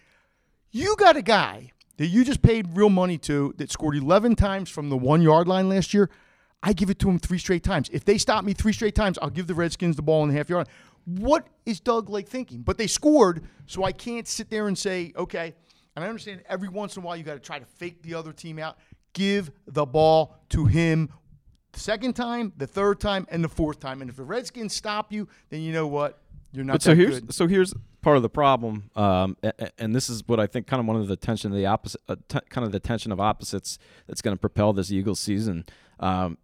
You 0.72 0.96
got 0.96 1.16
a 1.16 1.22
guy 1.22 1.70
that 1.98 2.08
you 2.08 2.24
just 2.24 2.42
paid 2.42 2.76
real 2.76 2.90
money 2.90 3.16
to 3.18 3.54
that 3.58 3.70
scored 3.70 3.94
11 3.94 4.34
times 4.34 4.68
from 4.68 4.88
the 4.88 4.96
one 4.96 5.22
yard 5.22 5.46
line 5.46 5.68
last 5.68 5.94
year. 5.94 6.10
I 6.64 6.72
give 6.72 6.90
it 6.90 6.98
to 6.98 7.08
him 7.08 7.20
three 7.20 7.38
straight 7.38 7.62
times. 7.62 7.90
If 7.92 8.04
they 8.04 8.18
stop 8.18 8.44
me 8.44 8.54
three 8.54 8.72
straight 8.72 8.96
times, 8.96 9.20
I'll 9.22 9.30
give 9.30 9.46
the 9.46 9.54
Redskins 9.54 9.94
the 9.94 10.02
ball 10.02 10.24
in 10.24 10.30
the 10.30 10.34
half 10.36 10.48
yard. 10.48 10.66
What 11.04 11.46
is 11.64 11.78
Doug 11.78 12.10
Lake 12.10 12.28
thinking? 12.28 12.62
But 12.62 12.76
they 12.76 12.88
scored, 12.88 13.44
so 13.66 13.84
I 13.84 13.92
can't 13.92 14.26
sit 14.26 14.50
there 14.50 14.66
and 14.66 14.76
say, 14.76 15.12
okay. 15.16 15.54
And 15.94 16.04
I 16.04 16.08
understand 16.08 16.42
every 16.48 16.68
once 16.68 16.96
in 16.96 17.02
a 17.02 17.06
while 17.06 17.16
you 17.16 17.22
got 17.22 17.34
to 17.34 17.40
try 17.40 17.58
to 17.58 17.64
fake 17.66 18.02
the 18.02 18.14
other 18.14 18.32
team 18.32 18.58
out. 18.58 18.78
Give 19.12 19.50
the 19.66 19.84
ball 19.84 20.38
to 20.50 20.64
him 20.66 21.10
the 21.72 21.80
second 21.80 22.14
time, 22.14 22.52
the 22.56 22.66
third 22.66 22.98
time, 23.00 23.26
and 23.30 23.44
the 23.44 23.48
fourth 23.48 23.78
time. 23.80 24.00
And 24.00 24.08
if 24.10 24.16
the 24.16 24.22
Redskins 24.24 24.72
stop 24.74 25.12
you, 25.12 25.28
then 25.50 25.60
you 25.60 25.72
know 25.72 25.86
what? 25.86 26.18
You're 26.52 26.64
not 26.64 26.74
But 26.74 26.82
so 26.82 26.94
here's 26.94 27.20
good. 27.20 27.34
so 27.34 27.46
here's 27.46 27.74
part 28.02 28.16
of 28.16 28.22
the 28.22 28.28
problem, 28.30 28.90
um, 28.96 29.36
a- 29.42 29.52
a- 29.58 29.70
and 29.78 29.94
this 29.94 30.10
is 30.10 30.22
what 30.26 30.40
I 30.40 30.46
think 30.46 30.66
kind 30.66 30.80
of 30.80 30.86
one 30.86 30.96
of 30.96 31.06
the 31.08 31.16
tension 31.16 31.50
of 31.50 31.56
the 31.56 31.66
opposite, 31.66 32.00
uh, 32.08 32.16
t- 32.28 32.40
kind 32.50 32.64
of 32.66 32.72
the 32.72 32.80
tension 32.80 33.12
of 33.12 33.20
opposites 33.20 33.78
that's 34.06 34.20
going 34.20 34.36
to 34.36 34.40
propel 34.40 34.72
this 34.72 34.90
Eagles 34.90 35.20
season. 35.20 35.64
Um, 36.00 36.36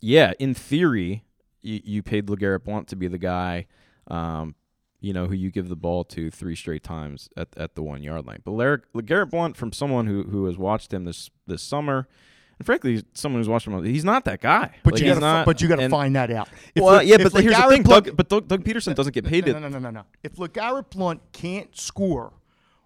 yeah, 0.00 0.32
in 0.38 0.54
theory, 0.54 1.24
you, 1.62 1.80
you 1.84 2.02
paid 2.02 2.26
LeGarrette 2.26 2.64
Blunt 2.64 2.88
to 2.88 2.96
be 2.96 3.08
the 3.08 3.18
guy, 3.18 3.66
um, 4.08 4.54
you 5.02 5.12
know, 5.12 5.26
who 5.26 5.34
you 5.34 5.50
give 5.50 5.68
the 5.68 5.76
ball 5.76 6.04
to 6.04 6.30
three 6.30 6.56
straight 6.56 6.82
times 6.82 7.28
at, 7.36 7.48
at 7.56 7.74
the 7.74 7.82
one 7.82 8.02
yard 8.02 8.26
line. 8.26 8.40
But 8.44 8.52
Lar- 8.52 8.82
LeGarrette 8.94 9.30
Blunt, 9.30 9.56
from 9.56 9.72
someone 9.72 10.06
who 10.06 10.22
who 10.22 10.46
has 10.46 10.56
watched 10.56 10.94
him 10.94 11.04
this 11.04 11.28
this 11.46 11.62
summer, 11.62 12.08
and 12.58 12.64
frankly, 12.64 13.02
someone 13.12 13.40
who's 13.40 13.48
watched 13.48 13.66
him, 13.66 13.84
he's 13.84 14.04
not 14.04 14.24
that 14.26 14.40
guy. 14.40 14.70
But 14.84 14.94
Like, 14.94 15.02
you 15.02 15.14
got 15.14 15.40
to, 15.40 15.44
but 15.44 15.60
you 15.60 15.68
got 15.68 15.76
to 15.76 15.88
find 15.88 16.14
that 16.14 16.30
out. 16.30 16.48
If 16.74 16.82
well, 16.82 16.94
Le- 16.94 17.02
yeah, 17.02 17.16
but 17.16 17.32
here's 17.32 17.56
the 17.56 17.62
thing, 17.68 17.82
Blunt- 17.82 18.06
Doug, 18.06 18.16
but 18.16 18.28
Doug, 18.28 18.48
Doug 18.48 18.64
Pederson 18.64 18.94
doesn't 18.94 19.12
get 19.12 19.24
paid 19.26 19.46
no, 19.46 19.54
to 19.54 19.60
no, 19.60 19.68
no, 19.68 19.78
no, 19.78 19.90
no. 19.90 20.02
If 20.22 20.36
LeGarrette 20.36 20.90
Blunt 20.90 21.20
can't 21.32 21.76
score 21.76 22.32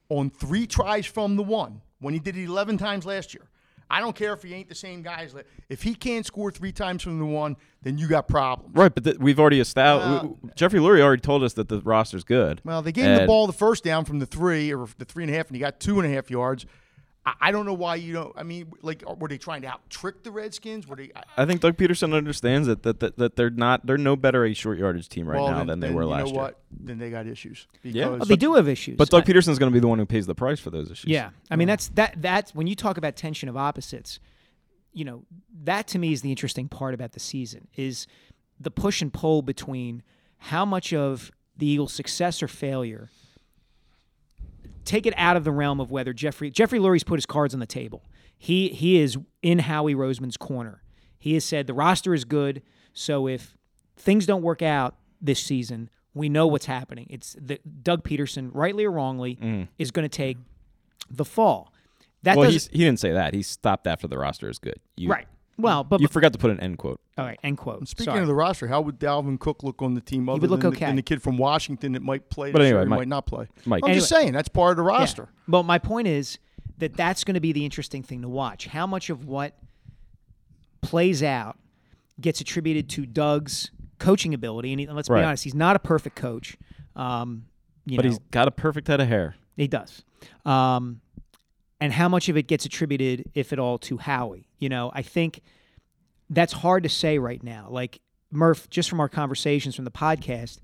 on 0.09 0.31
three 0.31 0.67
tries 0.67 1.05
from 1.05 1.37
the 1.37 1.43
one, 1.43 1.83
when 2.01 2.15
he 2.15 2.21
did 2.21 2.37
it 2.37 2.45
11 2.45 2.79
times 2.79 3.05
last 3.05 3.35
year, 3.35 3.49
I 3.89 4.01
don't 4.01 4.17
care 4.17 4.33
if 4.33 4.43
he 4.43 4.53
ain't 4.53 4.69
the 4.69 4.75
same 4.75 5.03
guy 5.03 5.23
as. 5.23 5.35
If 5.69 5.83
he 5.83 5.95
can't 5.95 6.27
score 6.27 6.51
three 6.51 6.73
times 6.73 7.03
from 7.03 7.19
the 7.19 7.25
one, 7.25 7.57
then 7.83 7.99
you 7.99 8.09
got 8.09 8.27
problems. 8.27 8.75
Right, 8.75 8.93
but 8.95 9.05
th- 9.05 9.19
we've 9.19 9.39
already 9.39 9.61
established. 9.61 10.25
Well- 10.25 10.39
uh, 10.45 10.49
Jeffrey 10.57 10.81
Lurie 10.81 11.01
already 11.01 11.21
told 11.23 11.43
us 11.45 11.53
that 11.55 11.69
the 11.69 11.81
roster's 11.81 12.25
good. 12.25 12.61
Well, 12.65 12.83
they 12.83 12.93
gave 12.93 13.05
him 13.05 13.21
the 13.21 13.27
ball 13.27 13.47
the 13.47 13.53
first 13.53 13.85
down 13.85 14.05
from 14.05 14.19
the 14.19 14.27
three 14.27 14.73
or 14.75 14.89
the 14.99 15.05
three 15.05 15.23
and 15.25 15.33
a 15.33 15.37
half, 15.37 15.47
and 15.49 15.57
he 15.57 15.61
got 15.61 15.79
two 15.81 16.01
and 16.01 16.11
a 16.11 16.13
half 16.15 16.31
yards. 16.31 16.67
I, 17.27 17.35
I 17.41 17.51
don't 17.51 17.67
know 17.67 17.75
why 17.75 17.97
you 17.97 18.13
don't. 18.13 18.33
I 18.37 18.45
mean, 18.45 18.73
like, 18.83 19.03
were 19.19 19.29
they 19.29 19.37
trying 19.37 19.63
to 19.63 19.69
out 19.69 19.91
trick 19.91 20.23
the 20.23 20.31
Redskins? 20.31 20.87
Were 20.87 20.97
they? 20.97 21.11
I, 21.15 21.43
I 21.43 21.45
think 21.45 21.61
Doug 21.61 21.77
Pederson 21.77 22.15
understands 22.15 22.69
that 22.69 22.85
that, 22.85 23.01
that, 23.01 23.19
that 23.19 23.37
they're 23.37 23.51
not 23.51 23.85
they're 23.85 23.99
no 23.99 24.17
better 24.17 24.45
a 24.45 24.55
short 24.55 24.79
yardage 24.79 25.09
team 25.09 25.29
right 25.29 25.41
well, 25.41 25.51
now 25.51 25.59
then, 25.59 25.67
than 25.67 25.81
they 25.81 25.87
then 25.89 25.97
were 25.97 26.03
you 26.03 26.09
last 26.09 26.27
know 26.27 26.33
year. 26.33 26.41
what? 26.43 26.61
Then 26.71 26.99
they 26.99 27.11
got 27.11 27.27
issues. 27.27 27.67
Yeah. 27.83 28.11
Because 28.11 28.23
Oh, 28.23 28.25
they 28.27 28.37
do 28.37 28.55
have 28.55 28.69
issues. 28.69 28.97
But 28.97 29.11
Doug 29.11 29.29
I- 29.29 29.33
Pederson's 29.33 29.59
going 29.59 29.71
to 29.71 29.75
be 29.75 29.81
the 29.81 29.89
one 29.89 29.99
who 29.99 30.07
pays 30.07 30.27
the 30.27 30.35
price 30.35 30.61
for 30.61 30.71
those 30.71 30.91
issues. 30.91 31.11
Yeah, 31.11 31.31
I 31.51 31.57
mean 31.57 31.69
that's 31.69 31.89
that 31.91 32.15
that's 32.23 32.55
when 32.55 32.67
you 32.67 32.77
talk 32.77 32.97
about 32.97 33.17
tension 33.17 33.49
of 33.49 33.57
opposites. 33.57 34.21
You 34.93 35.05
know 35.05 35.25
that 35.65 35.89
to 35.89 35.99
me 35.99 36.13
is 36.13 36.23
the 36.23 36.31
interesting 36.31 36.69
part 36.69 36.95
about 36.95 37.13
the 37.13 37.21
season 37.21 37.69
is 37.77 38.07
the 38.59 38.71
push 38.71 39.03
and 39.03 39.13
pull 39.13 39.43
between 39.43 40.03
how 40.39 40.65
much 40.65 40.93
of 40.93 41.31
the 41.57 41.67
Eagles' 41.67 41.93
success 41.93 42.43
or 42.43 42.49
failure. 42.49 43.11
Take 44.87 45.05
it 45.05 45.13
out 45.19 45.37
of 45.37 45.45
the 45.45 45.53
realm 45.53 45.81
of 45.81 45.91
whether 45.91 46.15
Jeffrey 46.15 46.51
Jeffrey 46.51 46.79
Lurie's 46.79 47.05
put 47.05 47.17
his 47.17 47.27
cards 47.27 47.53
on 47.53 47.61
the 47.61 47.67
table. 47.67 48.03
He 48.39 48.71
he 48.71 48.99
is 48.99 49.19
in 49.43 49.59
Howie 49.59 49.95
Roseman's 49.95 50.39
corner. 50.39 50.83
He 51.19 51.35
has 51.35 51.45
said 51.45 51.67
the 51.67 51.75
roster 51.75 52.15
is 52.15 52.25
good, 52.25 52.63
so 52.95 53.27
if 53.27 53.57
things 53.97 54.25
don't 54.25 54.43
work 54.43 54.63
out 54.63 54.95
this 55.21 55.43
season, 55.43 55.91
we 56.15 56.29
know 56.29 56.47
what's 56.47 56.67
happening. 56.67 57.07
It's 57.11 57.37
the 57.39 57.59
Doug 57.83 58.03
Pederson, 58.03 58.51
rightly 58.55 58.85
or 58.85 58.91
wrongly, 58.91 59.37
mm. 59.37 59.69
is 59.79 59.91
going 59.91 60.09
to 60.09 60.15
take 60.15 60.39
the 61.11 61.25
fall. 61.25 61.73
That 62.23 62.37
Well, 62.37 62.51
he's, 62.51 62.69
he 62.69 62.79
didn't 62.79 63.01
say 63.01 63.13
that. 63.13 63.35
He 63.35 63.43
stopped 63.43 63.87
after 63.87 64.09
the 64.09 64.19
roster 64.19 64.49
is 64.49 64.59
good. 64.59 64.81
You, 64.97 65.11
right. 65.11 65.27
Well, 65.59 65.85
but, 65.85 66.01
You 66.01 66.09
forgot 66.09 66.33
to 66.35 66.39
put 66.39 66.51
an 66.51 66.61
end 66.61 66.77
quote. 66.79 67.01
all 67.17 67.25
right. 67.25 67.39
End 67.43 67.57
quote. 67.57 67.89
Speaking 67.89 68.13
Sorry. 68.13 68.21
of 68.21 68.27
the 68.27 68.35
roster, 68.35 68.67
how 68.67 68.83
would 68.83 68.99
Dalvin 69.01 69.39
Cook 69.41 69.63
look 69.63 69.81
on 69.81 69.95
the 69.95 70.01
team? 70.03 70.29
Other 70.29 70.41
would 70.41 70.51
look 70.51 70.61
than, 70.61 70.71
the, 70.71 70.77
okay. 70.77 70.87
than 70.87 70.97
the 70.97 71.03
kid 71.03 71.23
from 71.23 71.39
Washington 71.39 71.93
that 71.93 72.03
might 72.03 72.29
play, 72.29 72.53
But 72.53 72.59
this 72.59 72.67
anyway, 72.71 72.85
Mike- 72.85 72.99
might 73.01 73.09
not 73.09 73.25
play. 73.27 73.49
Mike. 73.65 73.83
I'm 73.87 73.95
just 73.95 74.09
saying 74.09 74.33
that's 74.33 74.49
part 74.49 74.73
of 74.73 74.77
the 74.77 74.83
Yeah. 74.91 74.99
roster. 74.99 75.29
But 75.49 75.63
my 75.65 75.79
point 75.79 76.09
is 76.09 76.39
that 76.79 76.95
that's 76.95 77.25
going 77.25 77.35
to 77.35 77.41
be 77.41 77.53
the 77.53 77.65
interesting 77.65 78.03
thing 78.03 78.21
to 78.23 78.29
watch. 78.29 78.67
How 78.67 78.87
much 78.87 79.09
of 79.09 79.25
what 79.25 79.57
plays 80.83 81.23
out 81.23 81.59
gets 82.21 82.41
attributed 82.41 82.89
to 82.91 83.07
Doug's 83.07 83.71
coaching 83.99 84.35
ability? 84.35 84.73
And 84.73 84.81
he, 84.81 84.87
let's 84.87 85.09
Right. 85.09 85.21
be 85.21 85.25
honest, 85.25 85.45
he's 85.45 85.55
not 85.55 85.77
a 85.77 85.79
perfect 85.79 86.17
coach. 86.17 86.57
Um, 86.95 87.47
you 87.85 87.97
But 87.97 88.05
know, 88.05 88.11
he's 88.11 88.19
got 88.31 88.49
a 88.49 88.51
perfect 88.51 88.89
head 88.89 89.01
of 89.01 89.09
hair. 89.09 89.37
He 89.57 89.69
does. 89.69 90.03
Um, 90.45 91.01
and 91.81 91.93
how 91.93 92.09
much 92.09 92.29
of 92.29 92.37
it 92.37 92.47
gets 92.47 92.65
attributed, 92.65 93.31
if 93.35 93.53
at 93.53 93.59
all, 93.59 93.79
to 93.79 93.99
Howie? 93.99 94.49
You 94.59 94.69
know, 94.69 94.91
I 94.95 95.03
think 95.03 95.41
that's 96.31 96.53
hard 96.53 96.83
to 96.83 96.89
say 96.89 97.19
right 97.19 97.43
now. 97.43 97.69
Like 97.71 98.01
Murph, 98.31 98.69
just 98.71 98.89
from 98.91 99.01
our 99.01 99.09
conversations 99.09 99.75
from 99.75 99.85
the 99.85 99.91
podcast, 99.91 100.59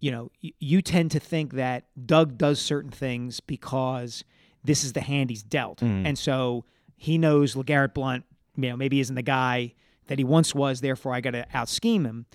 you 0.00 0.10
know, 0.10 0.30
you 0.40 0.80
tend 0.82 1.10
to 1.12 1.20
think 1.20 1.54
that 1.54 1.84
Doug 2.06 2.38
does 2.38 2.60
certain 2.60 2.90
things 2.90 3.40
because 3.40 4.24
this 4.64 4.82
is 4.82 4.92
the 4.94 5.00
hand 5.00 5.30
he's 5.30 5.42
dealt, 5.42 5.80
mm. 5.80 6.06
and 6.06 6.18
so 6.18 6.64
he 6.96 7.16
knows 7.18 7.54
LeGarrette 7.54 7.94
Blunt, 7.94 8.24
you 8.56 8.68
know, 8.68 8.76
maybe 8.76 9.00
isn't 9.00 9.14
the 9.14 9.22
guy 9.22 9.74
that 10.08 10.18
he 10.18 10.24
once 10.24 10.54
was. 10.54 10.80
Therefore, 10.80 11.14
I 11.14 11.20
got 11.20 11.30
to 11.30 11.46
out 11.54 11.68
scheme 11.68 12.04
him. 12.04 12.26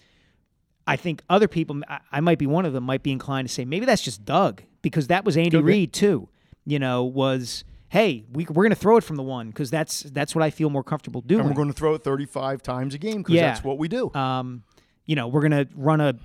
I 0.88 0.96
think 0.96 1.22
other 1.30 1.48
people, 1.48 1.82
I- 1.88 2.00
I 2.12 2.20
might 2.20 2.40
be 2.40 2.48
one 2.48 2.66
of 2.66 2.74
them, 2.74 2.84
might 2.84 3.04
be 3.04 3.12
inclined 3.12 3.48
to 3.48 3.54
say 3.54 3.66
maybe 3.66 3.86
that's 3.86 4.02
just 4.02 4.26
Doug 4.26 4.64
because 4.82 5.08
that 5.08 5.26
was 5.26 5.36
Andy. 5.38 5.58
Reid 5.58 5.94
too. 5.94 6.30
You 6.66 6.80
know, 6.80 7.04
was 7.04 7.64
hey, 7.96 8.26
we, 8.34 8.46
we're 8.50 8.64
going 8.64 8.70
to 8.72 8.76
throw 8.76 8.98
it 8.98 9.06
from 9.06 9.16
the 9.16 9.24
one 9.24 9.48
because 9.48 9.72
that's 9.72 10.04
that's 10.04 10.36
what 10.36 10.44
I 10.44 10.50
feel 10.50 10.70
more 10.70 10.84
comfortable 10.84 11.22
doing. 11.22 11.40
And 11.42 11.50
we're 11.50 11.56
going 11.56 11.70
to 11.70 11.74
throw 11.74 11.94
it 11.94 12.04
35 12.04 12.62
times 12.62 12.94
a 12.94 12.98
game 12.98 13.20
because 13.20 13.36
Yeah. 13.36 13.48
that's 13.54 13.64
what 13.64 13.78
we 13.78 13.88
do. 13.88 14.14
um, 14.14 14.64
you 15.06 15.16
know, 15.16 15.28
we're 15.30 15.48
going 15.48 15.52
to 15.66 15.68
run 15.76 16.02
a 16.02 16.16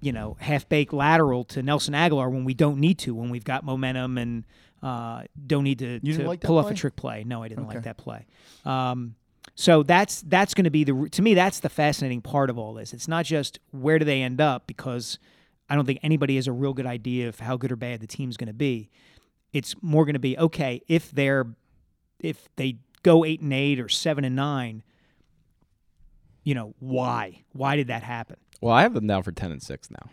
you 0.00 0.12
know 0.12 0.36
half 0.40 0.66
baked 0.68 0.92
lateral 0.94 1.44
to 1.44 1.62
Nelson 1.62 1.92
Agholor 1.92 2.30
when 2.30 2.44
we 2.44 2.54
don't 2.54 2.78
need 2.78 2.98
to, 3.00 3.14
when 3.14 3.28
we've 3.28 3.44
got 3.44 3.62
momentum 3.62 4.16
and 4.16 4.44
uh, 4.82 5.24
don't 5.46 5.64
need 5.64 5.80
to, 5.80 6.00
to 6.00 6.26
like 6.26 6.40
pull 6.40 6.56
off 6.56 6.70
a 6.70 6.74
trick 6.74 6.96
play. 6.96 7.24
No, 7.24 7.42
I 7.42 7.48
didn't 7.48 7.66
like 7.66 7.82
that 7.82 7.98
play. 7.98 8.24
Um, 8.64 9.16
so 9.54 9.82
that's 9.82 10.22
that's 10.22 10.54
going 10.54 10.64
to 10.64 10.70
be 10.70 10.84
the 10.84 11.08
to 11.10 11.20
me 11.20 11.34
that's 11.34 11.60
the 11.60 11.68
fascinating 11.68 12.22
part 12.22 12.48
of 12.48 12.56
all 12.58 12.72
this. 12.74 12.94
It's 12.94 13.08
not 13.08 13.24
just 13.26 13.58
where 13.72 13.98
do 13.98 14.04
they 14.04 14.22
end 14.22 14.40
up 14.40 14.66
because 14.66 15.18
I 15.68 15.74
don't 15.74 15.84
think 15.84 15.98
anybody 16.02 16.36
has 16.36 16.46
a 16.46 16.52
real 16.52 16.72
good 16.72 16.86
idea 16.86 17.28
of 17.28 17.40
how 17.40 17.56
good 17.58 17.70
or 17.72 17.76
bad 17.76 18.00
the 18.00 18.06
team's 18.06 18.36
going 18.38 18.46
to 18.46 18.54
be. 18.54 18.88
It's 19.52 19.74
more 19.82 20.04
going 20.04 20.14
to 20.14 20.18
be 20.20 20.36
okay 20.38 20.82
if 20.88 21.10
they're 21.10 21.46
if 22.20 22.48
they 22.56 22.78
go 23.02 23.24
eight 23.24 23.40
and 23.40 23.52
eight 23.52 23.80
or 23.80 23.88
seven 23.88 24.24
and 24.24 24.36
nine. 24.36 24.82
You 26.44 26.54
know 26.54 26.74
why? 26.78 27.42
Why 27.52 27.76
did 27.76 27.88
that 27.88 28.02
happen? 28.02 28.36
Well, 28.60 28.74
I 28.74 28.82
have 28.82 28.94
them 28.94 29.06
down 29.06 29.22
for 29.22 29.32
ten 29.32 29.52
and 29.52 29.62
six 29.62 29.90
now. 29.90 30.10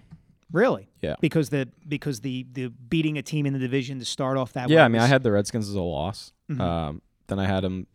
Really? 0.52 0.90
Yeah. 1.02 1.16
Because 1.22 1.50
the 1.50 1.68
because 1.88 2.22
the 2.22 2.46
the 2.52 2.68
beating 2.70 3.18
a 3.18 3.22
team 3.22 3.46
in 3.46 3.54
the 3.54 3.60
division 3.60 4.00
to 4.00 4.06
start 4.06 4.38
off 4.38 4.54
that 4.54 4.68
way. 4.70 4.76
Yeah, 4.76 4.86
I 4.86 4.88
mean, 4.88 5.02
I 5.02 5.08
had 5.08 5.24
the 5.24 5.32
Redskins 5.32 5.68
as 5.70 5.76
a 5.76 5.82
loss. 5.82 6.32
Mhm. 6.50 6.60
Um, 6.62 7.02
then 7.28 7.40
I 7.40 7.46
had 7.46 7.62
them. 7.64 7.88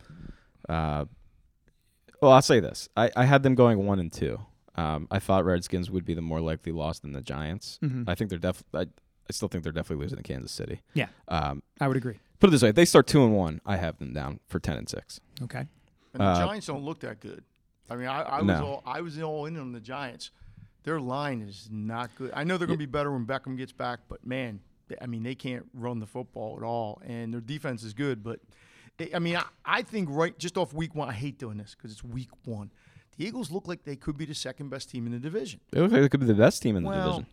Uh, 0.68 1.04
well, 2.20 2.32
I'll 2.32 2.42
say 2.42 2.60
this: 2.60 2.88
I, 2.96 3.10
I 3.16 3.24
had 3.24 3.42
them 3.42 3.54
going 3.54 3.86
one 3.86 3.98
and 4.00 4.12
two. 4.12 4.38
Um, 4.74 5.06
I 5.10 5.18
thought 5.18 5.44
Redskins 5.44 5.90
would 5.90 6.04
be 6.04 6.14
the 6.14 6.20
more 6.22 6.40
likely 6.40 6.72
loss 6.72 6.98
than 7.00 7.12
the 7.12 7.20
Giants. 7.22 7.78
Mhm. 7.82 8.04
I 8.08 8.14
think 8.14 8.30
they're 8.30 8.38
def. 8.38 8.62
I, 9.30 9.32
I 9.32 9.32
still 9.32 9.48
think 9.48 9.64
they're 9.64 9.72
definitely 9.72 10.02
losing 10.04 10.16
to 10.18 10.22
Kansas 10.22 10.52
City. 10.52 10.80
Yeah. 10.94 11.06
Um, 11.28 11.62
I 11.80 11.88
would 11.88 11.96
agree. 11.96 12.18
put 12.38 12.48
it 12.48 12.50
this 12.50 12.62
way: 12.62 12.68
if 12.70 12.74
they 12.74 12.84
start 12.84 13.06
two 13.06 13.24
and 13.24 13.34
one, 13.34 13.60
I 13.64 13.76
have 13.76 13.98
them 13.98 14.12
down 14.12 14.40
for 14.48 14.58
ten 14.60 14.76
and 14.76 14.88
six. 14.88 15.20
Okay. 15.42 15.66
And 16.12 16.20
the 16.20 16.24
Uh, 16.24 16.46
Giants 16.46 16.66
don't 16.66 16.82
look 16.84 17.00
that 17.00 17.20
good. 17.20 17.44
I 17.88 17.96
mean, 17.96 18.06
I, 18.08 18.22
I 18.22 18.36
was 18.38 18.46
No. 18.46 18.64
all 18.66 18.82
I 18.86 19.00
was 19.00 19.20
all 19.20 19.46
in 19.46 19.56
on 19.58 19.72
the 19.72 19.80
Giants. 19.80 20.30
Their 20.82 21.00
line 21.00 21.42
is 21.42 21.68
not 21.70 22.10
good. 22.16 22.30
I 22.34 22.44
know 22.44 22.56
they're 22.56 22.66
going 22.66 22.78
to 22.78 22.86
be 22.86 22.90
better 22.90 23.12
when 23.12 23.26
Beckham 23.26 23.56
gets 23.56 23.70
back, 23.72 24.00
but 24.08 24.24
man, 24.26 24.60
I 25.00 25.06
mean, 25.06 25.22
they 25.22 25.34
can't 25.34 25.66
run 25.74 25.98
the 26.00 26.06
football 26.06 26.56
at 26.56 26.62
all, 26.64 27.02
and 27.06 27.32
their 27.34 27.40
defense 27.42 27.82
is 27.82 27.92
good. 27.92 28.22
But 28.22 28.40
I- 28.98 29.10
I 29.14 29.18
mean, 29.18 29.36
I, 29.36 29.44
I 29.64 29.82
think 29.82 30.08
right 30.10 30.36
just 30.38 30.56
off 30.56 30.72
week 30.72 30.94
one, 30.94 31.08
I 31.08 31.12
hate 31.12 31.38
doing 31.38 31.58
this 31.58 31.74
because 31.76 31.92
it's 31.92 32.02
week 32.04 32.30
one. 32.44 32.70
The 33.18 33.26
Eagles 33.26 33.50
look 33.50 33.68
like 33.68 33.84
they 33.84 33.96
could 33.96 34.16
be 34.16 34.24
the 34.24 34.34
second 34.34 34.70
best 34.70 34.88
team 34.90 35.04
in 35.06 35.12
the 35.12 35.18
division. 35.18 35.60
They 35.70 35.80
look 35.80 35.92
like 35.92 36.00
they 36.00 36.08
could 36.08 36.20
be 36.20 36.26
the 36.26 36.34
best 36.34 36.62
team 36.62 36.76
in 36.76 36.82
the 36.84 36.88
Well, 36.88 37.06
division. 37.18 37.26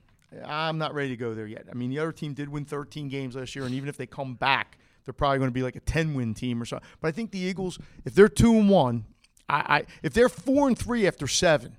I'm 0.46 0.78
not 0.78 0.94
ready 0.94 1.10
to 1.10 1.18
go 1.18 1.34
there 1.34 1.48
yet. 1.48 1.66
I 1.72 1.74
mean, 1.74 1.90
the 1.90 2.00
other 2.00 2.12
team 2.12 2.34
did 2.34 2.50
win 2.50 2.66
13 2.66 3.08
games 3.08 3.36
last 3.36 3.56
year, 3.56 3.66
and 3.66 3.74
even 3.74 3.88
if 3.90 3.98
they 3.98 4.06
come 4.06 4.36
back, 4.36 4.78
they're 5.06 5.13
probably 5.13 5.38
going 5.38 5.50
to 5.50 5.54
be 5.54 5.63
like 5.63 5.76
a 5.78 5.82
10 5.82 6.13
win 6.16 6.34
team 6.34 6.62
or 6.62 6.66
something. 6.66 6.88
But 7.00 7.08
I 7.08 7.12
think 7.12 7.32
the 7.32 7.40
Eagles, 7.40 7.80
if 8.06 8.13
they're 8.13 8.28
two 8.28 8.54
and 8.56 8.70
one, 8.70 9.06
I, 9.48 9.56
I 9.56 9.86
if 10.04 10.13
they're 10.13 10.28
four 10.30 10.68
and 10.68 10.78
three 10.78 11.08
after 11.08 11.28
seven, 11.28 11.78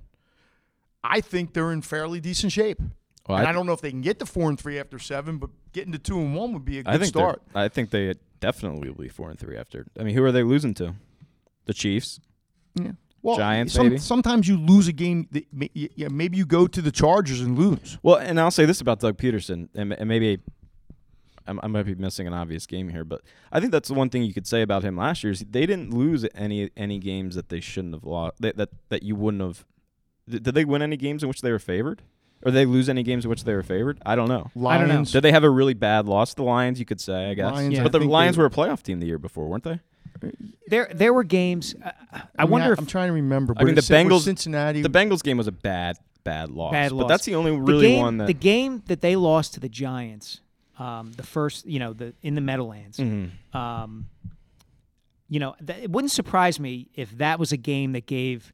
I 1.04 1.20
think 1.20 1.52
they're 1.52 1.72
in 1.72 1.82
fairly 1.82 2.20
decent 2.20 2.52
shape. 2.52 2.80
Well, 3.28 3.36
and 3.38 3.46
I- 3.46 3.50
I, 3.50 3.52
don't 3.52 3.66
know 3.66 3.74
if 3.74 3.82
they 3.82 3.90
can 3.90 4.00
get 4.00 4.18
to 4.20 4.26
four 4.26 4.48
and 4.48 4.58
three 4.58 4.78
after 4.78 4.98
seven, 4.98 5.36
but 5.38 5.50
getting 5.72 5.92
to 5.92 5.98
two 5.98 6.18
and 6.18 6.34
one 6.34 6.52
would 6.54 6.64
be 6.64 6.78
a 6.78 6.82
good 6.82 6.94
I 6.94 6.98
think 6.98 7.08
start. 7.08 7.42
I 7.54 7.68
think 7.68 7.90
they 7.90 8.14
definitely 8.40 8.88
will 8.88 9.02
be 9.02 9.08
four 9.08 9.28
and 9.28 9.38
three 9.38 9.56
after. 9.58 9.86
I 10.00 10.02
mean, 10.04 10.14
who 10.14 10.24
are 10.24 10.32
they 10.32 10.42
losing 10.42 10.72
to? 10.74 10.94
The 11.66 11.74
Chiefs. 11.74 12.20
Yeah. 12.74 12.92
Well, 13.28 13.36
Giants, 13.36 13.74
some- 13.74 13.88
maybe? 13.88 13.98
Sometimes 13.98 14.48
you 14.48 14.56
lose 14.58 14.88
a 14.88 14.92
game. 14.92 15.28
That, 15.32 15.46
may- 15.52 15.70
yeah, 15.74 16.08
maybe 16.08 16.36
you 16.36 16.44
go 16.46 16.66
to 16.66 16.82
the 16.82 16.90
Chargers 16.90 17.40
and 17.40 17.58
lose. 17.58 17.98
Well, 18.02 18.16
and 18.16 18.38
I'll 18.40 18.50
say 18.50 18.64
this 18.66 18.80
about 18.80 19.00
Doug 19.00 19.16
Pederson, 19.16 19.68
and, 19.74 19.92
and 19.92 20.08
maybe 20.08 20.38
I'm, 21.46 21.58
I 21.62 21.66
might 21.66 21.84
be 21.86 21.94
missing 21.94 22.26
an 22.26 22.34
obvious 22.34 22.66
game 22.66 22.88
here, 22.90 23.04
but 23.04 23.22
I 23.50 23.60
think 23.60 23.72
that's 23.72 23.88
the 23.88 23.94
one 23.94 24.10
thing 24.10 24.22
you 24.22 24.34
could 24.34 24.46
say 24.46 24.62
about 24.62 24.82
him 24.82 24.96
last 24.96 25.24
year 25.24 25.32
is 25.32 25.40
they 25.48 25.64
didn't 25.66 25.94
lose 25.94 26.26
any 26.34 26.70
any 26.76 26.98
games 26.98 27.34
that 27.36 27.48
they 27.48 27.60
shouldn't 27.60 27.94
have 27.94 28.04
lost. 28.04 28.34
That 28.40 28.56
that, 28.58 28.68
that 28.90 29.02
you 29.02 29.16
wouldn't 29.16 29.42
have. 29.42 29.64
Did, 30.28 30.42
did 30.42 30.54
they 30.54 30.64
win 30.64 30.82
any 30.82 30.96
games 30.96 31.22
in 31.22 31.28
which 31.28 31.40
they 31.40 31.50
were 31.50 31.58
favored? 31.58 32.02
Or 32.42 32.52
did 32.52 32.54
they 32.58 32.66
lose 32.66 32.88
any 32.88 33.02
games 33.02 33.24
in 33.24 33.30
which 33.30 33.42
they 33.44 33.52
were 33.54 33.64
favored? 33.64 33.98
I 34.06 34.14
don't 34.14 34.28
know. 34.28 34.50
I 34.64 34.78
don't 34.78 34.86
know. 34.86 34.94
Lions. 34.94 35.10
Did 35.10 35.22
they 35.22 35.32
have 35.32 35.42
a 35.42 35.50
really 35.50 35.74
bad 35.74 36.06
loss? 36.06 36.34
The 36.34 36.44
Lions, 36.44 36.78
you 36.78 36.84
could 36.84 37.00
say, 37.00 37.30
I 37.30 37.34
guess. 37.34 37.52
Lions, 37.52 37.74
Yeah. 37.74 37.82
But 37.82 37.90
the 37.90 37.98
Lions 38.00 38.36
they- 38.36 38.40
were 38.42 38.46
a 38.46 38.50
playoff 38.50 38.82
team 38.82 39.00
the 39.00 39.06
year 39.06 39.18
before, 39.18 39.48
weren't 39.48 39.64
they? 39.64 39.80
There 40.68 40.90
there 40.94 41.12
were 41.12 41.24
games. 41.24 41.74
Uh, 41.82 41.90
I, 42.12 42.22
I 42.38 42.42
mean, 42.44 42.50
wonder 42.52 42.68
I, 42.68 42.72
if 42.72 42.78
I'm 42.78 42.86
trying 42.86 43.08
to 43.08 43.12
remember. 43.14 43.54
I 43.56 43.64
mean, 43.64 43.74
the 43.74 43.80
Bengals- 43.80 44.22
Cincinnati. 44.22 44.82
The 44.82 44.90
Bengals 44.90 45.22
game 45.22 45.36
was 45.38 45.46
a 45.46 45.52
bad, 45.52 45.96
bad 46.24 46.50
loss. 46.50 46.72
Bad 46.72 46.92
But 46.96 47.08
that's 47.08 47.24
the 47.24 47.34
only 47.34 47.52
the 47.52 47.58
really 47.60 47.88
game, 47.88 47.98
one 48.00 48.18
that. 48.18 48.26
the 48.26 48.34
game 48.34 48.82
that 48.86 49.00
they 49.00 49.16
lost 49.16 49.54
to 49.54 49.60
the 49.60 49.68
Giants, 49.68 50.40
um, 50.78 51.12
the 51.16 51.22
first, 51.22 51.66
you 51.66 51.78
know, 51.78 51.92
the 51.92 52.14
in 52.22 52.34
the 52.34 52.40
Meadowlands. 52.40 52.98
Mhm. 52.98 53.30
Um, 53.54 54.08
you 55.28 55.40
know, 55.40 55.54
th- 55.64 55.84
it 55.84 55.90
wouldn't 55.90 56.10
surprise 56.10 56.58
me 56.58 56.88
if 56.94 57.10
that 57.18 57.38
was 57.38 57.52
a 57.52 57.56
game 57.56 57.92
that 57.92 58.06
gave, 58.06 58.52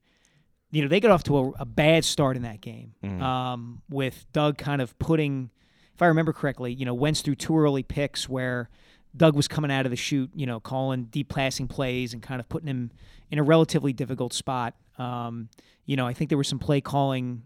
you 0.73 0.83
know, 0.83 0.89
they 0.89 0.99
got 1.01 1.11
off 1.13 1.23
to 1.25 1.39
a, 1.39 1.51
a 1.61 1.65
bad 1.65 2.05
start 2.05 2.37
in 2.37 2.43
that 2.43 2.61
game 2.61 2.95
Mhm. 3.05 3.23
um, 3.23 3.83
with 3.89 4.27
Doug 4.33 4.59
kind 4.59 4.83
of 4.83 4.99
putting, 4.99 5.51
if 5.95 6.03
I 6.03 6.07
remember 6.07 6.33
correctly, 6.33 6.73
you 6.73 6.85
know, 6.85 6.95
Wentz 6.95 7.21
through 7.21 7.37
two 7.37 7.57
early 7.57 7.85
picks 7.85 8.29
where 8.29 8.69
Doug 9.17 9.37
was 9.37 9.47
coming 9.49 9.71
out 9.71 9.87
of 9.87 9.91
the 9.91 9.97
chute, 9.97 10.31
you 10.35 10.47
know, 10.47 10.61
calling 10.61 11.05
deep 11.05 11.29
passing 11.29 11.69
plays 11.69 12.13
and 12.13 12.23
kind 12.23 12.41
of 12.41 12.49
putting 12.49 12.69
him 12.69 12.91
in 13.31 13.39
a 13.39 13.43
relatively 13.43 13.93
difficult 13.93 14.33
spot. 14.33 14.75
Um, 14.99 15.49
you 15.87 15.97
know, 15.97 16.07
I 16.07 16.13
think 16.13 16.31
there 16.31 16.39
were 16.39 16.45
some 16.45 16.59
play 16.59 16.81
calling 16.81 17.43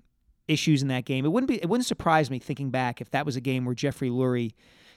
issues 0.47 0.83
in 0.83 0.89
that 0.89 1.05
game. 1.05 1.25
It 1.25 1.29
wouldn't 1.29 1.49
be, 1.49 1.61
it 1.61 1.69
wouldn't 1.69 1.87
surprise 1.87 2.31
me 2.31 2.39
thinking 2.39 2.71
back 2.71 3.01
if 3.01 3.11
that 3.11 3.27
was 3.27 3.37
a 3.37 3.41
game 3.41 3.65
where 3.65 3.75
Jeffrey 3.75 4.09
Lurie 4.09 4.53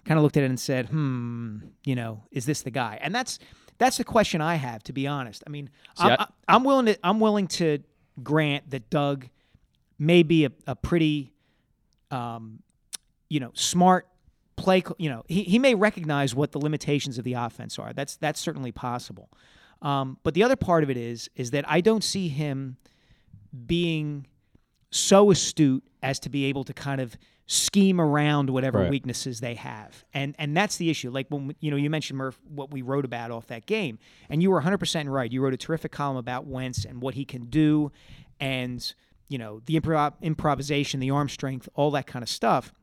kind 0.06 0.18
of 0.18 0.24
looked 0.24 0.38
at 0.38 0.44
it 0.44 0.50
and 0.50 0.60
said, 0.60 0.88
"Hmm, 0.88 1.58
you 1.84 1.96
know, 1.96 2.24
is 2.32 2.46
this 2.46 2.62
the 2.62 2.72
guy?" 2.72 2.98
And 3.02 3.14
that's 3.14 3.38
that's 3.78 3.98
the 3.98 4.04
question 4.04 4.42
I 4.42 4.56
have, 4.56 4.84
to 4.84 4.94
be 4.94 5.08
honest. 5.08 5.44
I 5.46 5.50
mean, 5.50 5.70
See, 5.98 6.04
I'm, 6.06 6.12
I- 6.20 6.28
I, 6.48 6.56
am 6.56 6.64
willing 6.64 6.86
to 6.88 6.98
I'm 7.04 7.20
willing 7.20 7.48
to 7.48 7.80
grant 8.24 8.70
that 8.70 8.90
Doug 8.90 9.28
may 10.00 10.24
be 10.24 10.46
a, 10.46 10.52
a 10.68 10.76
pretty, 10.76 11.34
um, 12.10 12.64
you 13.30 13.40
know, 13.40 13.52
smart 13.54 14.08
play. 14.62 14.84
You 14.98 15.10
know, 15.10 15.24
he, 15.28 15.44
he 15.44 15.60
may 15.60 15.76
recognize 15.76 16.34
what 16.36 16.52
the 16.52 16.60
limitations 16.60 17.18
of 17.18 17.24
the 17.24 17.34
offense 17.34 17.78
are. 17.80 17.94
That's 17.94 18.16
that's 18.18 18.40
certainly 18.40 18.72
possible. 18.72 19.30
Um, 19.82 20.18
but 20.24 20.34
the 20.36 20.44
other 20.44 20.56
part 20.56 20.84
of 20.84 20.90
it 20.90 20.98
is 20.98 21.30
is 21.36 21.52
that 21.52 21.66
I 21.68 21.82
don't 21.82 22.04
see 22.04 22.28
him 22.28 22.78
being 23.66 24.28
so 24.92 25.32
astute 25.32 25.84
as 26.04 26.20
to 26.20 26.30
be 26.30 26.46
able 26.46 26.64
to 26.66 26.74
kind 26.74 27.02
of 27.02 27.18
scheme 27.48 28.00
around 28.00 28.50
whatever 28.50 28.80
Right. 28.80 28.90
weaknesses 28.90 29.40
they 29.42 29.56
have. 29.56 30.06
And 30.14 30.36
and 30.40 30.56
that's 30.56 30.78
the 30.78 30.90
issue. 30.90 31.10
Like 31.12 31.28
when 31.30 31.54
you 31.60 31.70
know 31.72 31.78
you 31.78 31.90
mentioned 31.90 32.18
Murph 32.18 32.40
what 32.48 32.72
we 32.72 32.82
wrote 32.82 33.04
about 33.06 33.32
off 33.32 33.48
that 33.48 33.66
game 33.66 34.00
and 34.30 34.42
you 34.42 34.52
were 34.52 34.62
100% 34.62 35.10
right. 35.10 35.32
You 35.32 35.42
wrote 35.42 35.54
a 35.54 35.58
terrific 35.58 35.92
column 35.92 36.18
about 36.18 36.46
Wentz 36.46 36.86
and 36.86 37.02
what 37.02 37.16
he 37.16 37.26
can 37.26 37.46
do 37.46 37.92
and 38.40 38.94
you 39.28 39.38
know 39.38 39.62
the 39.66 39.80
improv- 39.80 40.14
improvisation, 40.22 41.00
the 41.00 41.12
arm 41.12 41.28
strength, 41.30 41.68
all 41.76 41.92
that 41.92 42.08
kind 42.08 42.24
of 42.24 42.30
stuff. 42.30 42.74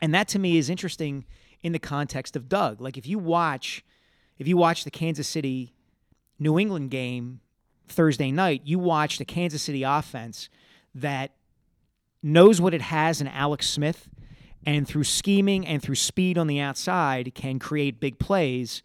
And 0.00 0.14
that 0.14 0.28
to 0.28 0.38
me 0.38 0.58
is 0.58 0.70
interesting 0.70 1.24
in 1.62 1.72
the 1.72 1.78
context 1.78 2.36
of 2.36 2.48
Doug. 2.48 2.80
Like 2.80 2.96
if 2.96 3.06
you 3.06 3.18
watch 3.18 3.84
if 4.38 4.46
you 4.46 4.56
watch 4.56 4.84
the 4.84 4.90
Kansas 4.90 5.26
City 5.26 5.74
New 6.38 6.58
England 6.58 6.90
game 6.90 7.40
Thursday 7.88 8.30
night, 8.30 8.62
you 8.64 8.78
watch 8.78 9.18
the 9.18 9.24
Kansas 9.24 9.62
City 9.62 9.82
offense 9.82 10.48
that 10.94 11.32
knows 12.22 12.60
what 12.60 12.74
it 12.74 12.82
has 12.82 13.20
in 13.20 13.28
Alex 13.28 13.68
Smith 13.68 14.08
and 14.66 14.86
through 14.86 15.04
scheming 15.04 15.66
and 15.66 15.82
through 15.82 15.94
speed 15.94 16.36
on 16.36 16.46
the 16.46 16.60
outside 16.60 17.34
can 17.34 17.58
create 17.58 18.00
big 18.00 18.18
plays, 18.18 18.82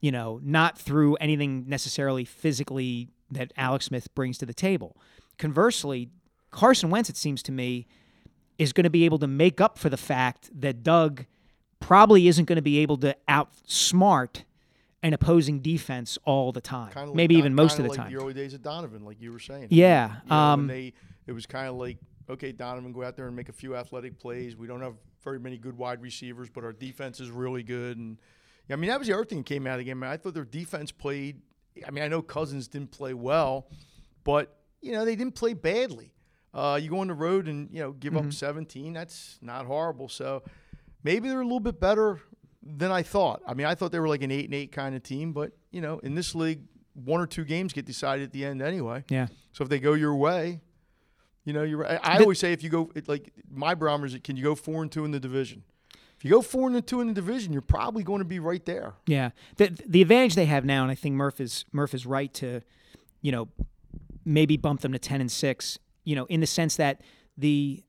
you 0.00 0.12
know, 0.12 0.40
not 0.42 0.78
through 0.78 1.16
anything 1.16 1.68
necessarily 1.68 2.24
physically 2.24 3.08
that 3.30 3.52
Alex 3.56 3.86
Smith 3.86 4.14
brings 4.14 4.38
to 4.38 4.46
the 4.46 4.54
table. 4.54 4.96
Conversely, 5.38 6.10
Carson 6.50 6.90
Wentz, 6.90 7.10
it 7.10 7.16
seems 7.16 7.42
to 7.42 7.52
me, 7.52 7.86
is 8.58 8.72
going 8.72 8.84
to 8.84 8.90
be 8.90 9.04
able 9.04 9.18
to 9.18 9.26
make 9.26 9.60
up 9.60 9.78
for 9.78 9.88
the 9.88 9.96
fact 9.96 10.50
that 10.58 10.82
Doug 10.82 11.26
probably 11.80 12.28
isn't 12.28 12.46
going 12.46 12.56
to 12.56 12.62
be 12.62 12.78
able 12.78 12.96
to 12.98 13.16
outsmart 13.28 14.44
an 15.02 15.12
opposing 15.12 15.60
defense 15.60 16.16
all 16.24 16.50
the 16.50 16.62
time. 16.62 16.90
Kinda 16.92 17.08
like 17.08 17.16
Maybe 17.16 17.34
even 17.34 17.54
most 17.54 17.78
of 17.78 17.84
the 17.84 17.90
like 17.90 17.98
time. 17.98 18.12
The 18.12 18.18
early 18.18 18.32
days 18.32 18.54
of 18.54 18.62
Donovan, 18.62 19.04
like 19.04 19.20
you 19.20 19.32
were 19.32 19.38
saying. 19.38 19.68
Yeah, 19.70 20.14
You 20.24 20.30
know, 20.30 20.36
um, 20.36 20.66
they 20.66 20.94
it 21.26 21.32
was 21.32 21.44
kind 21.44 21.68
of 21.68 21.74
like 21.74 21.98
okay, 22.28 22.52
Donovan, 22.52 22.92
go 22.92 23.04
out 23.04 23.16
there 23.16 23.26
and 23.26 23.36
make 23.36 23.50
a 23.50 23.52
few 23.52 23.76
athletic 23.76 24.18
plays. 24.18 24.56
We 24.56 24.66
don't 24.66 24.80
have 24.80 24.94
very 25.22 25.38
many 25.38 25.58
good 25.58 25.76
wide 25.76 26.00
receivers, 26.00 26.48
but 26.48 26.64
our 26.64 26.72
defense 26.72 27.20
is 27.20 27.30
really 27.30 27.62
good. 27.62 27.98
And 27.98 28.18
yeah, 28.66 28.76
I 28.76 28.78
mean 28.78 28.88
that 28.88 28.98
was 28.98 29.08
the 29.08 29.14
other 29.14 29.26
thing 29.26 29.38
that 29.38 29.46
came 29.46 29.66
out 29.66 29.74
of 29.74 29.78
the 29.80 29.84
game. 29.84 30.02
I 30.02 30.16
thought 30.16 30.32
their 30.32 30.44
defense 30.44 30.90
played. 30.90 31.42
I 31.86 31.90
mean, 31.90 32.02
I 32.02 32.08
know 32.08 32.22
Cousins 32.22 32.66
didn't 32.66 32.90
play 32.90 33.12
well, 33.12 33.68
but 34.24 34.56
you 34.80 34.92
know 34.92 35.04
they 35.04 35.16
didn't 35.16 35.34
play 35.34 35.52
badly. 35.52 36.13
Uh, 36.54 36.78
you 36.80 36.88
go 36.88 37.00
on 37.00 37.08
the 37.08 37.14
road 37.14 37.48
and 37.48 37.68
you 37.72 37.80
know 37.80 37.92
give 37.92 38.12
Mm-hmm. 38.12 38.28
up 38.28 38.32
17. 38.32 38.92
That's 38.92 39.38
not 39.42 39.66
horrible. 39.66 40.08
So 40.08 40.42
maybe 41.02 41.28
they're 41.28 41.40
a 41.40 41.44
little 41.44 41.58
bit 41.60 41.80
better 41.80 42.20
than 42.62 42.90
I 42.92 43.02
thought. 43.02 43.42
I 43.46 43.54
mean, 43.54 43.66
I 43.66 43.74
thought 43.74 43.90
they 43.92 43.98
were 43.98 44.08
like 44.08 44.22
an 44.22 44.30
eight 44.30 44.44
and 44.46 44.54
eight 44.54 44.70
kind 44.72 44.94
of 44.94 45.02
team, 45.02 45.32
but 45.32 45.52
you 45.72 45.80
know, 45.80 45.98
in 45.98 46.14
this 46.14 46.34
league, 46.34 46.62
one 46.94 47.20
or 47.20 47.26
two 47.26 47.44
games 47.44 47.72
get 47.72 47.84
decided 47.86 48.24
at 48.24 48.32
the 48.32 48.44
end 48.44 48.62
anyway. 48.62 49.02
yeah. 49.08 49.26
So 49.52 49.64
if 49.64 49.68
they 49.68 49.80
go 49.80 49.94
your 49.94 50.14
way, 50.14 50.60
you 51.44 51.52
know, 51.52 51.62
you're. 51.64 51.84
I, 51.86 51.98
I 52.02 52.18
always 52.20 52.38
say 52.38 52.52
if 52.52 52.62
you 52.62 52.70
go 52.70 52.90
it, 52.94 53.08
like 53.08 53.32
my 53.50 53.74
barometer 53.74 54.18
can 54.20 54.36
you 54.36 54.44
go 54.44 54.54
four 54.54 54.80
and 54.82 54.90
two 54.92 55.04
in 55.04 55.10
the 55.10 55.20
division? 55.20 55.64
If 56.16 56.24
you 56.24 56.30
go 56.30 56.40
four 56.40 56.68
and 56.68 56.86
two 56.86 57.00
in 57.00 57.08
the 57.08 57.12
division, 57.12 57.52
you're 57.52 57.60
probably 57.62 58.04
going 58.04 58.20
to 58.20 58.24
be 58.24 58.38
right 58.38 58.64
there. 58.64 58.94
Yeah, 59.06 59.30
the 59.56 59.76
the 59.86 60.00
advantage 60.02 60.36
they 60.36 60.46
have 60.46 60.64
now, 60.64 60.82
and 60.82 60.90
I 60.92 60.94
think 60.94 61.16
Murph 61.16 61.40
is 61.40 61.64
Murph 61.72 61.92
is 61.94 62.06
right 62.06 62.32
to, 62.34 62.60
you 63.20 63.32
know, 63.32 63.48
maybe 64.24 64.56
bump 64.56 64.80
them 64.80 64.92
to 64.92 64.98
ten 64.98 65.20
and 65.20 65.30
six. 65.30 65.78
You 66.04 66.16
know, 66.16 66.26
in 66.26 66.40
the 66.40 66.46
sense 66.46 66.76
that 66.76 67.00
the 67.36 67.82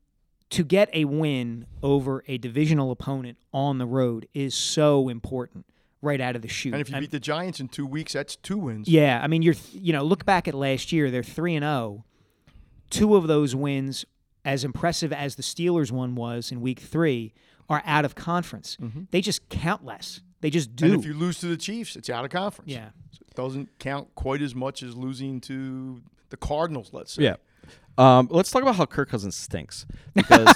to 0.51 0.63
get 0.63 0.89
a 0.93 1.06
win 1.06 1.65
over 1.84 2.23
a 2.28 2.38
divisional 2.38 2.91
opponent 2.91 3.38
on 3.54 3.78
the 3.78 3.86
road 3.86 4.28
is 4.34 4.54
so 4.54 5.10
important 5.10 5.65
right 6.01 6.21
out 6.21 6.36
of 6.36 6.41
the 6.43 6.47
chute. 6.47 6.73
And 6.73 6.82
if 6.82 6.89
you 6.89 6.97
I- 6.97 6.99
beat 7.01 7.12
the 7.12 7.19
Giants 7.19 7.60
in 7.60 7.67
two 7.67 7.86
weeks, 7.86 8.13
that's 8.13 8.36
two 8.36 8.58
wins. 8.58 8.88
yeah, 8.88 9.19
I 9.23 9.28
mean, 9.28 9.41
you're 9.41 9.56
you 9.73 9.91
know, 9.93 10.04
look 10.04 10.23
back 10.25 10.47
at 10.47 10.54
last 10.54 10.92
year; 10.92 11.10
they're 11.12 11.23
three 11.23 11.56
and 11.56 11.63
zero. 11.63 12.06
Two 12.92 13.15
of 13.15 13.27
those 13.27 13.56
wins, 13.56 14.06
as 14.46 14.63
impressive 14.63 15.12
as 15.12 15.35
the 15.35 15.44
Steelers 15.44 15.92
one 15.92 16.13
was 16.15 16.52
in 16.52 16.62
Week 16.62 16.79
Three, 16.79 17.33
are 17.67 17.81
out 17.85 18.06
of 18.06 18.13
conference. 18.15 18.77
They 19.12 19.21
just 19.21 19.50
count 19.50 19.83
less. 19.83 20.21
They 20.42 20.52
just 20.52 20.75
do. 20.75 20.85
Mm-hmm. 20.85 20.94
And 20.94 21.04
if 21.04 21.08
you 21.08 21.15
lose 21.15 21.40
to 21.40 21.48
the 21.48 21.58
Chiefs, 21.58 21.96
it's 21.96 22.10
out 22.10 22.23
of 22.23 22.29
conference. 22.31 22.71
yeah. 22.71 22.90
So 23.12 23.19
it 23.27 23.33
doesn't 23.35 23.79
count 23.79 24.13
quite 24.13 24.42
as 24.44 24.54
much 24.54 24.83
as 24.83 24.96
losing 24.96 25.42
to 25.42 26.02
the 26.29 26.37
Cardinals. 26.37 26.92
Let's 26.94 27.13
say. 27.13 27.23
Yeah. 27.23 27.35
Um, 27.98 28.28
let's 28.30 28.52
talk 28.52 28.62
about 28.62 28.76
how 28.76 28.86
Kirk 28.86 29.10
Cousins 29.10 29.36
stinks 29.36 29.86
because 30.13 30.54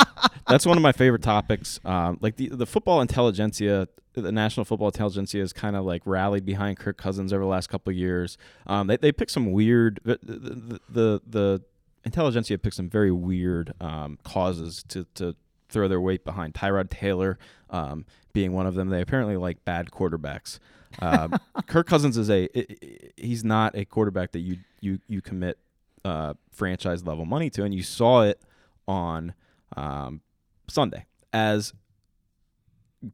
that's 0.48 0.66
one 0.66 0.76
of 0.76 0.82
my 0.82 0.92
favorite 0.92 1.22
topics. 1.22 1.78
Um, 1.84 2.18
like 2.20 2.36
the 2.36 2.48
the 2.48 2.66
football 2.66 3.00
intelligentsia, 3.00 3.88
the 4.14 4.32
national 4.32 4.64
football 4.64 4.88
intelligentsia 4.88 5.40
has 5.40 5.52
kind 5.52 5.76
of 5.76 5.84
like 5.84 6.02
rallied 6.04 6.44
behind 6.44 6.78
Kirk 6.78 6.96
Cousins 6.96 7.32
over 7.32 7.42
the 7.42 7.48
last 7.48 7.68
couple 7.68 7.92
of 7.92 7.96
years. 7.96 8.36
Um, 8.66 8.88
they 8.88 8.96
they 8.96 9.12
picked 9.12 9.30
some 9.30 9.52
weird 9.52 10.00
the 10.04 10.18
the 10.22 10.80
the, 10.88 11.20
the 11.26 11.62
intelligentsia 12.04 12.58
picked 12.58 12.76
some 12.76 12.88
very 12.88 13.12
weird 13.12 13.74
um, 13.80 14.18
causes 14.24 14.84
to 14.88 15.06
to 15.14 15.36
throw 15.68 15.88
their 15.88 16.00
weight 16.00 16.24
behind. 16.24 16.54
Tyrod 16.54 16.90
Taylor 16.90 17.38
um, 17.70 18.04
being 18.32 18.52
one 18.52 18.66
of 18.66 18.74
them. 18.74 18.88
They 18.88 19.00
apparently 19.00 19.36
like 19.36 19.64
bad 19.64 19.90
quarterbacks. 19.90 20.58
Um, 20.98 21.38
Kirk 21.66 21.86
Cousins 21.86 22.16
is 22.18 22.28
a 22.28 22.48
he's 23.16 23.44
not 23.44 23.76
a 23.76 23.84
quarterback 23.84 24.32
that 24.32 24.40
you 24.40 24.58
you 24.80 24.98
you 25.08 25.22
commit 25.22 25.58
uh, 26.04 26.34
franchise 26.50 27.04
level 27.04 27.24
money 27.24 27.50
to, 27.50 27.64
and 27.64 27.74
you 27.74 27.82
saw 27.82 28.22
it 28.22 28.40
on 28.86 29.34
um, 29.76 30.20
Sunday 30.68 31.06
as 31.32 31.72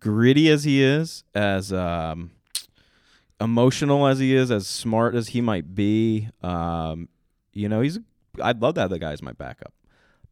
gritty 0.01 0.51
as 0.51 0.65
he 0.65 0.83
is, 0.83 1.25
as 1.35 1.73
um, 1.73 2.31
emotional 3.41 4.07
as 4.07 4.19
he 4.19 4.35
is, 4.35 4.51
as 4.51 4.67
smart 4.67 5.15
as 5.15 5.29
he 5.29 5.41
might 5.41 5.75
be. 5.75 6.29
Um, 6.43 7.09
you 7.53 7.69
know, 7.69 7.81
he's 7.81 7.99
I'd 8.41 8.63
love 8.63 8.75
to 8.75 8.83
have 8.83 8.91
the 8.91 8.99
guy 8.99 9.13
as 9.13 9.23
my 9.23 9.33
backup, 9.33 9.73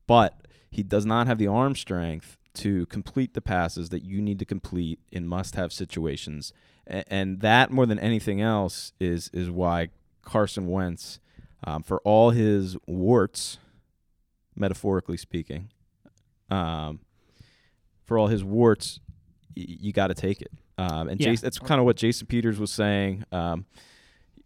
but 0.07 0.47
he 0.71 0.83
does 0.83 1.07
not 1.07 1.27
have 1.27 1.39
the 1.39 1.47
arm 1.47 1.75
strength 1.75 2.37
to 2.55 2.87
complete 2.87 3.35
the 3.35 3.41
passes 3.41 3.91
that 3.91 4.05
you 4.05 4.23
need 4.23 4.39
to 4.39 4.45
complete 4.45 4.99
in 5.13 5.27
must-have 5.27 5.73
situations, 5.73 6.53
and, 6.87 7.05
and 7.09 7.41
that 7.41 7.71
more 7.71 7.87
than 7.87 7.99
anything 7.99 8.41
else 8.41 8.93
is 9.01 9.31
is 9.33 9.51
why 9.51 9.89
Carson 10.23 10.67
Wentz, 10.67 11.21
um, 11.65 11.83
for 11.83 12.01
all 12.03 12.31
his 12.31 12.77
warts, 12.87 13.59
metaphorically 14.55 15.17
speaking, 15.17 15.71
um, 16.51 17.01
for 18.05 18.19
all 18.19 18.29
his 18.29 18.45
warts, 18.45 19.01
y- 19.57 19.65
you 19.67 19.93
got 19.93 20.09
to 20.09 20.15
take 20.15 20.41
it. 20.41 20.51
Um, 20.79 21.09
and 21.09 21.21
Yeah. 21.21 21.29
Jason, 21.29 21.47
that's 21.47 21.59
kind 21.59 21.81
of 21.81 21.85
what 21.87 21.97
Jason 21.97 22.27
Peters 22.27 22.59
was 22.59 22.71
saying 22.71 23.25
um, 23.33 23.65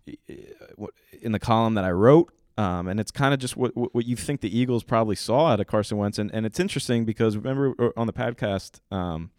y- 0.07 0.15
y- 0.29 0.37
what- 0.77 0.95
in 1.21 1.33
the 1.33 1.39
column 1.39 1.75
that 1.75 1.85
I 1.85 1.91
wrote. 1.91 2.33
Um, 2.57 2.89
and 2.89 3.01
it's 3.01 3.11
kind 3.11 3.33
of 3.33 3.41
just 3.41 3.57
what, 3.57 3.75
what 3.77 3.95
what 3.95 4.05
you 4.07 4.17
think 4.17 4.41
the 4.43 4.59
Eagles 4.59 4.83
probably 4.85 5.17
saw 5.17 5.49
out 5.49 5.61
of 5.61 5.67
Carson 5.67 5.97
Wentz. 5.97 6.19
And, 6.19 6.31
and 6.35 6.45
it's 6.45 6.61
interesting 6.61 7.05
because 7.07 7.37
remember 7.37 7.75
uh, 7.79 7.91
on 7.97 8.07
the 8.07 8.13
podcast 8.13 8.81
um, 8.95 9.31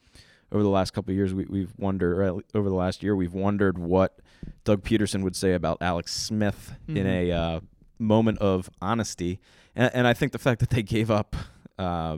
over 0.52 0.64
the 0.64 0.70
last 0.70 0.92
couple 0.92 1.12
of 1.12 1.16
years, 1.16 1.34
we, 1.34 1.46
we've 1.46 1.74
wondered, 1.78 2.18
or 2.20 2.42
over 2.54 2.70
the 2.70 2.76
last 2.76 3.04
year, 3.04 3.16
we've 3.16 3.34
wondered 3.34 3.78
what 3.78 4.20
Doug 4.64 4.84
Pederson 4.84 5.24
would 5.24 5.36
say 5.36 5.54
about 5.54 5.78
Alex 5.82 6.14
Smith 6.14 6.74
in 6.88 7.08
a 7.08 7.32
uh, 7.32 7.60
moment 8.00 8.40
of 8.40 8.70
honesty. 8.82 9.40
And, 9.76 9.92
and 9.94 10.08
I 10.08 10.14
think 10.14 10.32
the 10.32 10.40
fact 10.40 10.60
that 10.60 10.70
they 10.72 10.84
gave 10.84 11.10
up 11.10 11.36
uh, 11.80 12.18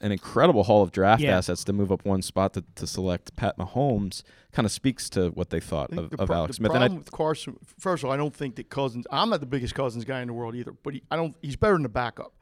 an 0.00 0.12
incredible 0.12 0.64
haul 0.64 0.82
of 0.82 0.92
draft 0.92 1.22
Yeah. 1.22 1.36
assets 1.36 1.64
to 1.64 1.72
move 1.72 1.90
up 1.92 2.04
one 2.04 2.22
spot 2.22 2.54
to, 2.54 2.64
to 2.76 2.86
select 2.86 3.34
Pat 3.36 3.58
Mahomes 3.58 4.22
kind 4.52 4.64
of 4.64 4.72
speaks 4.72 5.10
to 5.10 5.28
what 5.30 5.50
they 5.50 5.60
thought 5.60 5.92
of, 5.92 6.10
the 6.10 6.22
of 6.22 6.30
Alex 6.30 6.52
the 6.52 6.54
Smith. 6.54 6.72
And 6.72 6.84
I, 6.84 6.86
problem 6.86 6.98
with 6.98 7.10
Carson, 7.10 7.58
first 7.78 8.02
of 8.02 8.06
all, 8.06 8.12
I 8.12 8.16
don't 8.16 8.34
think 8.34 8.56
that 8.56 8.70
Cousins. 8.70 9.06
I'm 9.10 9.28
not 9.30 9.40
the 9.40 9.46
biggest 9.46 9.74
Cousins 9.74 10.04
guy 10.04 10.20
in 10.20 10.28
the 10.28 10.32
world 10.34 10.54
either, 10.54 10.72
but 10.72 10.94
he, 10.94 11.02
I 11.10 11.16
don't. 11.16 11.34
He's 11.42 11.56
better 11.56 11.74
than 11.74 11.82
the 11.82 11.88
backup. 11.88 12.32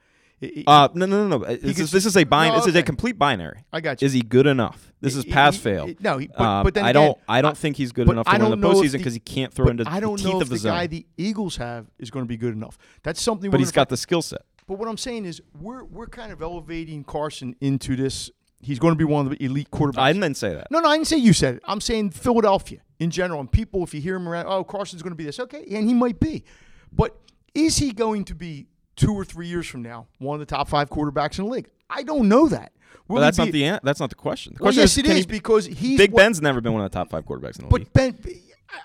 Uh, 0.67 0.87
no, 0.93 1.07
no, 1.07 1.27
no, 1.27 1.37
no. 1.39 1.45
This, 1.55 1.79
is, 1.79 1.89
this 1.91 2.05
is 2.05 2.15
a 2.15 2.23
bin- 2.23 2.49
No, 2.49 2.57
This 2.57 2.67
is 2.67 2.75
a 2.75 2.83
complete 2.83 3.17
binary. 3.17 3.63
I 3.73 3.81
got 3.81 4.01
you. 4.01 4.05
Is 4.05 4.13
he 4.13 4.21
good 4.21 4.45
enough? 4.45 4.93
This 5.01 5.15
is 5.15 5.25
pass 5.25 5.57
fail. 5.57 5.89
no, 5.99 6.19
he- 6.19 6.27
but- 6.27 6.39
Um, 6.41 6.63
but 6.63 6.73
then 6.75 6.85
I 6.85 6.91
don't. 6.91 7.17
I 7.27 7.41
don't 7.41 7.57
think 7.57 7.75
he's 7.75 7.91
good 7.91 8.07
enough 8.07 8.27
I 8.27 8.37
to 8.37 8.43
win 8.43 8.51
the 8.51 8.55
don't 8.57 8.61
know 8.73 8.79
if 8.79 8.85
postseason 8.91 8.97
because 8.97 9.13
he 9.13 9.19
can't 9.19 9.51
throw 9.51 9.67
into 9.67 9.83
I 9.87 9.99
don't 9.99 10.21
the 10.21 10.29
know 10.29 10.37
if 10.37 10.43
of 10.43 10.49
the 10.49 10.55
the 10.55 10.59
zone. 10.59 10.73
guy 10.73 10.87
the 10.87 11.07
Eagles 11.17 11.57
have 11.57 11.87
is 11.97 12.11
going 12.11 12.23
to 12.25 12.27
be 12.29 12.37
good 12.37 12.53
enough. 12.53 12.77
That's 13.03 13.21
something. 13.21 13.49
but 13.49 13.59
he's 13.59 13.71
got 13.71 13.89
the 13.89 13.97
skill 13.97 14.21
set. 14.21 14.41
But 14.67 14.77
what 14.77 14.87
I'm 14.87 14.97
saying 14.97 15.25
is, 15.25 15.41
we're 15.59 15.83
we're 15.85 16.07
kind 16.07 16.31
of 16.31 16.41
elevating 16.41 17.03
Carson 17.03 17.55
into 17.61 17.95
this. 17.95 18.29
He's 18.59 18.79
going 18.79 18.93
to 18.93 18.97
be 18.97 19.05
one 19.05 19.25
of 19.27 19.31
the 19.37 19.43
elite 19.43 19.71
quarterbacks. 19.71 19.99
I 19.99 20.13
didn't 20.13 20.35
say 20.35 20.53
that. 20.53 20.67
No, 20.71 20.79
no, 20.79 20.89
I 20.89 20.97
didn't 20.97 21.07
say 21.07 21.17
you 21.17 21.31
said 21.33 21.55
it. 21.55 21.63
I'm 21.65 21.79
saying 21.81 22.09
Philadelphia 22.11 22.81
in 22.99 23.09
general. 23.11 23.39
And 23.39 23.51
people, 23.51 23.83
if 23.83 23.93
you 23.93 24.01
hear 24.01 24.15
him 24.15 24.27
around, 24.27 24.47
oh, 24.47 24.63
Carson's 24.63 25.01
going 25.03 25.11
to 25.11 25.15
be 25.17 25.23
this. 25.25 25.39
Okay, 25.39 25.63
and 25.71 25.87
he 25.87 25.93
might 25.93 26.19
be. 26.19 26.43
But 26.91 27.15
is 27.53 27.77
he 27.77 27.91
going 27.91 28.25
to 28.25 28.35
be 28.35 28.67
two 28.97 29.13
or 29.13 29.23
three 29.23 29.47
years 29.47 29.65
from 29.65 29.81
now 29.81 30.07
one 30.19 30.35
of 30.35 30.39
the 30.45 30.45
top 30.45 30.67
five 30.67 30.89
quarterbacks 30.89 31.39
in 31.39 31.45
the 31.45 31.51
league? 31.51 31.69
I 31.89 32.03
don't 32.03 32.27
know 32.27 32.49
that. 32.49 32.73
Will 33.07 33.15
But 33.17 33.21
that's 33.21 33.37
be- 33.37 33.43
not 33.45 33.51
the 33.53 33.63
an- 33.63 33.79
that's 33.83 33.99
not 34.01 34.09
the 34.09 34.15
question. 34.15 34.53
The 34.57 34.63
Well, 34.63 34.67
question 34.73 34.81
yes, 34.81 34.91
is, 34.91 34.97
it 34.97 35.05
is 35.07 35.17
he- 35.19 35.25
because 35.27 35.65
he's 35.65 35.97
Big 35.97 36.11
what- 36.11 36.19
Ben's 36.23 36.41
never 36.41 36.59
been 36.59 36.73
one 36.73 36.83
of 36.83 36.91
the 36.91 36.95
top 36.97 37.09
five 37.09 37.25
quarterbacks 37.25 37.57
in 37.59 37.67
the 37.69 37.73
league. 37.73 37.87
But 37.91 37.93
Ben, 37.93 38.17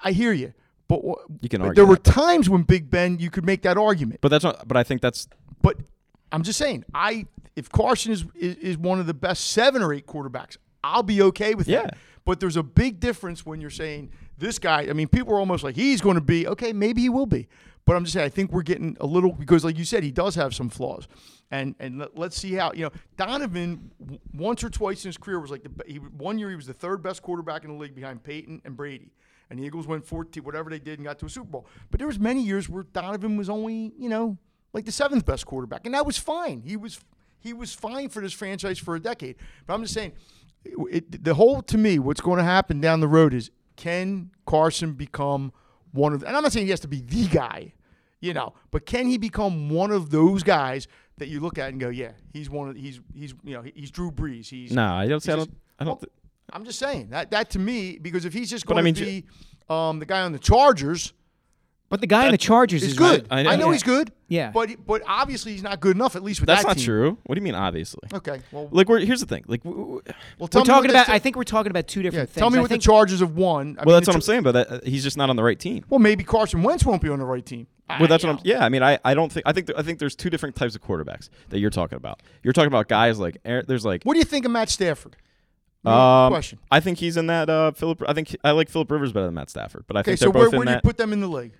I- 0.05 0.13
hear 0.13 0.33
you. 0.33 0.53
But 0.87 1.03
what- 1.03 1.19
You 1.41 1.49
can 1.49 1.61
but 1.61 1.69
argue 1.69 1.75
there 1.83 1.87
were 1.89 1.97
that. 1.97 2.05
times 2.05 2.49
when 2.49 2.63
Big 2.63 2.89
Ben, 2.91 3.19
you 3.19 3.31
could 3.31 3.45
make 3.45 3.63
that 3.63 3.77
argument. 3.77 4.21
But 4.21 4.29
that's 4.29 4.45
not. 4.45 4.69
But 4.69 4.77
I 4.77 4.85
think 4.85 5.01
that's 5.01 5.27
But 5.63 5.79
I'm 6.31 6.43
just 6.43 6.59
saying, 6.59 6.85
I 6.95 7.27
if 7.57 7.69
Carson 7.71 8.13
is, 8.13 8.25
is 8.35 8.55
is 8.57 8.79
one 8.79 9.01
of 9.01 9.07
the 9.07 9.15
best 9.15 9.51
seven 9.51 9.83
or 9.83 9.93
eight 9.93 10.07
quarterbacks, 10.07 10.57
I'll 10.85 11.03
be 11.03 11.21
okay 11.23 11.55
with 11.55 11.67
Yeah. 11.69 11.83
that. 11.83 11.97
But 12.25 12.39
there's 12.41 12.57
a 12.57 12.63
big 12.63 13.01
difference 13.01 13.45
when 13.45 13.61
you're 13.61 13.71
saying 13.71 14.11
this 14.39 14.59
guy. 14.59 14.87
I 14.89 14.93
mean, 14.93 15.09
people 15.09 15.35
are 15.35 15.39
almost 15.41 15.65
like 15.65 15.75
he's 15.77 16.01
going 16.01 16.15
to 16.15 16.21
be 16.23 16.47
okay. 16.47 16.73
Maybe 16.73 17.03
he 17.03 17.09
will 17.09 17.27
be. 17.27 17.49
But 17.85 17.97
I'm 17.97 18.05
just 18.05 18.15
saying, 18.15 18.27
I 18.27 18.29
think 18.29 18.53
we're 18.53 18.63
getting 18.63 18.97
a 19.01 19.07
little 19.07 19.33
because, 19.33 19.65
like 19.65 19.77
you 19.77 19.85
said, 19.85 20.05
he 20.05 20.13
does 20.13 20.37
have 20.37 20.55
some 20.55 20.69
flaws, 20.69 21.09
and 21.51 21.75
and 21.81 21.99
let, 21.99 22.17
let's 22.17 22.37
see 22.37 22.53
how 22.53 22.73
you 22.73 22.83
know 22.83 22.93
Donovan 23.17 23.91
once 24.33 24.63
or 24.63 24.71
twice 24.71 25.05
in 25.05 25.09
his 25.09 25.19
career 25.19 25.41
was 25.41 25.51
like 25.51 25.65
the 25.65 25.71
he, 25.87 25.97
one 25.97 26.39
year 26.39 26.51
he 26.51 26.57
was 26.57 26.67
the 26.67 26.75
third 26.75 27.03
best 27.03 27.23
quarterback 27.23 27.65
in 27.65 27.71
the 27.73 27.77
league 27.77 27.95
behind 27.95 28.23
Peyton 28.23 28.63
and 28.65 28.77
Brady, 28.77 29.11
and 29.51 29.59
the 29.59 29.65
Eagles 29.65 29.89
went 29.89 30.07
14 30.07 30.45
whatever 30.45 30.71
they 30.71 30.79
did 30.79 31.01
and 31.01 31.05
got 31.05 31.19
to 31.19 31.27
a 31.27 31.31
Super 31.31 31.51
Bowl. 31.51 31.67
But 31.91 31.99
there 31.99 32.07
was 32.07 32.21
many 32.21 32.43
years 32.43 32.69
where 32.69 32.85
Donovan 32.85 33.37
was 33.37 33.51
only 33.51 33.93
you 33.99 34.09
know 34.09 34.39
like 34.73 34.85
the 34.85 34.93
seventh 34.93 35.27
best 35.27 35.45
quarterback, 35.47 35.85
and 35.85 35.95
that 35.95 36.07
was 36.07 36.17
fine. 36.17 36.63
He 36.63 36.77
was 36.77 37.01
he 37.41 37.53
was 37.53 37.75
fine 37.75 38.09
for 38.11 38.21
this 38.21 38.33
franchise 38.33 38.79
for 38.79 38.95
a 38.95 39.01
decade. 39.01 39.37
But 39.67 39.75
I'm 39.75 39.83
just 39.83 39.95
saying, 39.95 40.13
it, 40.65 41.25
the 41.25 41.35
whole 41.35 41.63
to 41.63 41.79
me, 41.79 41.99
what's 41.99 42.21
going 42.21 42.39
to 42.39 42.45
happen 42.45 42.81
down 42.81 43.01
the 43.01 43.09
road 43.09 43.35
is 43.35 43.51
can 43.75 44.31
Carson 44.47 44.93
become 44.93 45.53
one 45.93 46.13
of? 46.13 46.21
The, 46.21 46.27
and 46.29 46.37
I'm 46.37 46.43
not 46.43 46.53
saying 46.53 46.67
he 46.67 46.71
has 46.71 46.81
to 46.81 46.89
be 46.89 47.01
the 47.01 47.27
guy, 47.29 47.73
you 48.21 48.35
know, 48.35 48.55
but 48.71 48.87
can 48.87 49.07
he 49.07 49.19
become 49.19 49.71
one 49.71 49.91
of 49.91 50.11
those 50.11 50.43
guys 50.43 50.89
that 51.19 51.29
you 51.29 51.41
look 51.41 51.59
at 51.59 51.69
and 51.71 51.81
go, 51.81 51.89
yeah, 51.89 52.13
he's 52.33 52.51
one 52.51 52.69
of 52.71 52.77
he's 52.77 53.01
he's 53.15 53.35
you 53.45 53.55
know 53.55 53.63
he's 53.75 53.91
Drew 53.91 54.11
Brees. 54.11 54.49
He's 54.49 54.73
no. 54.73 54.87
I 54.87 55.07
don't. 55.07 55.21
say 55.23 55.33
I 55.33 55.37
don't. 55.37 55.47
just- 55.47 55.59
I 55.79 55.85
don't. 55.85 56.01
well, 56.01 56.09
I'm 56.53 56.65
just 56.65 56.79
saying 56.79 57.09
that 57.11 57.31
that 57.31 57.51
to 57.51 57.59
me 57.59 57.99
because 57.99 58.25
if 58.25 58.33
he's 58.33 58.51
just 58.51 58.67
going 58.67 58.79
I 58.79 58.83
mean, 58.83 58.95
to 58.95 59.05
be 59.05 59.25
um, 59.69 59.99
the 59.99 60.07
guy 60.07 60.21
on 60.23 60.33
the 60.33 60.39
Chargers, 60.39 61.13
But 61.93 62.01
the 62.01 62.07
guy 62.07 62.25
in 62.25 62.33
the 62.33 62.39
Chargers 62.39 62.83
is 62.83 62.93
is 62.93 62.99
good. 62.99 63.27
I 63.31 63.41
I 63.41 63.43
know. 63.43 63.57
know, 63.57 63.67
Yeah. 63.67 63.73
he's 63.75 63.83
good. 63.83 64.13
Yeah. 64.29 64.51
but 64.51 64.71
but 64.87 65.03
obviously 65.07 65.53
he's 65.53 65.63
not 65.63 65.79
good 65.79 65.95
enough. 65.95 66.17
At 66.17 66.23
least 66.25 66.41
with 66.41 66.47
that. 66.47 66.55
that's 66.55 66.63
that 66.65 66.69
not 66.71 66.77
team. 66.79 66.87
true. 66.87 67.19
What 67.25 67.35
do 67.35 67.39
you 67.41 67.45
mean? 67.45 67.55
Obviously. 67.55 68.01
Okay, 68.15 68.41
well, 68.51 68.69
Like 68.73 68.89
we're 68.89 69.01
here's 69.01 69.21
the 69.21 69.27
thing. 69.27 69.45
Like 69.47 69.63
w- 69.63 69.79
w- 69.79 70.03
well 70.39 70.49
tell 70.49 70.61
We're 70.63 70.65
me 70.65 70.69
talking 70.69 70.91
about. 70.91 71.07
the- 71.09 71.13
I 71.13 71.19
think 71.19 71.37
we're 71.37 71.45
talking 71.45 71.69
about 71.71 71.87
two 71.89 72.01
Yeah, 72.01 72.05
different 72.05 72.31
things. 72.31 72.41
tell 72.41 72.49
me 72.49 72.57
I 72.57 72.63
what 72.63 72.71
think, 72.71 72.81
the 72.83 72.87
Chargers 72.87 73.21
have 73.21 73.33
won. 73.37 73.77
I 73.79 73.85
well, 73.85 73.95
mean, 73.95 73.95
that's 73.97 74.07
the 74.07 74.11
what 74.13 74.15
I'm 74.17 74.21
saying. 74.23 74.43
But 74.43 74.53
that, 74.53 74.73
uh, 74.73 74.81
he's 74.85 75.03
just 75.03 75.19
not 75.19 75.29
on 75.29 75.37
the 75.37 75.43
right 75.45 75.59
team. 75.59 75.85
Well, 75.91 76.01
maybe 76.01 76.25
Carson 76.25 76.63
Wentz 76.63 76.85
won't 76.87 77.03
be 77.03 77.11
on 77.11 77.19
the 77.19 77.27
right 77.27 77.45
team. 77.45 77.67
Well, 78.01 78.09
that's 78.09 78.25
I- 78.25 78.29
what 78.29 78.37
I'm. 78.39 78.43
Yeah, 78.47 78.65
I 78.65 78.71
mean, 78.71 78.83
I, 78.83 78.99
I 79.05 79.13
don't 79.13 79.31
think 79.31 79.45
I 79.47 79.53
think 79.53 79.67
th- 79.67 79.79
I 79.79 79.83
think 79.83 79.99
there's 79.99 80.17
two 80.17 80.31
different 80.31 80.57
types 80.57 80.75
of 80.75 80.81
quarterbacks 80.81 81.29
that 81.51 81.59
you're 81.59 81.69
talking 81.69 81.97
about. 81.97 82.23
You're 82.43 82.55
talking 82.55 82.69
about 82.69 82.89
guys 82.89 83.19
like 83.19 83.37
Aaron- 83.45 83.67
there's 83.69 83.85
like 83.85 84.03
What 84.05 84.15
do 84.15 84.19
you 84.19 84.25
think 84.25 84.47
of 84.47 84.51
Matt 84.51 84.71
Stafford? 84.71 85.15
um, 85.85 86.31
question. 86.33 86.59
I 86.71 86.81
think 86.81 86.99
he's 86.99 87.17
in 87.19 87.27
that 87.27 87.51
uh 87.51 87.73
Philip. 87.73 88.03
I 88.09 88.15
think 88.15 88.35
I 88.45 88.53
like 88.53 88.71
Philip 88.71 88.91
Rivers 88.91 89.13
better 89.13 89.27
than 89.27 89.35
Matt 89.35 89.51
Stafford, 89.51 89.85
but 89.89 89.97
I 89.97 90.01
Okay, 90.01 90.13
think 90.13 90.21
so 90.21 90.25
they're 90.27 90.33
where, 90.33 90.45
both 90.47 90.53
where 90.53 90.63
in 90.63 90.69
do 90.69 90.75
you 90.75 90.81
put 90.81 90.97
them 90.97 91.13
in 91.13 91.21
the 91.21 91.27
league? 91.29 91.53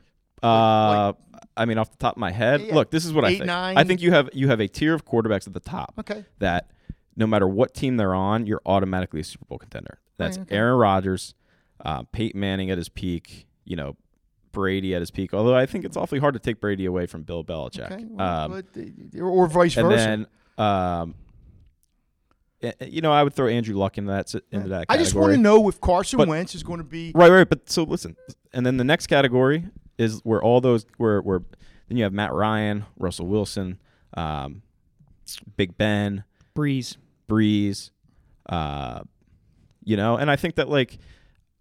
Uh, 0.43 1.13
I 1.57 1.65
mean, 1.67 1.79
off 1.79 1.91
the 1.91 1.97
top 1.99 2.17
of 2.17 2.21
my 2.21 2.31
head, 2.31 2.61
Yeah, 2.61 2.67
yeah. 2.69 2.75
look, 2.75 2.91
this 2.91 3.05
is 3.05 3.13
what 3.13 3.25
I 3.25 3.35
think. 3.35 3.45
nine? 3.47 3.77
I 3.77 3.85
think 3.85 4.01
you 4.01 4.13
have 4.13 4.31
you 4.33 4.49
have 4.49 4.61
a 4.61 4.69
tier 4.69 4.95
of 4.95 5.05
quarterbacks 5.05 5.47
at 5.47 5.53
the 5.53 5.61
top. 5.61 5.95
Okay. 5.99 6.25
That 6.39 6.71
no 7.17 7.27
matter 7.27 7.47
what 7.47 7.75
team 7.75 7.97
they're 7.97 8.15
on, 8.15 8.47
you're 8.47 8.63
automatically 8.65 9.21
a 9.21 9.25
Super 9.25 9.45
Bowl 9.45 9.59
contender. 9.59 9.99
That's 10.17 10.39
okay. 10.39 10.57
Aaron 10.57 10.79
Rodgers, 10.79 11.35
uh, 11.85 12.05
Peyton 12.13 12.41
Manning 12.41 12.71
at 12.71 12.79
his 12.79 12.89
peak. 12.89 13.47
You 13.65 13.77
know. 13.77 13.97
Brady 14.53 14.95
at 14.95 15.01
his 15.01 15.11
peak, 15.11 15.33
although 15.33 15.55
I 15.57 15.65
think 15.65 15.87
it's 15.87 15.97
awfully 15.97 16.21
hard 16.21 16.35
to 16.35 16.39
take 16.39 16.61
Brady 16.61 16.85
away 16.85 17.07
from 17.07 17.23
Bill 17.23 17.43
Belichick. 17.43 17.91
Okay. 17.91 18.05
well, 18.07 18.45
um, 18.45 18.51
but, 18.75 18.83
uh, 19.19 19.23
or 19.25 19.47
vice 19.47 19.79
and 19.79 19.89
versa. 19.89 19.97
then 19.97 20.27
um, 20.63 21.15
you 22.87 23.01
know, 23.01 23.11
I 23.13 23.23
would 23.23 23.33
throw 23.35 23.49
Andrew 23.49 23.75
Luck 23.77 23.99
into 23.99 24.13
that 24.13 24.35
into 24.53 24.69
that 24.69 24.87
I 24.89 24.97
just 24.97 25.15
want 25.15 25.33
to 25.33 25.39
know 25.39 25.69
if 25.69 25.81
Carson 25.81 26.19
But- 26.19 26.29
Wentz 26.29 26.55
is 26.55 26.63
going 26.63 26.79
to 26.79 26.85
be. 26.85 27.13
Right, 27.15 27.31
right. 27.31 27.49
But 27.49 27.69
so 27.71 27.83
listen, 27.83 28.17
and 28.53 28.65
then 28.65 28.77
the 28.77 28.85
next 28.85 29.07
category 29.09 29.65
is 30.03 30.21
where 30.25 30.43
all 30.43 30.61
those 30.61 30.85
where 30.99 31.21
where 31.21 31.41
then 31.89 31.97
you 31.99 32.05
have 32.05 32.13
Matt 32.13 32.33
Ryan, 32.33 32.85
Russell 32.99 33.27
Wilson, 33.27 33.79
um, 34.15 34.63
Big 35.57 35.77
Ben, 35.79 36.25
Brees. 36.55 36.97
Brees, 37.29 37.91
uh, 38.49 39.01
you 39.85 39.97
know, 39.97 40.17
and 40.17 40.31
I 40.31 40.37
think 40.37 40.57
that 40.57 40.69
like 40.69 40.99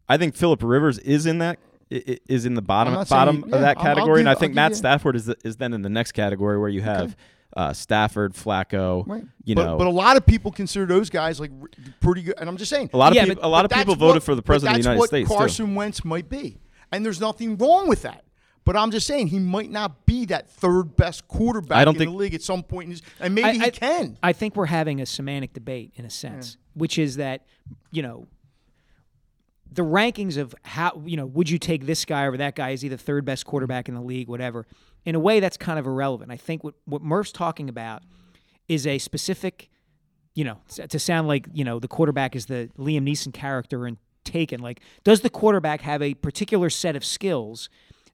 I 0.10 0.18
think 0.18 0.36
Philip 0.36 0.62
Rivers 0.64 0.98
is 1.00 1.26
in 1.26 1.38
that 1.38 1.60
i- 1.92 2.04
i- 2.08 2.20
is 2.28 2.46
in 2.46 2.56
the 2.56 2.62
bottom 2.62 2.94
saying- 2.96 3.06
bottom 3.10 3.46
yeah, 3.48 3.56
of 3.56 3.62
that 3.62 3.78
category, 3.78 4.20
and 4.20 4.26
give- 4.26 4.28
I 4.28 4.32
I'll 4.32 4.36
think 4.40 4.54
Matt 4.54 4.72
you- 4.72 4.76
Stafford 4.76 5.16
is 5.16 5.30
is 5.46 5.58
then 5.58 5.74
in 5.74 5.82
the 5.82 5.90
next 5.90 6.12
category 6.12 6.58
where 6.60 6.70
you 6.70 6.82
have 6.82 7.16
uh, 7.56 7.74
Stafford, 7.74 8.34
Flacco, 8.34 9.06
Right. 9.06 9.26
you 9.44 9.56
but, 9.56 9.66
know, 9.66 9.78
but 9.78 9.86
a 9.86 9.90
lot 9.92 10.16
of 10.16 10.26
people 10.26 10.52
consider 10.52 10.86
those 10.86 11.10
guys 11.10 11.38
like 11.38 11.52
pretty 12.00 12.22
good. 12.24 12.36
And 12.40 12.48
I'm 12.48 12.56
just 12.56 12.70
saying, 12.70 12.90
a 12.94 12.98
lot 12.98 13.12
of 13.12 13.16
Yeah, 13.18 13.26
people 13.26 13.42
but- 13.42 13.48
a 13.48 13.50
lot 13.50 13.66
of 13.66 13.72
people 13.72 13.96
voted 13.96 14.16
what- 14.16 14.24
for 14.24 14.36
the 14.36 14.42
president 14.42 14.78
of 14.78 14.84
the 14.84 14.84
that's 14.84 14.86
United 14.86 15.00
what 15.00 15.08
States 15.10 15.30
too. 15.30 15.36
Carson 15.36 15.76
Wentz 15.76 16.06
might 16.06 16.30
be, 16.30 16.60
and 16.94 17.06
there's 17.06 17.20
nothing 17.20 17.58
wrong 17.58 17.88
with 17.90 18.02
that. 18.04 18.24
But 18.64 18.78
I'm 18.78 18.92
just 18.92 19.08
saying 19.08 19.28
he 19.28 19.40
might 19.40 19.72
not 19.72 20.06
be 20.06 20.26
that 20.26 20.50
third 20.50 20.96
best 20.96 21.28
quarterback 21.28 21.78
I 21.78 21.84
don't 21.86 21.96
in 21.96 22.00
think- 22.00 22.12
the 22.12 22.18
league 22.18 22.34
at 22.36 22.44
some 22.44 22.62
point, 22.64 22.86
in 22.86 22.92
his, 22.92 23.02
and 23.20 23.34
maybe 23.34 23.48
I- 23.50 23.54
he 23.54 23.62
I- 23.64 23.70
can. 23.72 24.18
I 24.22 24.34
think 24.34 24.56
we're 24.56 24.68
having 24.68 25.02
a 25.02 25.06
semantic 25.06 25.54
debate 25.54 25.94
in 25.96 26.06
a 26.06 26.10
sense, 26.12 26.58
which 26.76 27.00
is 27.00 27.16
that 27.16 27.46
you 27.92 28.02
know 28.04 28.28
the 29.72 29.84
rankings 29.84 30.38
of 30.38 30.54
how 30.64 31.02
you 31.06 31.16
know 31.18 31.26
would 31.26 31.50
you 31.50 31.58
take 31.58 31.86
this 31.86 32.06
guy 32.06 32.28
over 32.28 32.38
that 32.38 32.56
guy 32.56 32.72
is 32.72 32.82
he 32.82 32.90
the 32.90 32.98
third 32.98 33.26
best 33.26 33.46
quarterback 33.46 33.88
in 33.88 33.96
the 33.96 34.02
league, 34.02 34.28
whatever. 34.28 34.68
In 35.06 35.16
a 35.16 35.20
way, 35.20 35.40
that's 35.40 35.58
kind 35.58 35.80
of 35.80 35.88
irrelevant. 35.88 36.32
I 36.32 36.38
think 36.38 36.64
what 36.64 36.76
what 36.86 37.02
Murph's 37.02 37.32
talking 37.32 37.70
about 37.70 38.04
is 38.68 38.86
a 38.86 38.98
specific 39.00 39.70
you 40.34 40.46
know, 40.46 40.60
to 40.88 40.98
sound 40.98 41.28
like 41.28 41.46
you 41.52 41.66
know 41.66 41.78
the 41.80 41.90
quarterback 41.90 42.36
is 42.38 42.46
the 42.46 42.70
Liam 42.78 43.02
Neeson 43.04 43.34
character 43.34 43.86
in 43.88 43.98
Taken. 44.24 44.62
Like, 44.62 44.80
does 45.04 45.22
the 45.22 45.30
quarterback 45.32 45.82
have 45.82 46.00
a 46.02 46.14
particular 46.14 46.70
set 46.70 46.96
of 46.96 47.04
skills 47.04 47.70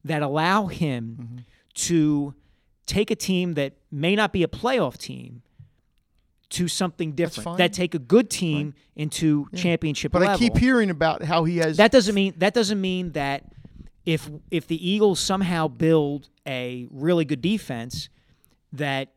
that 0.08 0.22
allow 0.22 0.66
him 0.66 1.16
Mm-hmm. 1.20 1.38
to 1.74 2.34
take 2.86 3.10
a 3.10 3.16
team 3.16 3.54
that 3.54 3.74
may 3.90 4.16
not 4.16 4.32
be 4.32 4.42
a 4.42 4.48
playoff 4.48 4.96
team 4.98 5.42
to 6.50 6.66
something 6.68 7.12
different? 7.12 7.58
That 7.58 7.72
take 7.72 7.94
a 7.94 7.98
good 7.98 8.30
team 8.30 8.74
into 8.96 9.48
championship 9.54 10.12
But 10.12 10.22
level. 10.22 10.34
I 10.34 10.38
keep 10.38 10.56
hearing 10.56 10.90
about 10.90 11.22
how 11.22 11.44
he 11.44 11.58
has. 11.58 11.76
That 11.76 11.92
doesn't 11.92 12.14
mean 12.14 12.34
that 12.38 12.54
doesn't 12.54 12.80
mean 12.80 13.12
that 13.12 13.44
if 14.06 14.28
if 14.50 14.66
the 14.66 14.88
Eagles 14.90 15.20
somehow 15.20 15.68
build 15.68 16.28
a 16.46 16.86
really 16.90 17.24
good 17.26 17.42
defense 17.42 18.08
that 18.72 19.12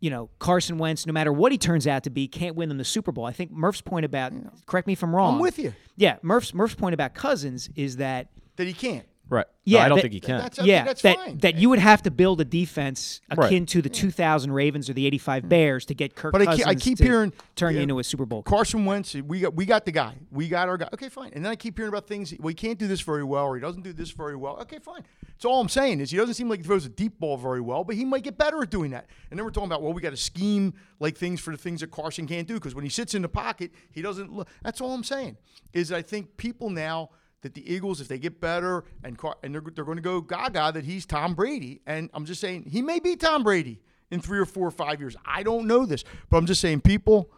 you 0.00 0.08
know 0.10 0.30
Carson 0.38 0.78
Wentz, 0.78 1.06
no 1.06 1.12
matter 1.12 1.32
what 1.32 1.52
he 1.52 1.58
turns 1.58 1.86
out 1.86 2.04
to 2.04 2.10
be, 2.10 2.26
can't 2.26 2.56
win 2.56 2.68
them 2.70 2.78
the 2.78 2.84
Super 2.84 3.12
Bowl. 3.12 3.26
I 3.26 3.32
think 3.32 3.50
Murph's 3.50 3.82
point 3.82 4.04
about 4.06 4.32
correct 4.66 4.86
me 4.86 4.94
if 4.94 5.02
I'm 5.02 5.14
wrong. 5.14 5.34
I'm 5.34 5.40
with 5.40 5.58
you 5.58 5.74
Yeah, 5.96 6.16
Murph's 6.22 6.54
Murph's 6.54 6.74
point 6.74 6.94
about 6.94 7.12
Cousins 7.14 7.68
is 7.76 7.96
that 7.98 8.28
that 8.56 8.66
he 8.66 8.72
can't. 8.72 9.06
Right. 9.28 9.46
Yeah, 9.64 9.80
No, 9.80 9.84
I 9.84 9.88
don't 9.88 9.96
that- 9.96 10.02
think 10.02 10.14
he 10.14 10.20
can. 10.20 10.38
That's, 10.38 10.58
I 10.58 10.62
think 10.62 10.68
yeah 10.68 10.84
that's 10.84 11.02
that 11.02 11.16
fine. 11.16 11.38
that 11.38 11.56
you 11.56 11.68
would 11.70 11.80
have 11.80 12.02
to 12.02 12.12
build 12.12 12.40
a 12.40 12.44
defense 12.44 13.20
Right. 13.34 13.46
akin 13.46 13.66
to 13.66 13.82
the 13.82 13.88
hmm. 13.88 13.94
2000 13.94 14.52
Ravens 14.52 14.88
or 14.88 14.92
the 14.92 15.04
85 15.06 15.42
hmm. 15.42 15.48
Bears 15.48 15.84
to 15.86 15.94
get 15.94 16.14
Kirk 16.14 16.32
But 16.32 16.46
I 16.46 16.56
keep, 16.56 16.66
I 16.66 16.74
keep 16.76 16.98
to 16.98 17.04
hearing 17.04 17.32
turn 17.56 17.72
you 17.72 17.78
yeah, 17.78 17.82
into 17.84 17.98
a 17.98 18.04
Super 18.04 18.24
Bowl. 18.24 18.44
Carson 18.44 18.84
Wentz, 18.84 19.14
we 19.14 19.40
got 19.40 19.54
we 19.54 19.64
got 19.66 19.84
the 19.84 19.90
guy. 19.90 20.14
We 20.30 20.48
got 20.48 20.68
our 20.68 20.76
guy. 20.76 20.88
Okay, 20.94 21.08
fine. 21.08 21.32
And 21.34 21.44
then 21.44 21.50
I 21.50 21.56
keep 21.56 21.76
hearing 21.76 21.88
about 21.88 22.06
things. 22.06 22.32
Well, 22.38 22.48
he 22.48 22.54
can't 22.54 22.78
do 22.78 22.86
this 22.86 23.00
very 23.00 23.24
well, 23.24 23.46
or 23.46 23.56
he 23.56 23.60
doesn't 23.60 23.82
do 23.82 23.92
this 23.92 24.10
very 24.10 24.36
well. 24.36 24.58
Okay, 24.60 24.78
fine. 24.78 25.02
So 25.38 25.50
all 25.50 25.60
I'm 25.60 25.68
saying 25.68 26.00
is 26.00 26.12
he 26.12 26.16
doesn't 26.16 26.34
seem 26.34 26.48
like 26.48 26.60
he 26.60 26.64
throws 26.64 26.86
a 26.86 26.90
deep 26.90 27.18
ball 27.18 27.36
very 27.36 27.60
well, 27.60 27.82
but 27.82 27.96
he 27.96 28.04
might 28.04 28.22
get 28.22 28.38
better 28.38 28.62
at 28.62 28.70
doing 28.70 28.92
that. 28.92 29.06
And 29.30 29.38
then 29.38 29.44
we're 29.44 29.50
talking 29.50 29.68
about 29.68 29.82
well, 29.82 29.92
we 29.92 30.00
got 30.00 30.10
to 30.10 30.16
scheme 30.16 30.74
like 31.00 31.18
things 31.18 31.40
for 31.40 31.50
the 31.50 31.58
things 31.58 31.80
that 31.80 31.90
Carson 31.90 32.28
can't 32.28 32.46
do 32.46 32.54
because 32.54 32.76
when 32.76 32.84
he 32.84 32.90
sits 32.90 33.14
in 33.14 33.22
the 33.22 33.28
pocket, 33.28 33.72
he 33.90 34.02
doesn't. 34.02 34.32
Look. 34.32 34.48
That's 34.62 34.80
all 34.80 34.94
I'm 34.94 35.04
saying. 35.04 35.36
Is 35.72 35.90
I 35.90 36.02
think 36.02 36.36
people 36.36 36.70
now 36.70 37.10
that 37.42 37.54
the 37.54 37.72
Eagles, 37.72 38.00
if 38.00 38.08
they 38.08 38.18
get 38.18 38.40
better 38.40 38.84
and 39.04 39.16
Car- 39.18 39.36
and 39.42 39.54
they're, 39.54 39.62
they're 39.74 39.84
going 39.84 39.96
to 39.98 40.02
go 40.02 40.20
gaga 40.20 40.72
that 40.72 40.84
he's 40.84 41.06
Tom 41.06 41.34
Brady, 41.34 41.80
and 41.86 42.10
I'm 42.14 42.24
just 42.24 42.40
saying 42.40 42.64
he 42.70 42.82
may 42.82 42.98
be 42.98 43.16
Tom 43.16 43.42
Brady 43.42 43.80
in 44.10 44.20
three 44.20 44.38
or 44.38 44.46
four 44.46 44.66
or 44.66 44.70
five 44.72 45.00
years. 45.00 45.16
I 45.24 45.42
don't 45.42 45.66
know 45.66 45.86
this, 45.86 46.04
but 46.30 46.38
I'm 46.38 46.46
just 46.46 46.60
saying 46.60 46.80
people 46.80 47.30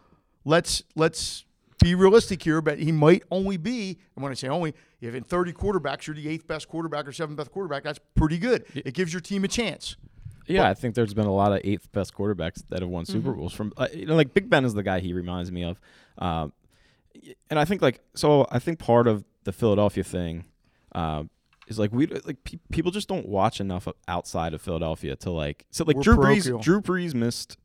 let's 0.45 0.83
let's 0.95 1.45
be 1.83 1.95
realistic 1.95 2.43
here. 2.43 2.61
But 2.61 2.79
he 2.79 2.91
might 2.91 3.23
only 3.31 3.57
be, 3.57 3.97
and 4.15 4.23
when 4.23 4.31
I 4.31 4.35
say 4.35 4.47
only, 4.47 4.73
if 5.01 5.13
in 5.13 5.23
30 5.23 5.53
quarterbacks 5.53 6.07
you're 6.07 6.15
the 6.15 6.27
eighth 6.27 6.47
best 6.47 6.67
quarterback 6.67 7.07
or 7.07 7.11
seventh 7.11 7.37
best 7.37 7.51
quarterback, 7.51 7.83
that's 7.83 7.99
pretty 8.15 8.37
good. 8.37 8.65
It 8.73 8.93
gives 8.93 9.13
your 9.13 9.21
team 9.21 9.43
a 9.43 9.47
chance. 9.47 9.95
Yeah, 10.47 10.67
I 10.67 10.73
think 10.73 10.95
there's 10.95 11.13
been 11.13 11.27
a 11.27 11.33
lot 11.33 11.51
of 11.51 11.61
eighth 11.63 11.91
best 11.91 12.13
quarterbacks 12.15 12.63
that 12.69 12.81
have 12.81 12.89
won 12.89 13.05
Super 13.05 13.29
Mm-hmm. 13.29 13.39
Bowls. 13.39 13.53
From 13.53 13.71
uh, 13.77 13.87
you 13.93 14.07
know, 14.07 14.15
like 14.15 14.33
Big 14.33 14.49
Ben 14.49 14.65
is 14.65 14.73
the 14.73 14.81
guy 14.81 14.99
he 14.99 15.13
reminds 15.13 15.51
me 15.51 15.63
of, 15.63 15.79
um, 16.17 16.53
and 17.51 17.59
I 17.59 17.65
think 17.65 17.81
like 17.83 17.99
so. 18.15 18.47
I 18.49 18.57
think 18.57 18.79
part 18.79 19.07
of 19.07 19.23
the 19.43 19.51
Philadelphia 19.51 20.03
thing 20.03 20.45
um, 20.93 21.29
is 21.67 21.79
like 21.79 21.91
we 21.91 22.07
like 22.07 22.43
pe- 22.43 22.59
people 22.71 22.91
just 22.91 23.07
don't 23.07 23.27
watch 23.27 23.59
enough 23.59 23.87
outside 24.07 24.53
of 24.53 24.61
Philadelphia 24.61 25.15
to 25.17 25.31
like 25.31 25.65
so 25.71 25.83
like 25.83 25.95
We're 25.97 26.03
Drew 26.03 26.15
parochial. 26.15 26.59
Brees. 26.59 26.63
Drew 26.63 26.81
Brees 26.81 27.13
missed 27.13 27.57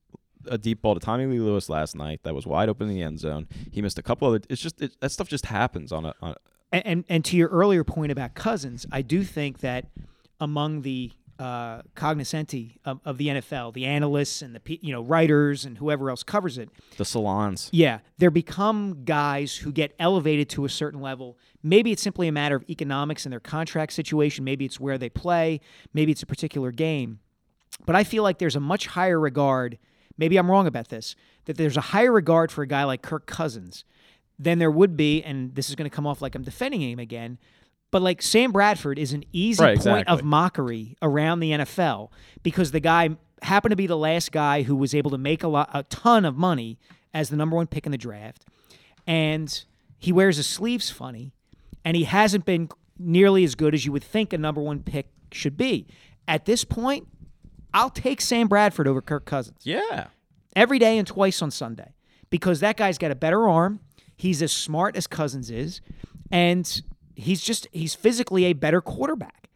a 0.47 0.59
deep 0.59 0.83
ball 0.83 0.95
to 0.95 1.01
Tommy 1.01 1.27
Lee 1.27 1.41
Lewis 1.41 1.69
last 1.69 1.97
night 1.97 2.21
that 2.23 2.35
was 2.35 2.47
wide 2.47 2.69
open 2.69 2.89
in 2.89 2.95
the 2.95 3.03
end 3.03 3.19
zone. 3.19 3.49
He 3.71 3.81
missed 3.81 3.99
a 3.99 4.03
couple 4.03 4.29
other. 4.29 4.41
It's 4.49 4.61
just 4.61 4.81
it, 4.81 4.97
that 5.01 5.11
stuff 5.11 5.29
just 5.29 5.47
happens 5.47 5.91
on 5.93 6.05
a. 6.05 6.15
On, 6.21 6.35
and, 6.73 6.87
and 6.87 7.05
and 7.09 7.25
to 7.27 7.37
your 7.37 7.49
earlier 7.49 7.85
point 7.85 8.13
about 8.13 8.35
Cousins, 8.35 8.87
I 8.93 9.03
do 9.03 9.25
think 9.25 9.61
that 9.61 9.87
among 10.41 10.83
the 10.83 11.13
uh, 11.39 11.83
cognoscenti 11.95 12.79
of, 12.85 13.01
of 13.05 13.19
the 13.19 13.29
NFL, 13.29 13.75
the 13.75 13.85
analysts 13.85 14.43
and 14.43 14.55
the 14.55 14.79
you 14.83 14.93
know 14.93 15.03
writers 15.03 15.65
and 15.65 15.79
whoever 15.79 16.11
else 16.11 16.23
covers 16.23 16.59
it, 16.59 16.71
the 16.97 17.05
salons. 17.05 17.69
yeah, 17.73 17.99
there 18.19 18.31
become 18.31 19.05
guys 19.05 19.57
who 19.57 19.73
get 19.73 19.95
elevated 19.99 20.49
to 20.51 20.65
a 20.65 20.69
certain 20.69 21.01
level. 21.01 21.39
Maybe 21.63 21.93
it's 21.93 22.03
simply 22.03 22.29
a 22.29 22.33
matter 22.33 22.57
of 22.57 22.65
economics 22.69 23.25
and 23.27 23.33
their 23.33 23.41
contract 23.41 23.93
situation. 23.93 24.45
Maybe 24.45 24.65
it's 24.65 24.79
where 24.79 24.99
they 24.99 25.09
play. 25.09 25.61
Maybe 25.93 26.13
it's 26.13 26.23
a 26.23 26.27
particular 26.27 26.71
game. 26.71 27.21
But 27.87 27.97
I 27.97 28.05
feel 28.05 28.23
like 28.23 28.39
there's 28.39 28.57
a 28.57 28.61
much 28.61 28.87
higher 28.89 29.19
regard. 29.19 29.79
Maybe 30.17 30.37
I'm 30.37 30.51
wrong 30.51 30.67
about 30.67 30.89
this. 30.89 31.17
That 31.47 31.57
there's 31.57 31.77
a 31.77 31.83
higher 31.83 32.13
regard 32.13 32.53
for 32.53 32.63
a 32.63 32.67
guy 32.67 32.85
like 32.85 33.03
Kirk 33.03 33.27
Cousins 33.27 33.85
than 34.39 34.59
there 34.59 34.71
would 34.71 34.97
be, 34.97 35.23
and 35.23 35.55
this 35.55 35.69
is 35.69 35.75
going 35.75 35.89
to 35.89 35.95
come 35.95 36.07
off 36.07 36.23
like 36.23 36.35
I'm 36.35 36.43
defending 36.43 36.81
him 36.81 36.99
again. 36.99 37.39
But 37.95 38.03
like 38.03 38.23
Sam 38.23 38.51
Bradford 38.51 38.99
is 38.99 39.13
an 39.13 39.23
easy 39.33 39.63
Right, 39.63 39.79
point 39.79 40.09
of 40.09 40.25
mockery 40.25 40.97
around 41.01 41.39
the 41.39 41.53
NFL 41.53 42.11
because 42.43 42.73
the 42.73 42.81
guy 42.81 43.11
happened 43.41 43.71
to 43.71 43.77
be 43.77 43.87
the 43.87 43.97
last 43.97 44.33
guy 44.33 44.63
who 44.63 44.75
was 44.75 44.97
able 44.97 45.13
to 45.13 45.17
make 45.19 45.45
a 45.45 45.47
lot, 45.47 45.71
a 45.73 45.85
ton 45.85 46.25
of 46.25 46.37
money 46.37 46.77
as 47.15 47.29
the 47.29 47.37
number 47.37 47.55
one 47.55 47.69
pick 47.69 47.87
in 47.87 47.93
the 47.93 47.97
draft, 47.97 48.47
and 49.07 49.65
he 49.97 50.11
wears 50.11 50.39
his 50.39 50.49
sleeves 50.49 50.91
funny, 50.91 51.35
and 51.85 51.97
he 51.97 52.03
hasn't 52.03 52.45
been 52.45 52.69
nearly 52.99 53.45
as 53.45 53.55
good 53.55 53.75
as 53.75 53.87
you 53.87 53.93
would 53.93 54.03
think 54.03 54.33
a 54.33 54.39
number 54.39 54.61
one 54.61 54.81
pick 54.81 55.07
should 55.31 55.57
be. 55.57 55.87
At 56.27 56.47
this 56.47 56.65
point, 56.65 57.07
I'll 57.73 57.91
take 57.91 58.21
Sam 58.21 58.49
Bradford 58.49 58.89
over 58.89 59.03
Kirk 59.03 59.25
Cousins 59.25 59.59
Yeah. 59.63 60.09
every 60.57 60.81
day 60.81 60.99
and 60.99 61.07
twice 61.07 61.41
on 61.43 61.53
Sunday 61.53 61.93
because 62.29 62.59
that 62.59 62.77
guy's 62.77 62.99
got 62.99 63.13
a 63.13 63.15
better 63.15 63.49
arm. 63.49 63.79
He's 64.17 64.43
as 64.43 64.51
smart 64.51 64.97
as 64.97 65.07
Cousins 65.07 65.49
is, 65.49 65.81
and 66.33 66.83
he's 67.15 67.43
just 67.43 67.67
he's 67.73 67.95
physically 67.95 68.45
a 68.47 68.53
better 68.53 68.81
quarterback. 68.81 69.49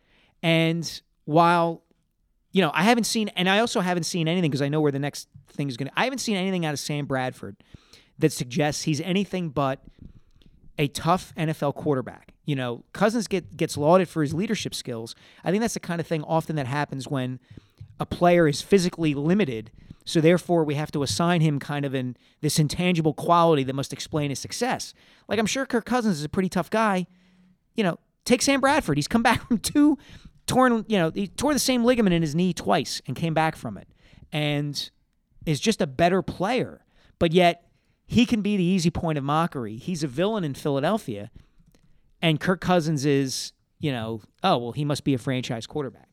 And 0.43 1.01
while 1.25 1.83
you 2.53 2.63
know, 2.63 2.71
I 2.75 2.83
haven't 2.83 3.05
seen, 3.05 3.29
and 3.37 3.49
I 3.49 3.59
also 3.59 3.81
haven't 3.81 4.05
seen 4.05 4.27
anything 4.27 4.51
because 4.51 4.63
I 4.63 4.69
know 4.69 4.81
where 4.81 4.93
the 4.93 4.99
next 4.99 5.29
thing 5.49 5.69
is 5.69 5.77
going 5.77 5.89
to. 5.89 5.93
I 5.97 6.05
haven't 6.05 6.19
seen 6.19 6.37
anything 6.37 6.65
out 6.65 6.73
of 6.73 6.81
Sam 6.81 7.07
Bradford 7.07 7.57
that 8.19 8.33
suggests 8.33 8.83
he's 8.83 9.01
anything 9.03 9.51
but 9.51 9.81
a 10.79 10.89
tough 10.89 11.33
NFL 11.37 11.75
quarterback. 11.75 12.33
You 12.47 12.57
know, 12.57 12.85
Cousins 12.93 13.27
get 13.27 13.57
gets 13.57 13.77
lauded 13.77 14.09
for 14.09 14.23
his 14.23 14.33
leadership 14.33 14.75
skills. 14.75 15.15
I 15.45 15.51
think 15.51 15.61
that's 15.61 15.75
the 15.75 15.81
kind 15.81 16.01
of 16.01 16.07
thing 16.07 16.23
often 16.25 16.57
that 16.57 16.67
happens 16.67 17.07
when 17.07 17.39
a 18.01 18.07
player 18.07 18.49
is 18.49 18.63
physically 18.63 19.15
limited. 19.15 19.71
So 20.05 20.23
therefore, 20.23 20.65
we 20.65 20.75
have 20.77 20.91
to 20.93 21.03
assign 21.03 21.43
him 21.43 21.59
kind 21.59 21.85
of 21.85 21.95
in 21.95 22.17
this 22.41 22.59
intangible 22.59 23.13
quality 23.13 23.63
that 23.65 23.75
must 23.75 23.93
explain 23.93 24.31
his 24.31 24.39
success. 24.39 24.95
Like 25.29 25.39
I'm 25.39 25.47
sure 25.47 25.67
Kirk 25.67 25.85
Cousins 25.85 26.19
is 26.19 26.25
a 26.25 26.31
pretty 26.31 26.49
tough 26.49 26.71
guy. 26.71 27.07
You 27.79 27.85
know, 27.85 27.99
take 28.25 28.43
Sam 28.43 28.61
Bradford. 28.61 28.99
He's 28.99 29.09
come 29.09 29.23
back 29.31 29.47
from 29.47 29.59
two 29.59 29.97
torn. 30.47 30.85
You 30.89 30.99
know, 30.99 31.11
he 31.15 31.29
tore 31.29 31.53
the 31.55 31.61
same 31.61 31.85
ligament 31.85 32.13
in 32.13 32.21
his 32.21 32.35
knee 32.35 32.53
twice 32.53 33.01
and 33.07 33.17
came 33.17 33.33
back 33.33 33.55
from 33.55 33.79
it, 33.79 33.89
and 34.33 34.91
is 35.47 35.61
just 35.61 35.81
a 35.81 35.87
better 35.87 36.21
player. 36.21 36.85
But 37.19 37.33
yet, 37.33 37.69
he 38.07 38.27
can 38.27 38.43
be 38.43 38.57
the 38.57 38.65
easy 38.65 38.91
point 38.91 39.17
of 39.17 39.25
mockery. 39.25 39.77
He's 39.77 40.03
a 40.03 40.09
villain 40.09 40.43
in 40.43 40.55
Philadelphia, 40.55 41.31
and 42.21 42.41
Kirk 42.41 42.61
Cousins 42.61 43.07
is, 43.07 43.53
you 43.79 43.93
know, 43.93 44.23
oh 44.43 44.59
well, 44.59 44.73
he 44.73 44.85
must 44.85 45.05
be 45.05 45.15
a 45.15 45.19
franchise 45.19 45.67
quarterback. 45.67 46.08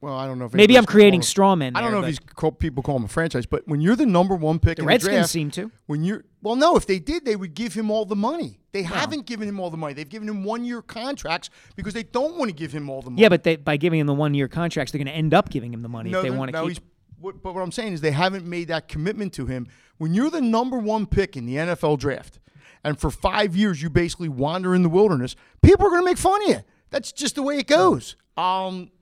Well, 0.00 0.14
I 0.14 0.26
don't 0.26 0.38
know 0.38 0.44
if 0.44 0.54
Maybe 0.54 0.78
I'm 0.78 0.86
creating 0.86 1.22
straw 1.22 1.56
men. 1.56 1.74
I 1.74 1.80
don't 1.80 1.90
there, 1.90 2.00
know 2.00 2.06
if 2.06 2.10
these 2.10 2.20
call, 2.20 2.52
people 2.52 2.84
call 2.84 2.96
him 2.96 3.04
a 3.04 3.08
franchise, 3.08 3.46
but 3.46 3.66
when 3.66 3.80
you're 3.80 3.96
the 3.96 4.06
number 4.06 4.36
one 4.36 4.60
pick 4.60 4.76
the 4.76 4.82
in 4.82 4.88
Redskins 4.88 5.12
the 5.12 5.18
draft, 5.18 5.30
seem 5.30 5.50
to. 5.52 5.72
when 5.86 6.04
you're 6.04 6.24
well, 6.40 6.54
no, 6.54 6.76
if 6.76 6.86
they 6.86 7.00
did, 7.00 7.24
they 7.24 7.34
would 7.34 7.54
give 7.54 7.74
him 7.74 7.90
all 7.90 8.04
the 8.04 8.14
money. 8.14 8.60
They 8.70 8.84
haven't 8.84 9.26
given 9.26 9.48
him 9.48 9.58
all 9.58 9.70
the 9.70 9.76
money. 9.76 9.94
They've 9.94 10.08
given 10.08 10.28
him 10.28 10.44
one 10.44 10.64
year 10.64 10.82
contracts 10.82 11.50
because 11.74 11.94
they 11.94 12.04
don't 12.04 12.36
want 12.36 12.48
to 12.48 12.54
give 12.54 12.70
him 12.70 12.88
all 12.88 13.02
the 13.02 13.10
money. 13.10 13.22
Yeah, 13.22 13.28
but 13.28 13.42
they, 13.42 13.56
by 13.56 13.76
giving 13.76 13.98
him 13.98 14.06
the 14.06 14.14
one 14.14 14.34
year 14.34 14.46
contracts, 14.46 14.92
they're 14.92 15.00
going 15.00 15.12
to 15.12 15.18
end 15.18 15.34
up 15.34 15.50
giving 15.50 15.74
him 15.74 15.82
the 15.82 15.88
money 15.88 16.10
no, 16.10 16.18
if 16.18 16.22
they 16.22 16.30
want 16.30 16.52
to 16.52 16.58
no, 16.58 16.68
keep. 16.68 16.78
What, 17.18 17.42
but 17.42 17.54
what 17.54 17.62
I'm 17.62 17.72
saying 17.72 17.94
is 17.94 18.00
they 18.00 18.12
haven't 18.12 18.46
made 18.46 18.68
that 18.68 18.86
commitment 18.86 19.32
to 19.32 19.46
him. 19.46 19.66
When 19.96 20.14
you're 20.14 20.30
the 20.30 20.40
number 20.40 20.78
one 20.78 21.06
pick 21.06 21.36
in 21.36 21.44
the 21.44 21.56
NFL 21.56 21.98
draft, 21.98 22.38
and 22.84 23.00
for 23.00 23.10
five 23.10 23.56
years 23.56 23.82
you 23.82 23.90
basically 23.90 24.28
wander 24.28 24.76
in 24.76 24.84
the 24.84 24.88
wilderness, 24.88 25.34
people 25.60 25.86
are 25.86 25.90
going 25.90 26.02
to 26.02 26.06
make 26.06 26.18
fun 26.18 26.40
of 26.42 26.48
you. 26.48 26.60
That's 26.90 27.10
just 27.10 27.34
the 27.34 27.42
way 27.42 27.58
it 27.58 27.66
goes. 27.66 28.14
Um, 28.36 28.92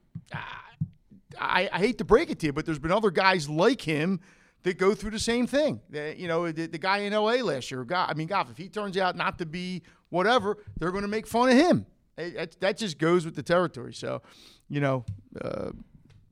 I, 1.41 1.68
I 1.72 1.78
hate 1.78 1.99
to 1.99 2.05
break 2.05 2.30
it 2.30 2.39
to 2.41 2.47
you, 2.47 2.53
but 2.53 2.66
there's 2.66 2.78
been 2.78 2.93
other 2.93 3.11
guys 3.11 3.49
like 3.49 3.80
him 3.82 4.20
that 4.62 4.78
go 4.78 4.95
through 4.95 5.12
the 5.12 5.18
same 5.18 5.47
thing. 5.47 5.80
The- 5.91 6.14
you 6.18 6.28
know, 6.28 6.51
the, 6.51 6.66
the 6.66 6.78
guy 6.78 6.99
in 6.99 7.12
LA 7.12 7.34
last 7.43 7.70
year, 7.70 7.84
God, 7.84 8.11
I 8.11 8.14
mean, 8.14 8.26
God, 8.26 8.51
if 8.51 8.57
he 8.57 8.68
turns 8.68 8.97
out 8.97 9.16
not 9.16 9.39
to 9.39 9.47
be 9.47 9.82
whatever, 10.11 10.59
they're 10.78 10.91
going 10.91 11.03
to 11.03 11.09
make 11.09 11.26
fun 11.26 11.49
of 11.51 11.55
him. 11.57 11.87
It- 12.16 12.34
that, 12.34 12.61
that 12.61 12.76
just 12.78 12.99
goes 12.99 13.24
with 13.24 13.37
the 13.37 13.43
territory. 13.43 13.95
So, 13.95 14.22
you 14.68 14.80
know, 14.80 15.05
uh, 15.41 15.70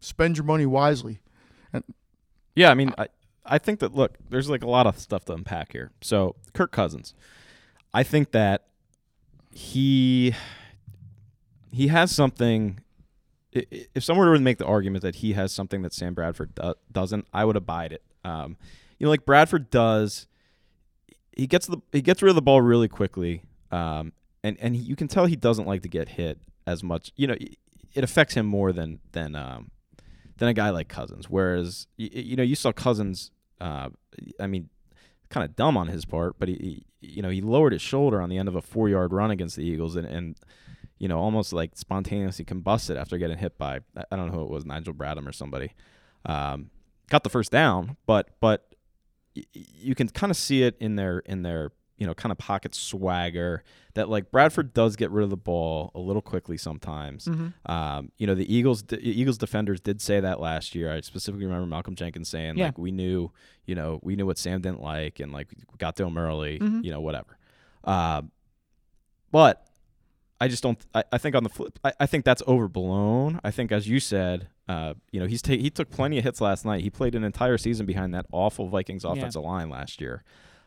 spend 0.01 0.37
your 0.37 0.45
money 0.45 0.67
wisely. 0.67 1.21
Yeah, 2.57 2.71
I 2.71 2.75
mean, 2.75 2.93
I, 2.97 3.09
I 3.45 3.59
think 3.59 3.81
that 3.81 3.95
look, 3.95 4.17
there's 4.31 4.49
like 4.49 4.63
a 4.63 4.71
lot 4.71 4.87
of 4.87 4.99
stuff 4.99 5.25
to 5.27 5.33
unpack 5.33 5.73
here. 5.73 5.91
So 6.01 6.37
Kirk 6.53 6.71
Cousins, 6.73 7.15
I 7.93 8.03
think 8.05 8.31
that 8.33 8.67
he 9.51 10.35
he 11.73 11.89
has 11.89 12.11
something. 12.13 12.79
If 13.55 14.03
someone 14.03 14.27
were 14.27 14.35
to 14.35 14.41
make 14.41 14.59
the 14.59 14.67
argument 14.67 15.03
that 15.03 15.17
he 15.17 15.35
has 15.35 15.53
something 15.53 15.83
that 15.83 15.93
Sam 15.95 16.13
Bradford 16.13 16.55
do, 16.57 16.75
doesn't, 16.91 17.27
I 17.33 17.45
would 17.45 17.57
abide 17.57 17.93
it. 17.93 18.03
Um, 18.25 18.57
you 18.99 19.07
know, 19.07 19.11
like 19.11 19.25
Bradford 19.25 19.71
does, 19.71 20.27
he 21.37 21.47
gets 21.47 21.67
the 21.67 21.79
he 21.93 22.03
gets 22.03 22.23
rid 22.23 22.31
of 22.31 22.37
the 22.37 22.43
ball 22.43 22.61
really 22.61 22.89
quickly, 22.89 23.43
um, 23.71 24.13
and 24.43 24.57
and 24.61 24.75
he, 24.75 24.83
you 24.83 24.97
can 24.97 25.09
tell 25.09 25.27
he 25.27 25.37
doesn't 25.37 25.67
like 25.67 25.83
to 25.83 25.89
get 25.89 26.11
hit 26.11 26.39
as 26.67 26.83
much. 26.83 27.13
You 27.17 27.29
know, 27.29 27.35
it, 27.35 27.57
it 27.93 28.05
affects 28.05 28.35
him 28.35 28.47
more 28.47 28.73
than 28.73 29.01
than 29.13 29.37
um, 29.37 29.71
than 30.39 30.49
a 30.49 30.55
guy 30.55 30.71
like 30.71 30.89
Cousins. 30.89 31.31
Whereas, 31.31 31.87
you, 31.97 32.11
you 32.13 32.37
know, 32.37 32.43
you 32.43 32.57
saw 32.57 32.73
Cousins. 32.73 33.31
Uh, 33.61 33.91
I 34.41 34.47
mean, 34.47 34.69
kind 35.31 35.45
of 35.45 35.57
dumb 35.57 35.77
on 35.77 35.89
his 35.89 36.05
part, 36.05 36.37
but 36.39 36.49
he, 36.49 36.85
he, 37.01 37.09
you 37.17 37.23
know, 37.23 37.31
he 37.31 37.41
lowered 37.41 37.73
his 37.73 37.83
shoulder 37.83 38.21
on 38.21 38.29
the 38.29 38.39
end 38.39 38.49
of 38.49 38.55
a 38.55 38.63
four 38.63 38.89
yard 38.89 39.13
run 39.13 39.31
against 39.31 39.57
the 39.57 39.65
Eagles 39.65 39.97
and, 39.97 40.07
and 40.07 40.37
you 41.05 41.09
know, 41.09 41.19
almost 41.19 41.53
like 41.53 41.73
spontaneously 41.77 42.47
combusted 42.47 42.97
after 42.97 43.19
getting 43.19 43.37
hit 43.37 43.59
by 43.59 43.81
I 44.11 44.17
don't 44.17 44.29
know 44.31 44.39
who 44.39 44.45
it 44.45 44.49
was, 44.51 44.65
Nigel 44.65 44.95
Bradham 44.95 45.29
or 45.29 45.33
somebody. 45.33 45.73
Um, 46.25 46.71
got 47.11 47.25
the 47.25 47.29
first 47.29 47.53
down, 47.53 47.99
but 48.07 48.31
but 48.41 48.75
y- 49.37 49.43
you 49.53 49.95
can 49.95 50.09
kind 50.09 50.31
of 50.31 50.37
see 50.39 50.63
it 50.63 50.77
in 50.81 50.97
their 50.97 51.19
in 51.27 51.43
their 51.43 51.73
you 51.99 52.07
know 52.07 52.15
kind 52.15 52.33
of 52.33 52.39
pocket 52.39 52.75
swagger 52.75 53.63
that 53.93 54.09
like 54.09 54.31
Bradford 54.31 54.73
does 54.73 54.97
get 54.97 55.11
rid 55.11 55.25
of 55.25 55.31
the 55.31 55.37
ball 55.37 55.91
a 55.95 56.01
little 56.01 56.23
quickly 56.23 56.57
sometimes. 56.57 57.29
Um, 57.67 58.11
you 58.17 58.27
know 58.27 58.35
the 58.35 58.49
Eagles 58.53 58.83
the 58.85 58.99
Eagles 59.07 59.37
defenders 59.37 59.81
did 59.83 60.01
say 60.01 60.21
that 60.21 60.41
last 60.41 60.75
year. 60.75 60.91
I 60.91 61.03
specifically 61.03 61.45
remember 61.47 61.67
Malcolm 61.67 61.97
Jenkins 61.97 62.31
saying 62.31 62.57
Yeah. 62.57 62.67
like 62.67 62.79
we 62.79 62.93
knew 62.93 63.31
you 63.67 63.75
know 63.75 64.01
we 64.03 64.17
knew 64.17 64.25
what 64.27 64.39
Sam 64.39 64.63
didn't 64.63 64.81
like 64.83 65.21
and 65.21 65.33
like 65.33 65.49
got 65.77 65.97
to 65.97 66.05
him 66.07 66.17
early. 66.17 66.59
You 66.83 66.91
know 66.91 67.03
whatever. 67.03 67.37
Uh, 67.85 68.23
but 69.31 69.67
I 70.41 70.49
just 70.49 70.63
don't. 70.63 70.79
I, 70.95 71.05
I 71.13 71.19
think 71.19 71.35
on 71.35 71.45
the 71.45 71.49
flip, 71.49 71.79
I, 71.85 71.93
I 72.01 72.07
think 72.07 72.25
that's 72.25 72.43
overblown. 72.47 73.41
I 73.45 73.51
think, 73.51 73.71
as 73.73 73.89
you 73.89 74.01
said, 74.01 74.49
uh, 74.69 74.95
you 75.13 75.21
know, 75.21 75.27
he's 75.27 75.43
ta- 75.43 75.53
he 75.53 75.71
took 75.71 75.91
plenty 75.91 76.19
of 76.19 76.25
hits 76.25 76.41
last 76.41 76.65
night. 76.65 76.83
He 76.83 76.91
played 76.91 77.15
an 77.15 77.25
entire 77.25 77.57
season 77.59 77.87
behind 77.87 78.15
that 78.15 78.27
awful 78.33 78.69
Vikings 78.69 79.05
offensive 79.05 79.43
line 79.43 79.71
last 79.71 80.01
year, 80.01 80.25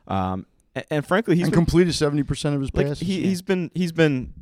um, 0.08 0.46
and, 0.74 0.86
and 0.90 1.06
frankly, 1.06 1.36
he's 1.36 1.46
and 1.46 1.52
been, 1.52 1.66
completed 1.66 1.94
seventy 1.94 2.24
percent 2.24 2.56
of 2.56 2.62
his 2.62 2.74
like 2.74 2.88
passes. 2.88 3.08
he, 3.08 3.22
he's 3.24 3.42
been 3.42 3.72
he's 3.74 3.92
been. 3.92 4.34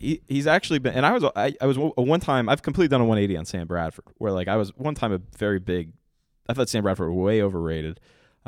He, 0.00 0.22
he's 0.28 0.46
actually 0.46 0.78
been, 0.78 0.94
and 0.94 1.04
I 1.04 1.12
was 1.12 1.24
I, 1.34 1.54
I 1.60 1.66
was 1.66 1.76
one 1.76 2.20
time 2.20 2.48
I've 2.48 2.62
completely 2.62 2.86
done 2.86 3.00
a 3.00 3.04
180 3.04 3.36
on 3.36 3.44
Sam 3.44 3.66
Bradford, 3.66 4.04
where 4.18 4.30
like 4.30 4.46
I 4.46 4.54
was 4.56 4.72
one 4.76 4.94
time 4.94 5.12
a 5.12 5.18
very 5.36 5.58
big, 5.58 5.92
I 6.48 6.54
thought 6.54 6.68
Sam 6.68 6.84
Bradford 6.84 7.08
was 7.08 7.16
way 7.16 7.42
overrated, 7.42 7.98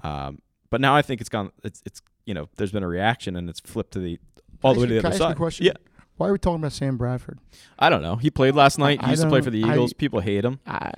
um, 0.05 0.43
but 0.71 0.81
now 0.81 0.95
I 0.95 1.03
think 1.03 1.21
it's 1.21 1.29
gone. 1.29 1.51
It's 1.65 1.83
it's 1.85 2.03
you 2.25 2.35
know 2.35 2.49
there's 2.57 2.71
been 2.71 2.85
a 2.85 2.89
reaction 2.89 3.35
and 3.35 3.51
it's 3.51 3.59
flipped 3.59 3.93
to 3.95 3.99
the 3.99 4.21
all 4.63 4.75
the 4.75 4.81
way 4.81 4.87
to 4.87 4.93
the 4.95 4.99
other 5.01 5.09
ask 5.09 5.19
you 5.19 5.25
a 5.25 5.29
side. 5.31 5.37
question? 5.37 5.67
Yeah, 5.67 5.73
Why 6.17 6.29
are 6.29 6.33
we 6.33 6.39
talking 6.39 6.61
about 6.61 6.73
Sam 6.73 6.97
Bradford? 6.99 7.39
I 7.79 7.89
don't 7.89 8.03
know. 8.03 8.17
He 8.17 8.31
played 8.31 8.55
last 8.55 8.79
night. 8.79 8.99
I 9.03 9.07
He 9.07 9.11
used 9.13 9.23
to 9.23 9.29
play 9.29 9.39
don't- 9.41 9.45
for 9.45 9.51
the 9.51 9.65
I- 9.65 9.73
Eagles. 9.73 9.93
People 9.95 10.21
hate 10.21 10.45
him, 10.45 10.61
I, 10.67 10.91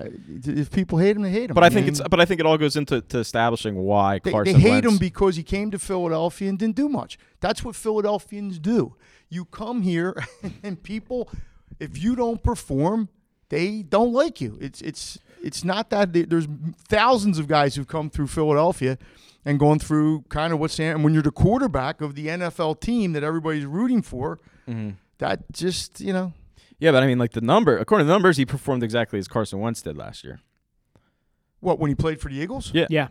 if 0.45 0.71
people 0.71 0.99
hate 0.99 1.15
him, 1.17 1.23
they 1.23 1.31
hate 1.31 1.51
him. 1.51 1.55
but 1.55 1.63
I 1.65 1.69
think 1.71 1.87
mean, 1.87 1.93
it's 1.95 2.01
but 2.11 2.21
I 2.21 2.25
think 2.25 2.41
it 2.41 2.47
all 2.47 2.59
goes 2.59 2.75
into 2.77 3.01
to 3.01 3.19
establishing 3.19 3.77
why 3.77 4.19
They, 4.23 4.33
they 4.33 4.53
hate 4.55 4.71
Wentz. 4.85 4.89
him 4.93 4.99
because 4.99 5.37
he 5.37 5.43
came 5.43 5.71
to 5.71 5.79
Philadelphia 5.79 6.49
and 6.49 6.59
didn't 6.59 6.77
do 6.77 6.89
much. 6.89 7.19
That's 7.41 7.63
what 7.65 7.77
Philadelphians 7.77 8.59
do. 8.59 8.97
You 9.29 9.45
come 9.47 9.83
here 9.83 10.17
and 10.63 10.83
people, 10.83 11.31
if 11.79 12.03
you 12.03 12.17
don't 12.17 12.43
perform, 12.43 13.09
they 13.49 13.83
don't 13.83 14.13
like 14.13 14.41
you. 14.41 14.59
It's 14.61 14.81
it's 14.83 15.19
it's 15.43 15.63
not 15.65 15.91
that 15.91 16.13
there's 16.13 16.47
thousands 16.89 17.39
of 17.39 17.47
guys 17.49 17.75
who've 17.77 17.87
come 17.89 18.11
through 18.11 18.29
Philadelphia 18.29 18.97
and 19.45 19.59
going 19.59 19.79
through 19.79 20.23
kind 20.29 20.53
of 20.53 20.59
what's 20.61 20.79
and 20.79 21.03
when 21.05 21.13
you're 21.15 21.23
the 21.23 21.31
quarterback 21.31 22.01
of 22.01 22.15
the 22.15 22.27
NFL 22.29 22.81
team 22.81 23.13
that 23.13 23.23
everybody's 23.23 23.67
rooting 23.67 24.03
for, 24.03 24.39
Mm-hmm. 24.69 24.91
that 25.19 25.41
just 25.53 26.01
you 26.01 26.13
know 26.13 26.33
yeah, 26.79 26.91
but 26.93 27.03
I 27.03 27.07
mean, 27.07 27.19
like 27.19 27.33
the 27.33 27.41
number 27.41 27.77
according 27.79 28.05
to 28.05 28.09
the 28.09 28.13
numbers, 28.15 28.37
he 28.37 28.45
performed 28.47 28.83
exactly 28.83 29.19
as 29.19 29.29
Carson 29.29 29.61
Wentz 29.61 29.83
did 29.83 29.97
last 29.97 30.25
year. 30.25 30.41
what 31.61 31.79
when 31.79 31.89
he 31.89 31.95
played 31.95 32.21
for 32.21 32.29
the 32.29 32.37
Eagles. 32.37 32.71
Yeah. 32.75 32.87
Yeah. 32.91 33.09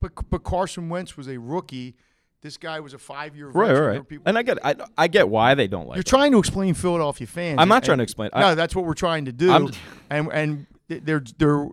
But 0.00 0.12
but 0.30 0.44
Carson 0.44 0.88
Wentz 0.90 1.16
was 1.16 1.28
a 1.28 1.38
rookie. 1.38 1.94
This 2.42 2.58
guy 2.58 2.80
was 2.80 2.92
a 2.92 2.98
five 2.98 3.34
year 3.36 3.48
Right, 3.48 3.72
right, 3.72 4.02
right. 4.10 4.20
And 4.26 4.36
I 4.36 4.42
get 4.42 4.58
I 4.64 4.74
I 4.98 5.08
get 5.08 5.28
why 5.30 5.54
they 5.54 5.66
don't 5.66 5.86
like. 5.88 5.96
You're 5.96 6.00
him. 6.00 6.18
trying 6.18 6.32
to 6.32 6.38
explain 6.38 6.74
Philadelphia 6.74 7.26
fans. 7.26 7.56
I'm 7.58 7.68
not 7.68 7.76
and- 7.76 7.84
trying 7.84 7.98
to 7.98 8.04
explain. 8.04 8.28
I- 8.34 8.40
No, 8.40 8.54
that's 8.54 8.74
what 8.76 8.84
we're 8.84 8.92
trying 8.94 9.24
to 9.26 9.32
do. 9.32 9.50
I'm- 9.50 9.70
and 10.10 10.28
and 10.32 10.66
they're 10.88 11.22
they're 11.38 11.68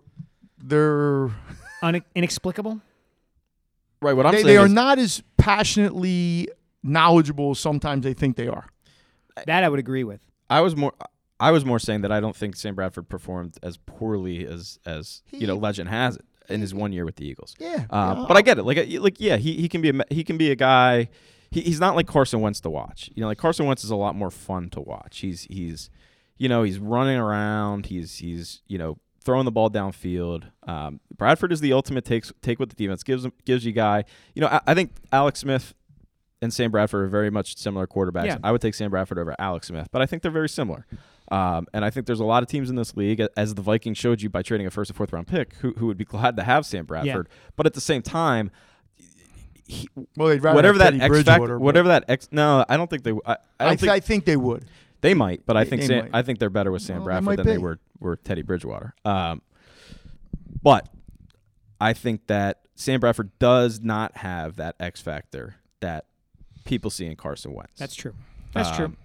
they're 0.62 1.30
Un- 1.82 2.02
inexplicable. 2.14 2.80
Right. 4.02 4.12
What 4.12 4.26
I'm 4.26 4.32
they, 4.32 4.38
saying 4.38 4.46
they 4.46 4.56
are 4.58 4.66
is, 4.66 4.72
not 4.72 4.98
as 4.98 5.22
passionately 5.36 6.48
knowledgeable 6.82 7.52
as 7.52 7.60
sometimes 7.60 8.04
they 8.04 8.14
think 8.14 8.36
they 8.36 8.48
are. 8.48 8.66
That 9.46 9.64
I 9.64 9.68
would 9.68 9.78
agree 9.78 10.04
with. 10.04 10.20
I 10.50 10.60
was 10.60 10.76
more. 10.76 10.92
I 11.40 11.50
was 11.50 11.64
more 11.64 11.78
saying 11.78 12.02
that 12.02 12.12
I 12.12 12.20
don't 12.20 12.36
think 12.36 12.54
Sam 12.56 12.74
Bradford 12.74 13.08
performed 13.08 13.58
as 13.62 13.76
poorly 13.78 14.46
as 14.46 14.78
as 14.84 15.22
you 15.30 15.46
know 15.46 15.56
legend 15.56 15.88
has 15.88 16.16
it 16.16 16.24
in 16.48 16.60
his 16.60 16.74
one 16.74 16.92
year 16.92 17.04
with 17.04 17.16
the 17.16 17.26
Eagles. 17.26 17.54
Yeah, 17.58 17.86
Um, 17.90 18.18
yeah. 18.18 18.24
but 18.28 18.36
I 18.36 18.42
get 18.42 18.58
it. 18.58 18.64
Like, 18.64 18.76
uh, 18.78 19.00
like 19.00 19.20
yeah, 19.20 19.36
he, 19.36 19.54
he 19.54 19.68
can 19.68 19.80
be 19.80 19.90
a 19.90 19.94
he 20.10 20.22
can 20.24 20.36
be 20.36 20.50
a 20.50 20.56
guy. 20.56 21.08
He, 21.50 21.62
he's 21.62 21.80
not 21.80 21.96
like 21.96 22.06
Carson 22.06 22.40
Wentz 22.40 22.60
to 22.60 22.70
watch. 22.70 23.10
You 23.14 23.22
know, 23.22 23.26
like 23.28 23.38
Carson 23.38 23.66
Wentz 23.66 23.84
is 23.84 23.90
a 23.90 23.96
lot 23.96 24.14
more 24.14 24.30
fun 24.30 24.68
to 24.70 24.80
watch. 24.80 25.20
He's 25.20 25.42
he's 25.44 25.90
you 26.36 26.48
know 26.48 26.62
he's 26.62 26.78
running 26.78 27.16
around. 27.16 27.86
He's 27.86 28.16
he's 28.18 28.62
you 28.66 28.78
know 28.78 28.98
throwing 29.22 29.44
the 29.44 29.52
ball 29.52 29.70
downfield. 29.70 30.44
Um, 30.66 31.00
Bradford 31.16 31.52
is 31.52 31.60
the 31.60 31.72
ultimate 31.72 32.04
takes 32.04 32.32
take 32.42 32.60
what 32.60 32.68
the 32.68 32.76
defense 32.76 33.02
gives 33.02 33.24
him 33.24 33.32
gives 33.44 33.64
you 33.64 33.72
guy. 33.72 34.04
You 34.34 34.42
know, 34.42 34.48
I, 34.48 34.60
I 34.66 34.74
think 34.74 34.92
Alex 35.12 35.40
Smith 35.40 35.74
and 36.40 36.52
Sam 36.52 36.70
Bradford 36.70 37.04
are 37.04 37.08
very 37.08 37.30
much 37.30 37.56
similar 37.56 37.86
quarterbacks. 37.86 38.26
Yeah. 38.26 38.38
I 38.42 38.52
would 38.52 38.60
take 38.60 38.74
Sam 38.74 38.90
Bradford 38.90 39.18
over 39.18 39.34
Alex 39.38 39.68
Smith, 39.68 39.88
but 39.92 40.02
I 40.02 40.06
think 40.06 40.22
they're 40.22 40.30
very 40.30 40.48
similar. 40.48 40.86
Um, 41.30 41.66
and 41.72 41.84
I 41.84 41.90
think 41.90 42.06
there's 42.06 42.20
a 42.20 42.24
lot 42.24 42.42
of 42.42 42.48
teams 42.48 42.68
in 42.68 42.76
this 42.76 42.94
league, 42.96 43.24
as 43.36 43.54
the 43.54 43.62
Vikings 43.62 43.96
showed 43.96 44.20
you 44.20 44.28
by 44.28 44.42
trading 44.42 44.66
a 44.66 44.70
first 44.70 44.90
and 44.90 44.96
fourth 44.96 45.12
round 45.12 45.28
pick, 45.28 45.54
who, 45.54 45.72
who 45.78 45.86
would 45.86 45.96
be 45.96 46.04
glad 46.16 46.36
to 46.36 46.42
have 46.42 46.66
Sam 46.66 46.84
Bradford. 46.84 47.28
But 47.56 47.66
at 47.66 47.74
the 47.74 47.80
same 47.80 48.02
time, 48.02 48.50
he, 49.66 49.88
well, 50.16 50.28
they'd 50.28 50.42
rather 50.42 50.56
whatever 50.56 50.78
have 50.78 50.92
that 50.92 50.98
Teddy 50.98 51.18
X 51.18 51.24
factor, 51.24 51.58
whatever 51.58 51.88
that 51.88 52.04
X. 52.08 52.28
No, 52.32 52.64
I 52.68 52.76
don't 52.76 52.90
think 52.90 53.04
they. 53.04 53.12
I, 53.12 53.16
I 53.24 53.36
I, 53.60 53.64
don't 53.64 53.68
th- 53.70 53.80
think 53.80 53.92
I 53.92 54.00
think 54.00 54.24
they 54.24 54.36
would. 54.36 54.64
They 55.02 55.12
might, 55.14 55.44
but 55.44 55.56
I 55.56 55.64
think 55.64 55.82
they 55.82 55.88
Sam, 55.88 56.04
might. 56.04 56.10
I 56.18 56.22
think 56.22 56.38
they're 56.38 56.48
better 56.50 56.72
with 56.72 56.82
Sam 56.82 56.96
Well, 56.98 57.04
Bradford 57.04 57.24
might 57.24 57.36
than 57.36 57.46
they 57.46 57.58
were 57.58 57.78
were 58.00 58.16
Teddy 58.16 58.42
Bridgewater. 58.42 58.94
Um, 59.04 59.42
but 60.62 60.88
I 61.80 61.92
think 61.92 62.26
that 62.28 62.60
Sam 62.74 63.00
Bradford 63.00 63.30
does 63.38 63.80
not 63.80 64.16
have 64.18 64.56
that 64.56 64.76
X 64.80 65.00
factor 65.00 65.56
that 65.80 66.06
people 66.64 66.90
see 66.90 67.06
in 67.06 67.16
Carson 67.16 67.52
Wentz. 67.52 67.78
That's 67.78 67.94
true. 67.94 68.14
That's 68.54 68.74
true. 68.76 68.86
Um, 68.86 68.96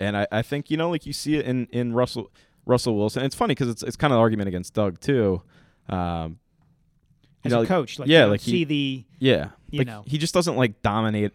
And 0.00 0.16
I, 0.16 0.26
I 0.32 0.42
think 0.42 0.70
you 0.70 0.76
know, 0.76 0.90
like 0.90 1.06
you 1.06 1.12
see 1.12 1.36
it 1.36 1.44
in, 1.46 1.66
in 1.70 1.92
Russell 1.92 2.30
Russell 2.66 2.96
Wilson. 2.96 3.22
It's 3.24 3.34
funny 3.34 3.52
because 3.52 3.68
it's 3.68 3.82
it's 3.82 3.96
kind 3.96 4.12
of 4.12 4.16
an 4.16 4.20
argument 4.20 4.48
against 4.48 4.74
Doug 4.74 5.00
too. 5.00 5.42
Um, 5.88 6.38
you 7.42 7.48
As 7.48 7.52
know, 7.52 7.58
a 7.58 7.60
like- 7.60 7.68
coach, 7.68 7.98
like 7.98 8.08
yeah, 8.08 8.18
you 8.18 8.22
don't 8.22 8.30
like 8.30 8.40
he- 8.40 8.50
see 8.50 8.64
the 8.64 9.04
yeah, 9.18 9.48
you 9.70 9.78
like, 9.80 9.86
know. 9.86 10.02
he 10.06 10.16
just 10.18 10.32
doesn't 10.34 10.56
like 10.56 10.80
dominate. 10.82 11.32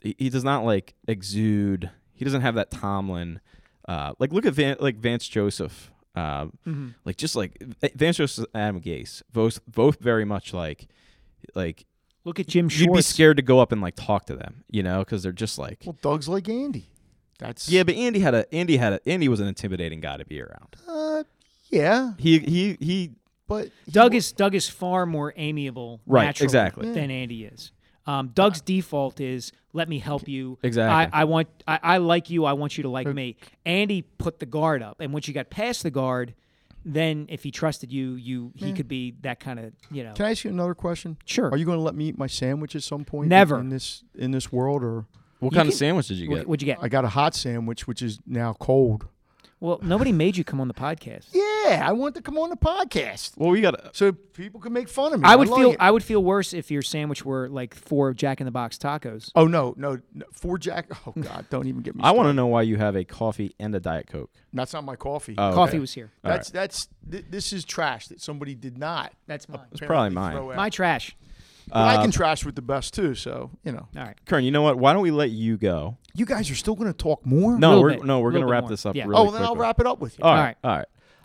He, 0.00 0.14
he 0.18 0.30
does 0.30 0.44
not 0.44 0.64
like 0.64 0.94
exude. 1.08 1.90
He 2.16 2.24
doesn't 2.24 2.40
have 2.42 2.54
that 2.56 2.70
Tomlin. 2.70 3.40
Uh, 3.86 4.14
like 4.18 4.32
look 4.32 4.44
at 4.46 4.52
Van, 4.54 4.76
like 4.80 4.96
Vance 4.96 5.28
Joseph. 5.28 5.90
Uh, 6.14 6.46
Mhm. 6.66 6.94
Like 7.04 7.16
just 7.16 7.36
like 7.36 7.62
Vance 7.94 8.16
Joseph, 8.16 8.46
and 8.54 8.62
Adam 8.62 8.80
Gase, 8.80 9.22
both 9.32 9.60
both 9.66 10.00
very 10.00 10.24
much 10.24 10.52
like 10.54 10.88
like 11.54 11.84
look 12.24 12.40
at 12.40 12.46
Jim 12.48 12.68
you'd 12.72 12.92
be 12.92 13.02
scared 13.02 13.36
to 13.36 13.42
go 13.42 13.60
up 13.60 13.70
and 13.70 13.80
like 13.80 13.94
talk 13.96 14.24
to 14.26 14.34
them, 14.34 14.64
you 14.70 14.82
know, 14.82 15.00
because 15.00 15.22
they're 15.22 15.30
just 15.32 15.58
like 15.58 15.82
Well, 15.84 15.96
Doug's 16.02 16.28
like 16.28 16.48
Andy. 16.48 16.88
That's 17.38 17.68
yeah. 17.68 17.82
But 17.82 17.96
Andy 17.96 18.20
had 18.20 18.34
a 18.34 18.52
Andy 18.54 18.78
had 18.78 18.94
a 18.94 19.08
Andy 19.08 19.28
was 19.28 19.40
an 19.40 19.46
intimidating 19.46 20.00
guy 20.00 20.16
to 20.16 20.24
be 20.24 20.40
around. 20.40 20.76
Uh, 20.88 21.24
yeah, 21.68 22.12
He 22.18 22.38
he 22.38 22.76
he 22.80 23.10
but 23.46 23.68
he 23.84 23.92
Doug 23.92 24.12
wa- 24.12 24.16
is 24.18 24.32
Doug 24.32 24.54
is 24.54 24.68
far 24.68 25.04
more 25.04 25.34
amiable, 25.36 26.00
Right, 26.06 26.40
exactly. 26.40 26.90
than 26.92 27.10
Andy 27.10 27.44
is. 27.44 27.72
Um, 28.06 28.28
Doug's 28.28 28.60
default 28.60 29.20
is 29.20 29.52
let 29.72 29.88
me 29.88 29.98
help 29.98 30.28
you. 30.28 30.58
Exactly. 30.62 31.12
I, 31.12 31.22
I 31.22 31.24
want 31.24 31.48
I, 31.66 31.78
I 31.82 31.96
like 31.98 32.30
you. 32.30 32.44
I 32.44 32.52
want 32.52 32.76
you 32.76 32.82
to 32.84 32.88
like 32.88 33.08
me. 33.08 33.36
Andy 33.64 34.02
put 34.02 34.38
the 34.38 34.46
guard 34.46 34.82
up, 34.82 35.00
and 35.00 35.12
once 35.12 35.26
you 35.28 35.34
got 35.34 35.50
past 35.50 35.82
the 35.82 35.90
guard, 35.90 36.34
then 36.84 37.26
if 37.28 37.42
he 37.42 37.50
trusted 37.50 37.92
you, 37.92 38.14
you 38.14 38.52
he 38.54 38.72
could 38.72 38.88
be 38.88 39.14
that 39.22 39.40
kind 39.40 39.58
of 39.58 39.72
you 39.90 40.04
know. 40.04 40.12
Can 40.14 40.26
I 40.26 40.30
ask 40.30 40.44
you 40.44 40.50
another 40.50 40.74
question? 40.74 41.16
Sure. 41.24 41.50
Are 41.50 41.56
you 41.56 41.64
going 41.64 41.78
to 41.78 41.82
let 41.82 41.96
me 41.96 42.06
eat 42.06 42.18
my 42.18 42.28
sandwich 42.28 42.76
at 42.76 42.84
some 42.84 43.04
point? 43.04 43.28
Never. 43.28 43.58
in 43.58 43.70
this 43.70 44.04
in 44.14 44.30
this 44.30 44.52
world, 44.52 44.84
or 44.84 45.06
what 45.40 45.52
You 45.52 45.56
kind 45.56 45.68
of 45.68 45.74
sandwich 45.74 46.08
did 46.08 46.18
you 46.18 46.28
get? 46.28 46.30
What, 46.30 46.38
get? 46.38 46.48
would 46.48 46.62
you 46.62 46.66
get? 46.66 46.78
I 46.80 46.88
got 46.88 47.04
a 47.04 47.08
hot 47.08 47.34
sandwich, 47.34 47.88
which 47.88 48.02
is 48.02 48.20
now 48.24 48.54
cold. 48.54 49.08
Well, 49.58 49.78
nobody 49.82 50.12
made 50.12 50.36
you 50.36 50.44
come 50.44 50.60
on 50.60 50.68
the 50.68 50.74
podcast. 50.74 51.26
Yeah, 51.32 51.82
I 51.86 51.92
want 51.92 52.14
to 52.16 52.22
come 52.22 52.36
on 52.38 52.50
the 52.50 52.56
podcast 52.56 53.36
well, 53.38 53.50
we 53.50 53.60
got 53.60 53.70
to. 53.72 53.90
so 53.94 54.12
people 54.12 54.60
can 54.60 54.72
make 54.72 54.88
fun 54.88 55.14
of 55.14 55.20
me. 55.20 55.28
I 55.28 55.34
would 55.36 55.48
like 55.48 55.58
feel 55.60 55.70
it. 55.72 55.76
I 55.80 55.90
would 55.90 56.04
feel 56.04 56.22
worse 56.22 56.52
if 56.52 56.70
your 56.70 56.82
sandwich 56.82 57.24
were 57.24 57.48
like 57.48 57.74
four 57.74 58.12
Jack 58.12 58.40
in 58.40 58.44
the 58.44 58.50
Box 58.50 58.76
tacos. 58.78 59.30
Oh 59.34 59.46
no, 59.46 59.74
no, 59.76 59.98
no, 60.14 60.26
four 60.32 60.58
Jack. 60.58 60.90
Oh 61.06 61.12
God, 61.20 61.46
don't 61.50 61.66
even 61.66 61.82
get 61.82 61.94
me. 61.94 62.02
I 62.04 62.10
want 62.10 62.28
to 62.28 62.32
know 62.34 62.46
why 62.46 62.62
you 62.62 62.76
have 62.76 62.96
a 62.96 63.04
coffee 63.04 63.54
and 63.58 63.74
a 63.74 63.80
diet 63.80 64.06
coke. 64.08 64.30
That's 64.52 64.72
not 64.72 64.84
my 64.84 64.96
coffee. 64.96 65.34
Oh, 65.38 65.52
Coffee 65.54 65.70
okay. 65.70 65.78
was 65.78 65.92
here. 65.94 66.12
All 66.24 66.30
that's 66.30 66.50
that's 66.50 66.88
th- 67.10 67.24
this 67.30 67.52
is 67.52 67.64
trash 67.64 68.08
that 68.08 68.20
somebody 68.20 68.54
did 68.54 68.76
not. 68.78 69.12
That's 69.26 69.48
mine. 69.48 69.60
It's 69.72 69.80
probably 69.80 69.96
apparently 69.96 70.14
mine. 70.14 70.32
throw 70.36 70.50
out. 70.50 70.56
My 70.56 70.70
trash. 70.70 71.16
But 71.68 71.78
I 71.78 71.96
Uh, 71.96 72.02
can 72.02 72.10
trash 72.12 72.44
with 72.44 72.54
the 72.54 72.62
best 72.62 72.94
too. 72.94 73.14
So 73.14 73.50
you 73.64 73.72
know, 73.72 73.88
All 73.96 74.02
right. 74.04 74.16
Kern, 74.26 74.44
you 74.44 74.50
know 74.52 74.62
what? 74.62 74.78
Why 74.78 74.92
don't 74.92 75.02
we 75.02 75.10
let 75.10 75.30
you 75.30 75.56
go? 75.56 75.96
You 76.16 76.26
guys 76.26 76.50
are 76.50 76.54
still 76.54 76.74
going 76.74 76.92
to 76.92 76.96
talk 76.96 77.24
more. 77.26 77.58
No, 77.58 77.68
Little 77.68 77.82
we're 77.82 77.90
bit. 77.90 78.04
no, 78.04 78.20
we're 78.20 78.28
Little 78.30 78.40
gonna 78.40 78.46
bit 78.46 78.52
wrap 78.52 78.62
more. 78.64 78.70
this 78.70 78.86
up. 78.86 78.96
Yeah. 78.96 79.04
Really 79.04 79.16
oh, 79.16 79.22
well, 79.24 79.32
then 79.32 79.42
I'll 79.42 79.48
quickly. 79.48 79.62
wrap 79.62 79.80
it 79.80 79.86
up 79.86 80.00
with 80.00 80.18
you. 80.18 80.24
All 80.24 80.30
All 80.30 80.36
right, 80.36 80.56
all 80.64 80.76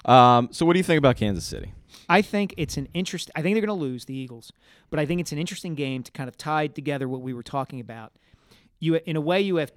right. 0.06 0.38
Um, 0.38 0.50
so 0.52 0.66
what 0.66 0.74
do 0.74 0.80
you 0.80 0.84
think 0.84 0.98
about 0.98 1.16
Kansas 1.18 1.46
City? 1.46 1.74
I 2.10 2.22
think 2.22 2.54
it's 2.58 2.78
an 2.78 2.88
interest. 2.94 3.32
I 3.36 3.42
think 3.42 3.56
they're 3.56 3.66
going 3.66 3.78
to 3.80 3.82
lose 3.86 4.06
the 4.06 4.16
Eagles, 4.16 4.52
but 4.89 5.00
I 5.00 5.06
think 5.06 5.22
it's 5.22 5.32
an 5.32 5.38
interesting 5.38 5.76
game 5.76 6.04
to 6.04 6.12
kind 6.12 6.28
of 6.28 6.38
tie 6.38 6.68
together 6.68 7.08
what 7.08 7.22
we 7.22 7.34
were 7.34 7.44
talking 7.44 7.80
about. 7.80 8.14
You, 8.80 8.96
in 9.06 9.16
a 9.16 9.22
way, 9.22 9.42
you 9.42 9.58
have, 9.58 9.72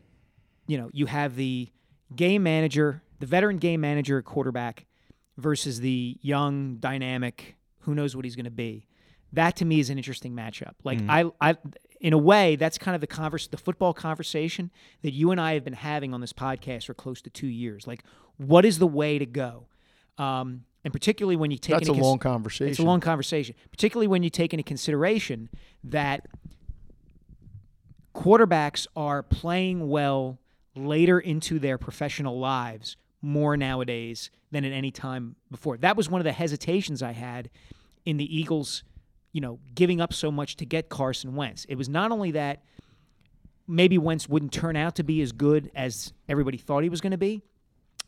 you 0.66 0.78
know, 0.78 0.88
you 0.92 1.06
have 1.06 1.36
the 1.36 1.68
game 2.16 2.42
manager, 2.42 3.02
the 3.20 3.26
veteran 3.26 3.58
game 3.58 3.80
manager, 3.82 4.20
quarterback, 4.22 4.86
versus 5.36 5.80
the 5.80 6.16
young, 6.22 6.76
dynamic, 6.76 7.56
who 7.80 7.94
knows 7.94 8.16
what 8.16 8.24
he's 8.24 8.36
going 8.36 8.44
to 8.44 8.50
be. 8.50 8.86
That 9.32 9.56
to 9.56 9.64
me 9.64 9.80
is 9.80 9.90
an 9.90 9.98
interesting 9.98 10.34
matchup. 10.34 10.74
Like 10.84 11.00
I, 11.08 11.24
I, 11.40 11.56
in 12.04 12.12
a 12.12 12.18
way, 12.18 12.54
that's 12.54 12.76
kind 12.76 12.94
of 12.94 13.00
the 13.00 13.06
converse, 13.06 13.46
the 13.46 13.56
football 13.56 13.94
conversation 13.94 14.70
that 15.00 15.14
you 15.14 15.30
and 15.30 15.40
I 15.40 15.54
have 15.54 15.64
been 15.64 15.72
having 15.72 16.12
on 16.12 16.20
this 16.20 16.34
podcast 16.34 16.84
for 16.84 16.92
close 16.92 17.22
to 17.22 17.30
two 17.30 17.46
years. 17.46 17.86
Like, 17.86 18.04
what 18.36 18.66
is 18.66 18.78
the 18.78 18.86
way 18.86 19.18
to 19.18 19.24
go? 19.24 19.68
Um, 20.18 20.64
and 20.84 20.92
particularly 20.92 21.36
when 21.36 21.50
you 21.50 21.56
take 21.56 21.76
That's 21.76 21.88
a 21.88 21.92
cons- 21.92 22.02
long 22.02 22.18
conversation. 22.18 22.68
It's 22.68 22.78
a 22.78 22.82
long 22.82 23.00
conversation, 23.00 23.54
particularly 23.70 24.06
when 24.06 24.22
you 24.22 24.28
take 24.28 24.52
into 24.52 24.64
consideration 24.64 25.48
that 25.82 26.26
quarterbacks 28.14 28.86
are 28.94 29.22
playing 29.22 29.88
well 29.88 30.38
later 30.76 31.18
into 31.18 31.58
their 31.58 31.78
professional 31.78 32.38
lives 32.38 32.98
more 33.22 33.56
nowadays 33.56 34.30
than 34.50 34.66
at 34.66 34.72
any 34.72 34.90
time 34.90 35.36
before. 35.50 35.78
That 35.78 35.96
was 35.96 36.10
one 36.10 36.20
of 36.20 36.26
the 36.26 36.32
hesitations 36.32 37.02
I 37.02 37.12
had 37.12 37.48
in 38.04 38.18
the 38.18 38.36
Eagles, 38.38 38.84
you 39.34 39.40
know, 39.40 39.58
giving 39.74 40.00
up 40.00 40.14
so 40.14 40.30
much 40.30 40.56
to 40.56 40.64
get 40.64 40.88
Carson 40.88 41.34
Wentz. 41.34 41.66
It 41.68 41.74
was 41.74 41.88
not 41.88 42.12
only 42.12 42.30
that 42.30 42.62
maybe 43.66 43.98
Wentz 43.98 44.28
wouldn't 44.28 44.52
turn 44.52 44.76
out 44.76 44.94
to 44.94 45.02
be 45.02 45.20
as 45.20 45.32
good 45.32 45.72
as 45.74 46.12
everybody 46.28 46.56
thought 46.56 46.84
he 46.84 46.88
was 46.88 47.00
going 47.00 47.10
to 47.10 47.18
be, 47.18 47.42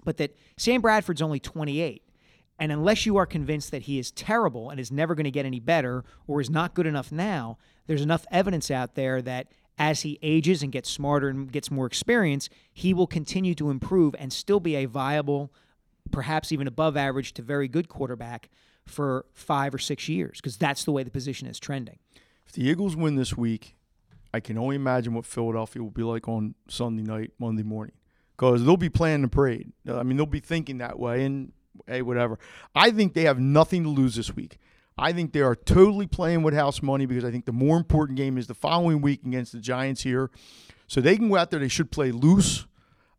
but 0.04 0.18
that 0.18 0.36
Sam 0.56 0.80
Bradford's 0.80 1.20
only 1.20 1.40
28. 1.40 2.02
And 2.60 2.70
unless 2.70 3.06
you 3.06 3.16
are 3.16 3.26
convinced 3.26 3.72
that 3.72 3.82
he 3.82 3.98
is 3.98 4.12
terrible 4.12 4.70
and 4.70 4.78
is 4.78 4.92
never 4.92 5.16
going 5.16 5.24
to 5.24 5.32
get 5.32 5.44
any 5.44 5.58
better 5.58 6.04
or 6.28 6.40
is 6.40 6.48
not 6.48 6.74
good 6.74 6.86
enough 6.86 7.10
now, 7.10 7.58
there's 7.88 8.02
enough 8.02 8.24
evidence 8.30 8.70
out 8.70 8.94
there 8.94 9.20
that 9.22 9.48
as 9.78 10.02
he 10.02 10.20
ages 10.22 10.62
and 10.62 10.70
gets 10.70 10.88
smarter 10.88 11.28
and 11.28 11.50
gets 11.50 11.72
more 11.72 11.86
experience, 11.86 12.48
he 12.72 12.94
will 12.94 13.08
continue 13.08 13.54
to 13.56 13.68
improve 13.68 14.14
and 14.16 14.32
still 14.32 14.60
be 14.60 14.76
a 14.76 14.86
viable, 14.86 15.52
perhaps 16.12 16.52
even 16.52 16.68
above 16.68 16.96
average 16.96 17.34
to 17.34 17.42
very 17.42 17.66
good 17.66 17.88
quarterback 17.88 18.48
for 18.86 19.26
five 19.32 19.74
or 19.74 19.78
six 19.78 20.08
years 20.08 20.38
because 20.40 20.56
that's 20.56 20.84
the 20.84 20.92
way 20.92 21.02
the 21.02 21.10
position 21.10 21.46
is 21.48 21.58
trending. 21.58 21.98
If 22.46 22.52
the 22.52 22.66
Eagles 22.66 22.96
win 22.96 23.16
this 23.16 23.36
week, 23.36 23.76
I 24.32 24.40
can 24.40 24.58
only 24.58 24.76
imagine 24.76 25.14
what 25.14 25.26
Philadelphia 25.26 25.82
will 25.82 25.90
be 25.90 26.02
like 26.02 26.28
on 26.28 26.54
Sunday 26.68 27.02
night, 27.02 27.32
Monday 27.38 27.62
morning, 27.62 27.94
because 28.36 28.64
they'll 28.64 28.76
be 28.76 28.88
planning 28.90 29.22
the 29.22 29.28
parade. 29.28 29.72
I 29.88 30.02
mean, 30.02 30.16
they'll 30.16 30.26
be 30.26 30.40
thinking 30.40 30.78
that 30.78 30.98
way, 30.98 31.24
and 31.24 31.52
hey, 31.86 32.02
whatever. 32.02 32.38
I 32.74 32.90
think 32.90 33.14
they 33.14 33.24
have 33.24 33.38
nothing 33.38 33.82
to 33.84 33.88
lose 33.88 34.14
this 34.14 34.34
week. 34.34 34.58
I 34.98 35.12
think 35.12 35.32
they 35.32 35.42
are 35.42 35.54
totally 35.54 36.06
playing 36.06 36.42
with 36.42 36.54
house 36.54 36.82
money 36.82 37.06
because 37.06 37.24
I 37.24 37.30
think 37.30 37.44
the 37.44 37.52
more 37.52 37.76
important 37.76 38.16
game 38.16 38.38
is 38.38 38.46
the 38.46 38.54
following 38.54 39.02
week 39.02 39.22
against 39.26 39.52
the 39.52 39.60
Giants 39.60 40.02
here. 40.02 40.30
So 40.86 41.00
they 41.00 41.16
can 41.16 41.28
go 41.28 41.36
out 41.36 41.50
there. 41.50 41.60
They 41.60 41.68
should 41.68 41.90
play 41.90 42.12
loose 42.12 42.66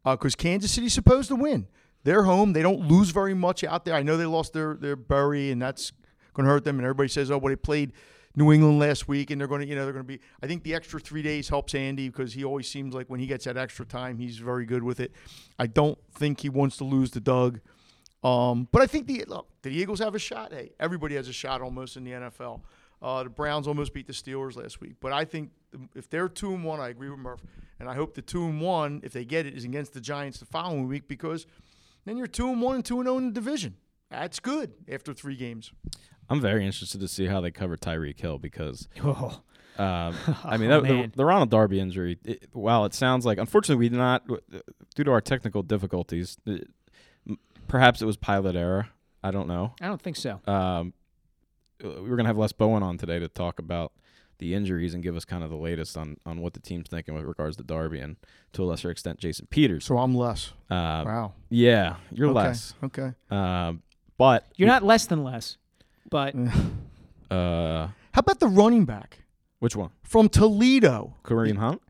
uh, 0.04 0.16
because 0.16 0.36
Kansas 0.36 0.72
City's 0.72 0.94
supposed 0.94 1.30
to 1.30 1.36
win. 1.36 1.68
They're 2.08 2.24
home. 2.24 2.54
They 2.54 2.62
don't 2.62 2.88
lose 2.88 3.10
very 3.10 3.34
much 3.34 3.66
out 3.66 3.84
there. 3.84 3.94
I 3.94 4.02
know 4.02 4.16
they 4.16 4.26
lost 4.26 4.54
their 4.54 4.76
their 4.76 4.96
Berry, 4.96 5.52
and 5.52 5.62
that's 5.62 5.92
going 6.34 6.46
to 6.46 6.50
hurt 6.50 6.64
them. 6.64 6.78
And 6.78 6.86
everybody 6.86 7.10
says, 7.10 7.30
"Oh, 7.30 7.38
well, 7.38 7.50
they 7.50 7.58
played 7.58 7.92
New 8.34 8.54
England 8.54 8.80
last 8.80 9.10
week, 9.10 9.30
and 9.30 9.42
they're 9.42 9.48
going 9.50 9.60
to, 9.60 9.68
you 9.68 9.76
know, 9.76 9.84
they're 9.84 9.92
going 9.92 10.06
to 10.06 10.08
be." 10.08 10.22
I 10.42 10.48
think 10.48 10.64
the 10.64 10.74
extra 10.74 11.02
three 11.02 11.22
days 11.22 11.50
helps 11.50 11.76
Andy 11.76 12.08
because 12.08 12.32
he 12.32 12.46
always 12.46 12.72
seems 12.72 12.96
like 12.96 13.10
when 13.10 13.20
he 13.20 13.28
gets 13.28 13.44
that 13.44 13.58
extra 13.58 13.86
time, 13.86 14.20
he's 14.20 14.38
very 14.38 14.66
good 14.66 14.84
with 14.84 15.02
it. 15.02 15.12
I 15.60 15.68
don't 15.68 15.98
think 16.14 16.40
he 16.40 16.48
wants 16.48 16.78
to 16.78 16.86
lose 16.86 17.12
to 17.12 17.20
Doug. 17.20 17.60
Um, 18.24 18.70
but 18.72 18.82
I 18.82 18.88
think 18.88 19.08
the 19.08 19.26
look, 19.28 19.50
the 19.62 19.72
Eagles 19.72 20.00
have 20.00 20.16
a 20.16 20.20
shot. 20.20 20.54
Hey, 20.54 20.72
everybody 20.80 21.16
has 21.16 21.28
a 21.28 21.34
shot 21.34 21.62
almost 21.62 21.98
in 21.98 22.06
the 22.06 22.12
NFL. 22.12 22.62
Uh, 23.02 23.24
the 23.24 23.30
Browns 23.30 23.68
almost 23.68 23.94
beat 23.94 24.08
the 24.08 24.14
Steelers 24.14 24.56
last 24.56 24.80
week, 24.80 24.96
but 25.02 25.12
I 25.12 25.26
think 25.26 25.52
if 25.94 26.10
they're 26.10 26.30
two 26.30 26.54
and 26.54 26.64
one, 26.64 26.80
I 26.80 26.88
agree 26.88 27.10
with 27.10 27.20
Murph, 27.20 27.44
and 27.82 27.90
I 27.90 27.96
hope 27.96 28.16
the 28.16 28.22
two 28.22 28.46
and 28.46 28.62
one, 28.62 29.02
if 29.04 29.12
they 29.12 29.26
get 29.26 29.46
it, 29.46 29.58
is 29.58 29.66
against 29.66 29.94
the 29.94 30.00
Giants 30.00 30.40
the 30.40 30.46
following 30.46 30.88
week 30.88 31.10
because 31.10 31.46
then 32.08 32.18
you're 32.18 32.28
two 32.28 32.50
and 32.50 32.62
one 32.62 32.76
and 32.76 32.86
two 32.86 33.00
and 33.00 33.08
zero 33.08 33.18
in 33.18 33.26
the 33.28 33.34
division. 33.34 33.76
That's 34.10 34.40
good 34.40 34.74
after 34.92 35.14
three 35.14 35.36
games. 35.36 35.72
I'm 36.30 36.42
very 36.42 36.66
interested 36.66 37.00
to 37.02 37.08
see 37.08 37.28
how 37.28 37.42
they 37.42 37.52
cover 37.52 37.78
Tyreek 37.78 38.20
Hill 38.20 38.38
because 38.38 38.88
Oh, 39.04 39.42
Um, 39.78 40.16
I 40.44 40.58
mean, 40.58 40.72
Oh, 40.72 40.82
that, 40.82 40.88
the, 40.88 41.12
the 41.16 41.26
Ronald 41.26 41.50
Darby 41.50 41.80
injury. 41.80 42.18
It, 42.26 42.50
while 42.54 42.86
it 42.86 42.94
sounds 42.94 43.26
like, 43.26 43.38
unfortunately, 43.38 43.80
we 43.80 43.90
did 43.90 43.98
not, 43.98 44.28
due 44.96 45.04
to 45.04 45.12
our 45.12 45.22
technical 45.22 45.64
difficulties, 45.64 46.38
it, 46.46 46.68
perhaps 47.68 48.02
it 48.02 48.06
was 48.06 48.18
pilot 48.18 48.56
error. 48.56 48.90
I 49.24 49.32
don't 49.32 49.48
know. 49.48 49.74
I 49.82 49.88
don't 49.88 50.02
think 50.02 50.16
so. 50.16 50.40
Um, 50.46 50.94
we 51.84 52.10
were 52.10 52.16
gonna 52.16 52.30
have 52.30 52.38
Les 52.38 52.52
Bowen 52.54 52.82
on 52.84 52.98
today 52.98 53.20
to 53.20 53.28
talk 53.28 53.60
about 53.60 53.92
the 54.40 54.54
injuries 54.54 54.94
and 54.94 55.02
give 55.04 55.16
us 55.16 55.26
kind 55.26 55.44
of 55.44 55.50
the 55.50 55.56
latest 55.58 55.98
on 55.98 56.18
on 56.26 56.42
what 56.42 56.54
the 56.54 56.60
team's 56.60 56.88
thinking 56.90 57.14
with 57.16 57.24
regards 57.24 57.58
to 57.58 57.64
Darby 57.64 58.00
and 58.00 58.18
to 58.54 58.64
a 58.64 58.66
lesser 58.66 58.90
extent 58.92 59.20
Jason 59.20 59.48
Peters. 59.50 59.86
So 59.86 59.98
I'm 59.98 60.16
less. 60.16 60.54
Uh, 60.70 61.04
Wow. 61.06 61.34
Yeah, 61.50 61.96
you're 62.12 62.30
okay. 62.30 62.36
less. 62.40 62.74
Okay. 62.84 63.12
Um, 63.32 63.82
but 64.18 64.46
You're 64.56 64.68
not 64.68 64.84
less 64.84 65.06
than 65.06 65.24
less, 65.24 65.58
but 66.10 66.34
Uh, 67.30 67.88
How 68.14 68.20
about 68.20 68.40
the 68.40 68.48
running 68.48 68.86
back 68.86 69.20
which 69.60 69.76
one? 69.76 69.90
from 70.04 70.30
Toledo? 70.30 71.16
Kareem 71.24 71.58
Hunt. 71.58 71.82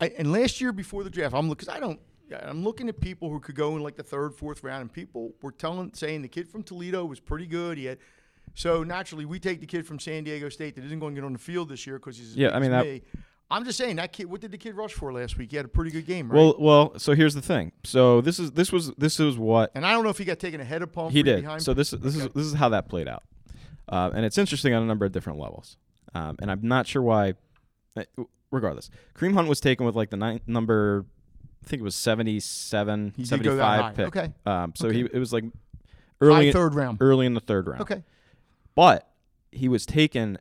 I, 0.00 0.08
and 0.18 0.32
last 0.32 0.60
year 0.60 0.72
before 0.72 1.04
the 1.04 1.10
draft, 1.10 1.34
I'm 1.34 1.48
because 1.48 1.68
I 1.68 1.78
don't. 1.78 2.00
I'm 2.42 2.64
looking 2.64 2.88
at 2.88 3.00
people 3.00 3.30
who 3.30 3.38
could 3.38 3.54
go 3.54 3.76
in 3.76 3.82
like 3.82 3.96
the 3.96 4.02
third, 4.02 4.34
fourth 4.34 4.64
round, 4.64 4.80
and 4.80 4.92
people 4.92 5.34
were 5.40 5.52
telling, 5.52 5.92
saying 5.94 6.22
the 6.22 6.28
kid 6.28 6.48
from 6.48 6.62
Toledo 6.64 7.04
was 7.04 7.20
pretty 7.20 7.46
good. 7.46 7.78
He 7.78 7.84
had, 7.84 7.98
so 8.54 8.82
naturally, 8.84 9.24
we 9.24 9.38
take 9.38 9.60
the 9.60 9.66
kid 9.66 9.86
from 9.86 9.98
San 9.98 10.24
Diego 10.24 10.48
State 10.48 10.74
that 10.76 10.84
isn't 10.84 10.98
going 11.00 11.14
to 11.14 11.20
get 11.20 11.26
on 11.26 11.32
the 11.32 11.38
field 11.38 11.68
this 11.68 11.86
year 11.86 11.98
because 11.98 12.16
he's 12.16 12.36
Yeah, 12.36 12.54
I 12.54 12.58
mean, 12.60 12.70
that- 12.70 12.84
me. 12.86 13.02
I'm 13.50 13.64
just 13.64 13.76
saying 13.76 13.96
that 13.96 14.12
kid. 14.12 14.24
What 14.26 14.40
did 14.40 14.52
the 14.52 14.58
kid 14.58 14.74
rush 14.74 14.92
for 14.94 15.12
last 15.12 15.36
week? 15.36 15.50
He 15.50 15.56
had 15.56 15.66
a 15.66 15.68
pretty 15.68 15.90
good 15.90 16.06
game, 16.06 16.30
right? 16.30 16.36
Well, 16.38 16.54
well. 16.58 16.98
So 16.98 17.14
here's 17.14 17.34
the 17.34 17.42
thing. 17.42 17.72
So 17.84 18.22
this 18.22 18.38
is 18.40 18.52
this 18.52 18.72
was 18.72 18.90
this 18.96 19.20
is 19.20 19.36
what 19.36 19.70
and 19.74 19.84
I 19.84 19.92
don't 19.92 20.02
know 20.02 20.08
if 20.10 20.16
he 20.18 20.24
got 20.24 20.38
taken 20.38 20.60
ahead 20.62 20.80
of 20.82 20.92
Pumphrey 20.92 21.12
he 21.18 21.22
did. 21.22 21.42
behind. 21.42 21.62
So 21.62 21.74
this 21.74 21.90
this 21.90 22.16
is 22.16 22.28
this 22.28 22.46
is 22.46 22.54
how 22.54 22.70
that 22.70 22.88
played 22.88 23.06
out, 23.06 23.22
uh, 23.88 24.10
and 24.14 24.24
it's 24.24 24.38
interesting 24.38 24.72
on 24.72 24.82
a 24.82 24.86
number 24.86 25.04
of 25.04 25.12
different 25.12 25.38
levels. 25.38 25.76
Um, 26.14 26.36
and 26.40 26.50
I'm 26.50 26.66
not 26.66 26.86
sure 26.86 27.02
why. 27.02 27.34
uh, 27.96 28.04
Regardless, 28.50 28.88
Kareem 29.14 29.34
Hunt 29.34 29.46
was 29.48 29.60
taken 29.60 29.84
with 29.84 29.94
like 29.94 30.08
the 30.10 30.16
ninth 30.16 30.42
number. 30.48 31.04
I 31.64 31.66
think 31.68 31.80
it 31.80 31.84
was 31.84 31.94
77, 31.96 33.14
He 33.16 33.24
did 33.24 33.42
go 33.42 33.56
that 33.56 33.62
high. 33.62 33.76
75 33.94 33.96
pick. 33.96 34.06
Okay. 34.06 34.32
Um, 34.46 34.72
so 34.74 34.88
Okay. 34.88 34.98
he 34.98 35.04
it 35.12 35.18
was 35.18 35.32
like 35.32 35.44
high 35.44 35.50
early 36.20 36.52
third 36.52 36.74
round. 36.74 36.98
early 37.00 37.26
in 37.26 37.34
the 37.34 37.40
third 37.40 37.66
round. 37.68 37.82
Okay. 37.82 38.02
But 38.74 39.08
he 39.52 39.68
was 39.68 39.86
taken 39.86 40.38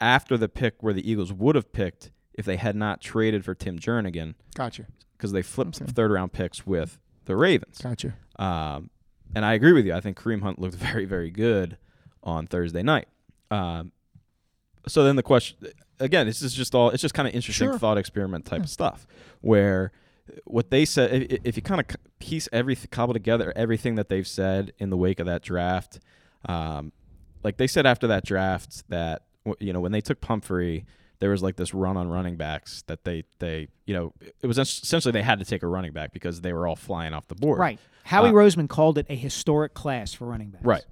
after 0.00 0.36
the 0.36 0.48
pick 0.48 0.82
where 0.82 0.92
the 0.92 1.08
Eagles 1.08 1.32
would 1.32 1.54
have 1.54 1.72
picked 1.72 2.10
if 2.34 2.44
they 2.44 2.56
had 2.56 2.76
not 2.76 3.00
traded 3.00 3.44
for 3.44 3.54
Tim 3.54 3.78
Jernigan 3.78 4.34
Gotcha. 4.54 4.86
because 5.16 5.32
they 5.32 5.42
flipped 5.42 5.80
Okay. 5.80 5.90
third 5.90 6.10
round 6.10 6.32
picks 6.32 6.66
with 6.66 6.98
the 7.24 7.34
Ravens. 7.36 7.78
Gotcha. 7.78 8.14
Um, 8.38 8.90
and 9.34 9.44
I 9.44 9.54
agree 9.54 9.72
with 9.72 9.86
you. 9.86 9.94
I 9.94 10.00
think 10.00 10.18
Kareem 10.18 10.42
Hunt 10.42 10.58
looked 10.58 10.74
very, 10.76 11.04
very 11.06 11.30
good 11.30 11.78
on 12.22 12.46
Thursday 12.46 12.82
night. 12.82 13.08
Um, 13.50 13.92
so 14.86 15.02
then 15.02 15.16
the 15.16 15.22
question, 15.22 15.56
again, 15.98 16.26
this 16.26 16.42
is 16.42 16.52
just 16.54 16.74
all, 16.74 16.90
it's 16.90 17.02
just 17.02 17.14
kind 17.14 17.26
of 17.26 17.34
interesting 17.34 17.68
Sure. 17.70 17.78
thought 17.78 17.98
experiment 17.98 18.44
type 18.44 18.62
of 18.62 18.68
stuff 18.68 19.06
where 19.40 19.92
what 20.44 20.70
they 20.70 20.84
said, 20.84 21.22
if, 21.32 21.40
if 21.44 21.56
you 21.56 21.62
kind 21.62 21.80
of 21.80 21.86
piece 22.18 22.48
everything, 22.52 22.88
cobble 22.90 23.14
together 23.14 23.52
everything 23.56 23.94
that 23.94 24.08
they've 24.08 24.26
said 24.26 24.72
in 24.78 24.90
the 24.90 24.96
wake 24.96 25.20
of 25.20 25.26
that 25.26 25.42
draft, 25.42 26.00
um, 26.46 26.92
like 27.42 27.56
they 27.56 27.66
said 27.66 27.86
after 27.86 28.06
that 28.08 28.24
draft 28.24 28.88
that, 28.88 29.22
you 29.60 29.72
know, 29.72 29.80
when 29.80 29.92
they 29.92 30.00
took 30.00 30.20
Pumphrey, 30.20 30.84
there 31.20 31.30
was 31.30 31.42
like 31.42 31.56
this 31.56 31.72
run 31.72 31.96
on 31.96 32.08
running 32.08 32.36
backs 32.36 32.82
that 32.88 33.04
they, 33.04 33.24
they, 33.38 33.68
you 33.86 33.94
know, 33.94 34.12
it 34.42 34.46
was 34.46 34.58
essentially 34.58 35.12
they 35.12 35.22
had 35.22 35.38
to 35.38 35.44
take 35.44 35.62
a 35.62 35.66
running 35.66 35.92
back 35.92 36.12
because 36.12 36.40
they 36.42 36.52
were 36.52 36.66
all 36.66 36.76
flying 36.76 37.14
off 37.14 37.26
the 37.28 37.34
board. 37.34 37.58
right. 37.58 37.78
Howie 38.04 38.28
Uh, 38.28 38.32
Roseman 38.32 38.68
called 38.68 38.98
it 38.98 39.06
a 39.08 39.14
historic 39.16 39.74
class 39.74 40.12
for 40.12 40.26
running 40.26 40.50
backs. 40.50 40.64
Right. 40.64 40.84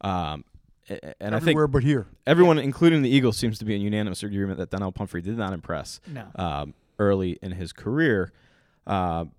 Um, 0.00 0.44
a- 0.90 0.94
a- 1.10 1.14
and 1.22 1.34
I 1.34 1.38
think 1.38 1.48
Everywhere 1.50 1.68
but 1.68 1.82
here. 1.84 2.06
everyone, 2.26 2.58
including 2.58 3.02
the 3.02 3.08
Eagles, 3.10 3.36
seems 3.36 3.58
to 3.58 3.64
be 3.64 3.74
in 3.74 3.80
unanimous 3.82 4.22
agreement 4.22 4.58
that 4.58 4.70
Donnell 4.70 4.92
Pumphrey 4.92 5.22
did 5.22 5.36
not 5.38 5.52
impress 5.52 6.00
No. 6.06 6.26
um, 6.36 6.74
early 6.98 7.38
in 7.42 7.52
his 7.52 7.72
career. 7.72 8.32
Um, 8.86 9.32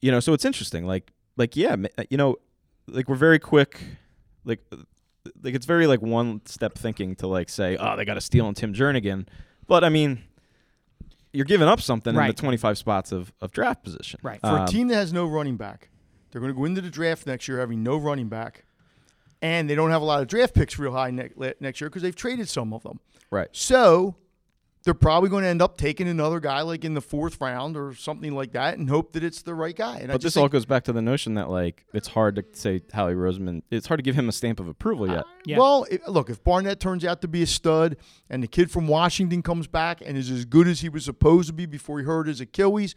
you 0.00 0.10
know, 0.10 0.20
so 0.20 0.32
it's 0.32 0.44
interesting. 0.44 0.86
Like, 0.86 1.12
like 1.36 1.56
yeah, 1.56 1.76
you 2.10 2.16
know, 2.16 2.36
like 2.88 3.08
we're 3.08 3.14
very 3.16 3.38
quick, 3.38 3.80
like, 4.44 4.60
like 5.42 5.54
it's 5.54 5.66
very 5.66 5.86
like 5.86 6.02
one 6.02 6.40
step 6.46 6.74
thinking 6.74 7.14
to 7.16 7.26
like 7.26 7.48
say, 7.48 7.76
oh, 7.76 7.96
they 7.96 8.04
got 8.04 8.14
to 8.14 8.20
steal 8.20 8.46
on 8.46 8.54
Tim 8.54 8.74
Jernigan, 8.74 9.26
but 9.66 9.84
I 9.84 9.88
mean, 9.88 10.22
you're 11.32 11.44
giving 11.44 11.68
up 11.68 11.80
something 11.80 12.14
in 12.14 12.26
the 12.26 12.32
25 12.34 12.76
spots 12.78 13.10
of, 13.12 13.32
of 13.40 13.52
draft 13.52 13.82
position. 13.84 14.20
Right. 14.22 14.40
For 14.40 14.46
Um, 14.48 14.62
a 14.62 14.66
team 14.66 14.88
that 14.88 14.96
has 14.96 15.12
no 15.12 15.26
running 15.26 15.56
back, 15.56 15.88
they're 16.30 16.40
going 16.40 16.52
to 16.52 16.58
go 16.58 16.64
into 16.64 16.80
the 16.80 16.90
draft 16.90 17.26
next 17.26 17.48
year 17.48 17.58
having 17.58 17.82
no 17.82 17.96
running 17.96 18.28
back, 18.28 18.64
and 19.40 19.68
they 19.70 19.74
don't 19.74 19.90
have 19.90 20.02
a 20.02 20.04
lot 20.04 20.20
of 20.20 20.28
draft 20.28 20.54
picks 20.54 20.78
real 20.78 20.92
high 20.92 21.10
ne- 21.10 21.30
next 21.60 21.80
year 21.80 21.88
because 21.88 22.02
they've 22.02 22.14
traded 22.16 22.48
some 22.48 22.72
of 22.72 22.82
them. 22.82 23.00
Right. 23.30 23.48
So 23.52 24.16
they're 24.84 24.94
probably 24.94 25.28
going 25.28 25.44
to 25.44 25.48
end 25.48 25.62
up 25.62 25.76
taking 25.78 26.08
another 26.08 26.40
guy 26.40 26.62
like 26.62 26.84
in 26.84 26.94
the 26.94 27.00
fourth 27.00 27.40
round 27.40 27.76
or 27.76 27.94
something 27.94 28.34
like 28.34 28.52
that, 28.52 28.78
and 28.78 28.88
hope 28.88 29.12
that 29.12 29.22
it's 29.22 29.42
the 29.42 29.54
right 29.54 29.76
guy. 29.76 29.98
And 29.98 30.10
I 30.10 30.14
But 30.14 30.22
just 30.22 30.34
this 30.34 30.40
all 30.40 30.48
goes 30.48 30.64
back 30.64 30.84
to 30.84 30.92
the 30.92 31.02
notion 31.02 31.34
that 31.34 31.50
like 31.50 31.86
it's 31.92 32.08
hard 32.08 32.36
to 32.36 32.44
say 32.52 32.82
Howie 32.92 33.14
Roseman. 33.14 33.62
It's 33.70 33.86
hard 33.86 33.98
to 33.98 34.02
give 34.02 34.14
him 34.14 34.28
a 34.28 34.32
stamp 34.32 34.58
of 34.60 34.68
approval 34.68 35.08
yet. 35.08 35.24
Yeah. 35.44 35.58
Well, 35.58 35.86
if, 35.90 36.06
look, 36.08 36.30
if 36.30 36.42
Barnett 36.42 36.80
turns 36.80 37.04
out 37.04 37.20
to 37.22 37.28
be 37.28 37.42
a 37.42 37.46
stud 37.46 37.96
and 38.28 38.42
the 38.42 38.48
kid 38.48 38.70
from 38.70 38.88
Washington 38.88 39.42
comes 39.42 39.66
back 39.66 40.02
and 40.04 40.16
is 40.16 40.30
as 40.30 40.44
good 40.44 40.66
as 40.66 40.80
he 40.80 40.88
was 40.88 41.04
supposed 41.04 41.48
to 41.48 41.52
be 41.52 41.66
before 41.66 42.00
he 42.00 42.04
hurt 42.04 42.26
his 42.26 42.40
Achilles, 42.40 42.94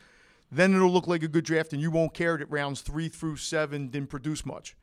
then 0.52 0.74
it'll 0.74 0.92
look 0.92 1.08
like 1.08 1.24
a 1.24 1.28
good 1.28 1.46
draft 1.46 1.74
and 1.74 1.82
you 1.82 1.92
won't 1.92 2.14
care 2.14 2.38
that 2.38 2.50
rounds 2.50 2.82
three 2.82 3.10
through 3.10 3.36
seven 3.36 3.90
didn't 3.90 4.10
produce 4.10 4.46
much. 4.46 4.76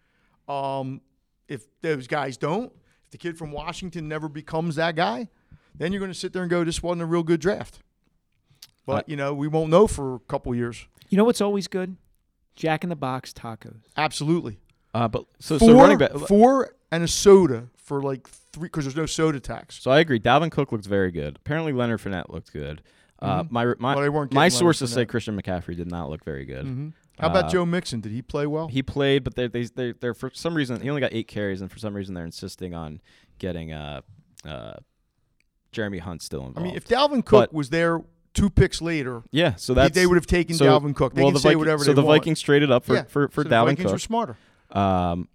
Um, 0.49 1.01
if 1.49 1.67
those 1.81 2.07
guys 2.07 2.37
don't, 2.37 2.73
if 3.05 3.11
the 3.11 3.19
kid 3.19 3.37
from 3.37 3.53
Washington 3.53 4.09
never 4.09 4.29
becomes 4.29 4.77
that 4.77 4.97
guy, 4.97 5.29
then 5.77 5.93
you're 5.93 6.01
going 6.01 6.13
to 6.13 6.19
sit 6.19 6.33
there 6.33 6.43
and 6.43 6.51
go, 6.51 6.65
"This 6.65 6.83
wasn't 6.83 7.03
a 7.03 7.07
real 7.07 7.23
good 7.23 7.41
draft." 7.41 7.79
But 8.87 9.09
you 9.09 9.17
know, 9.17 9.33
we 9.35 9.49
won't 9.49 9.71
know 9.71 9.87
for 9.87 10.17
a 10.17 10.19
couple 10.21 10.55
years. 10.55 10.87
You 11.09 11.17
know 11.19 11.25
what's 11.25 11.41
always 11.41 11.69
good? 11.69 11.97
Jack 12.57 12.83
in 12.85 12.91
the 12.91 12.97
Box 12.97 13.33
tacos. 13.33 13.77
Absolutely. 13.97 14.59
Uh, 14.95 15.09
but 15.09 15.25
so 15.39 15.59
four, 15.59 15.69
so 15.69 15.79
running 15.79 15.99
back. 15.99 16.13
four 16.29 16.75
and 16.91 17.03
a 17.03 17.09
soda 17.09 17.69
for 17.77 18.03
like 18.03 18.29
three 18.29 18.65
because 18.69 18.85
there's 18.85 18.97
no 18.97 19.07
soda 19.07 19.41
tax. 19.41 19.81
So 19.81 19.91
I 19.91 20.01
agree. 20.01 20.21
Dalvin 20.21 20.51
Cook 20.51 20.73
looks 20.73 20.87
very 20.87 21.11
good. 21.11 21.37
Apparently 21.37 21.73
Leonard 21.73 22.01
Fournette 22.01 22.29
looked 22.29 22.53
good. 22.53 22.83
Uh, 23.19 23.45
my 23.49 23.65
my 23.65 23.73
Mm-hmm. 23.73 23.83
Well, 23.85 24.01
they 24.01 24.09
weren't 24.09 24.33
my 24.33 24.47
getting 24.49 24.55
Leonard 24.57 24.77
sources 24.77 24.93
say 24.93 25.07
Christian 25.07 25.41
McCaffrey 25.41 25.77
did 25.77 25.91
not 25.91 26.11
look 26.11 26.25
very 26.25 26.45
good. 26.45 26.65
hmm 26.67 26.89
How 27.19 27.29
about 27.29 27.45
Uh, 27.47 27.51
Joe 27.51 27.65
Mixon? 27.65 28.01
Did 28.01 28.11
he 28.13 28.21
play 28.21 28.47
well? 28.47 28.67
He 28.69 28.83
played, 28.83 29.23
but 29.25 29.37
they 29.37 29.47
they 29.47 29.65
they 29.65 29.93
they're 29.93 30.13
for 30.15 30.31
some 30.35 30.55
reason 30.55 30.81
he 30.81 30.91
only 30.91 31.01
got 31.01 31.13
eight 31.15 31.29
carries, 31.29 31.61
and 31.61 31.71
for 31.71 31.79
some 31.79 31.95
reason 31.95 32.15
they're 32.15 32.25
insisting 32.27 32.75
on 32.75 33.01
getting 33.39 33.73
uh 33.73 34.01
uh 34.45 34.75
Jeremy 35.73 35.99
Hunt 35.99 36.23
still 36.23 36.41
involved. 36.47 36.59
I 36.59 36.63
mean, 36.63 36.77
if 36.77 36.87
Dalvin 36.87 37.25
Cook 37.25 37.51
But- 37.51 37.53
was 37.53 37.71
there 37.71 38.01
two 38.35 38.49
picks 38.51 38.81
later, 38.81 39.23
yeah, 39.31 39.55
so 39.57 39.75
they, 39.75 39.83
that's 39.83 39.95
they 39.95 40.07
would 40.07 40.17
have 40.17 40.27
taken 40.27 40.55
so- 40.55 40.67
Dalvin 40.67 40.95
Cook. 40.95 41.15
They 41.15 41.23
well, 41.23 41.33
the 41.33 41.39
say 41.41 41.49
Viking- 41.51 41.59
whatever 41.59 41.85
so 41.85 41.93
the 41.93 42.03
want. 42.03 42.21
Vikings 42.21 42.41
traded 42.41 42.71
up 42.71 42.85
for 42.85 42.95
Yeah, 42.95 43.03
for, 43.05 43.29
for 43.29 43.43
so 43.43 43.49
the 43.49 43.65
Vikings 43.65 43.83
Cook. 43.83 43.93
were 43.93 43.99
smarter. 43.99 44.37
Um, 44.71 45.29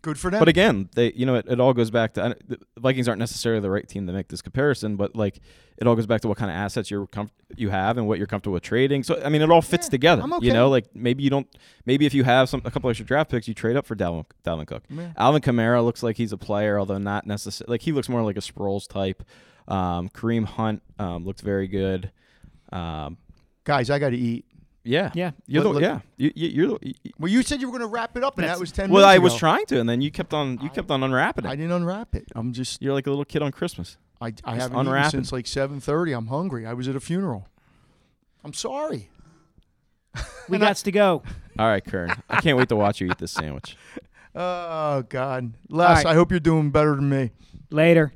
Good 0.00 0.18
for 0.18 0.30
them. 0.30 0.38
But 0.38 0.48
again, 0.48 0.88
they 0.94 1.12
you 1.12 1.26
know 1.26 1.34
it, 1.34 1.46
it 1.48 1.60
all 1.60 1.74
goes 1.74 1.90
back 1.90 2.14
to 2.14 2.36
the 2.46 2.58
Vikings 2.78 3.08
aren't 3.08 3.18
necessarily 3.18 3.60
the 3.60 3.70
right 3.70 3.86
team 3.86 4.06
to 4.06 4.12
make 4.12 4.28
this 4.28 4.40
comparison, 4.40 4.96
but 4.96 5.14
like 5.14 5.40
it 5.76 5.86
all 5.86 5.94
goes 5.96 6.06
back 6.06 6.20
to 6.22 6.28
what 6.28 6.38
kind 6.38 6.50
of 6.50 6.56
assets 6.56 6.90
you're 6.90 7.06
comf- 7.08 7.30
you 7.56 7.70
have 7.70 7.98
and 7.98 8.06
what 8.06 8.18
you're 8.18 8.26
comfortable 8.26 8.54
with 8.54 8.62
trading. 8.62 9.02
So 9.02 9.20
I 9.24 9.28
mean, 9.28 9.42
it 9.42 9.50
all 9.50 9.60
fits 9.62 9.88
Yeah, 9.88 9.90
together. 9.90 10.22
I'm 10.22 10.32
You 10.42 10.52
know, 10.52 10.68
like 10.68 10.86
maybe 10.94 11.22
you 11.22 11.30
don't. 11.30 11.46
Maybe 11.84 12.06
if 12.06 12.14
you 12.14 12.24
have 12.24 12.48
some 12.48 12.62
a 12.64 12.70
couple 12.70 12.88
extra 12.88 13.04
draft 13.04 13.30
picks, 13.30 13.48
you 13.48 13.54
trade 13.54 13.76
up 13.76 13.86
for 13.86 13.94
Dalvin 13.96 14.24
Dalvin 14.44 14.66
Cook. 14.66 14.84
Yeah. 14.88 15.12
Alvin 15.16 15.42
Kamara 15.42 15.84
looks 15.84 16.02
like 16.02 16.16
he's 16.16 16.32
a 16.32 16.38
player, 16.38 16.78
although 16.78 16.98
not 16.98 17.26
necessarily. 17.26 17.72
Like 17.74 17.82
he 17.82 17.92
looks 17.92 18.08
more 18.08 18.22
like 18.22 18.36
a 18.36 18.40
Sproles 18.40 18.88
type. 18.88 19.22
Um, 19.68 20.08
Kareem 20.08 20.44
Hunt 20.44 20.82
um, 20.98 21.24
looks 21.24 21.40
very 21.40 21.68
good. 21.68 22.10
Um, 22.72 23.18
Guys, 23.64 23.90
I 23.90 23.98
got 24.00 24.10
to 24.10 24.16
eat. 24.16 24.44
Yeah, 24.84 25.10
Yeah. 25.14 25.30
You're 25.46 25.62
Look- 25.64 25.74
the, 25.74 25.80
look- 25.80 25.82
yeah. 25.82 26.00
You, 26.16 26.32
you, 26.34 26.48
you're 26.48 26.66
the, 26.68 26.78
you- 26.82 27.12
Well, 27.18 27.30
you 27.30 27.42
said 27.42 27.60
you 27.60 27.68
were 27.70 27.78
going 27.78 27.88
to 27.88 27.92
wrap 27.94 28.16
it 28.16 28.24
up, 28.24 28.38
and 28.38 28.46
that 28.48 28.58
was 28.60 28.72
ten 28.72 28.90
well, 28.90 29.02
minutes 29.06 29.16
I 29.16 29.18
was 29.18 29.32
ago. 29.34 29.38
trying 29.38 29.66
to, 29.66 29.80
and 29.80 29.88
then 29.88 30.00
you 30.00 30.10
kept 30.10 30.32
on 30.34 30.58
you 30.62 30.70
kept 30.70 30.90
on 30.90 31.02
unwrapping 31.02 31.44
it. 31.44 31.48
I 31.48 31.52
it. 31.52 31.56
didn't 31.56 31.72
unwrap 31.72 32.14
it. 32.14 32.24
I'm 32.34 32.52
just. 32.52 32.82
You're 32.82 32.92
like 32.94 33.06
a 33.06 33.10
little 33.10 33.24
kid 33.24 33.42
on 33.42 33.52
Christmas. 33.52 33.96
I, 34.20 34.32
I 34.44 34.54
haven't 34.54 34.76
eaten 34.76 34.86
unwrapping. 34.86 35.10
since 35.10 35.32
like 35.32 35.46
seven 35.46 35.80
thirty. 35.80 36.12
I'm 36.12 36.26
hungry. 36.28 36.66
I 36.66 36.72
was 36.74 36.88
at 36.88 36.96
a 36.96 37.00
funeral. 37.00 37.48
I'm 38.44 38.52
sorry. 38.54 39.08
We 40.48 40.58
got 40.58 40.76
to 40.76 40.90
go. 40.92 41.22
All 41.58 41.66
right, 41.68 41.84
Kern. 41.84 42.10
I 42.28 42.40
can't 42.40 42.58
wait 42.58 42.68
to 42.70 42.76
watch 42.76 43.00
you 43.00 43.08
eat 43.10 43.18
this 43.18 43.32
sandwich. 43.32 43.76
Oh 44.34 45.04
God, 45.10 45.52
Les, 45.68 45.96
right. 45.96 46.06
I 46.06 46.14
hope 46.14 46.30
you're 46.30 46.40
doing 46.40 46.70
better 46.70 46.96
than 46.96 47.10
me. 47.10 47.32
Later. 47.70 48.14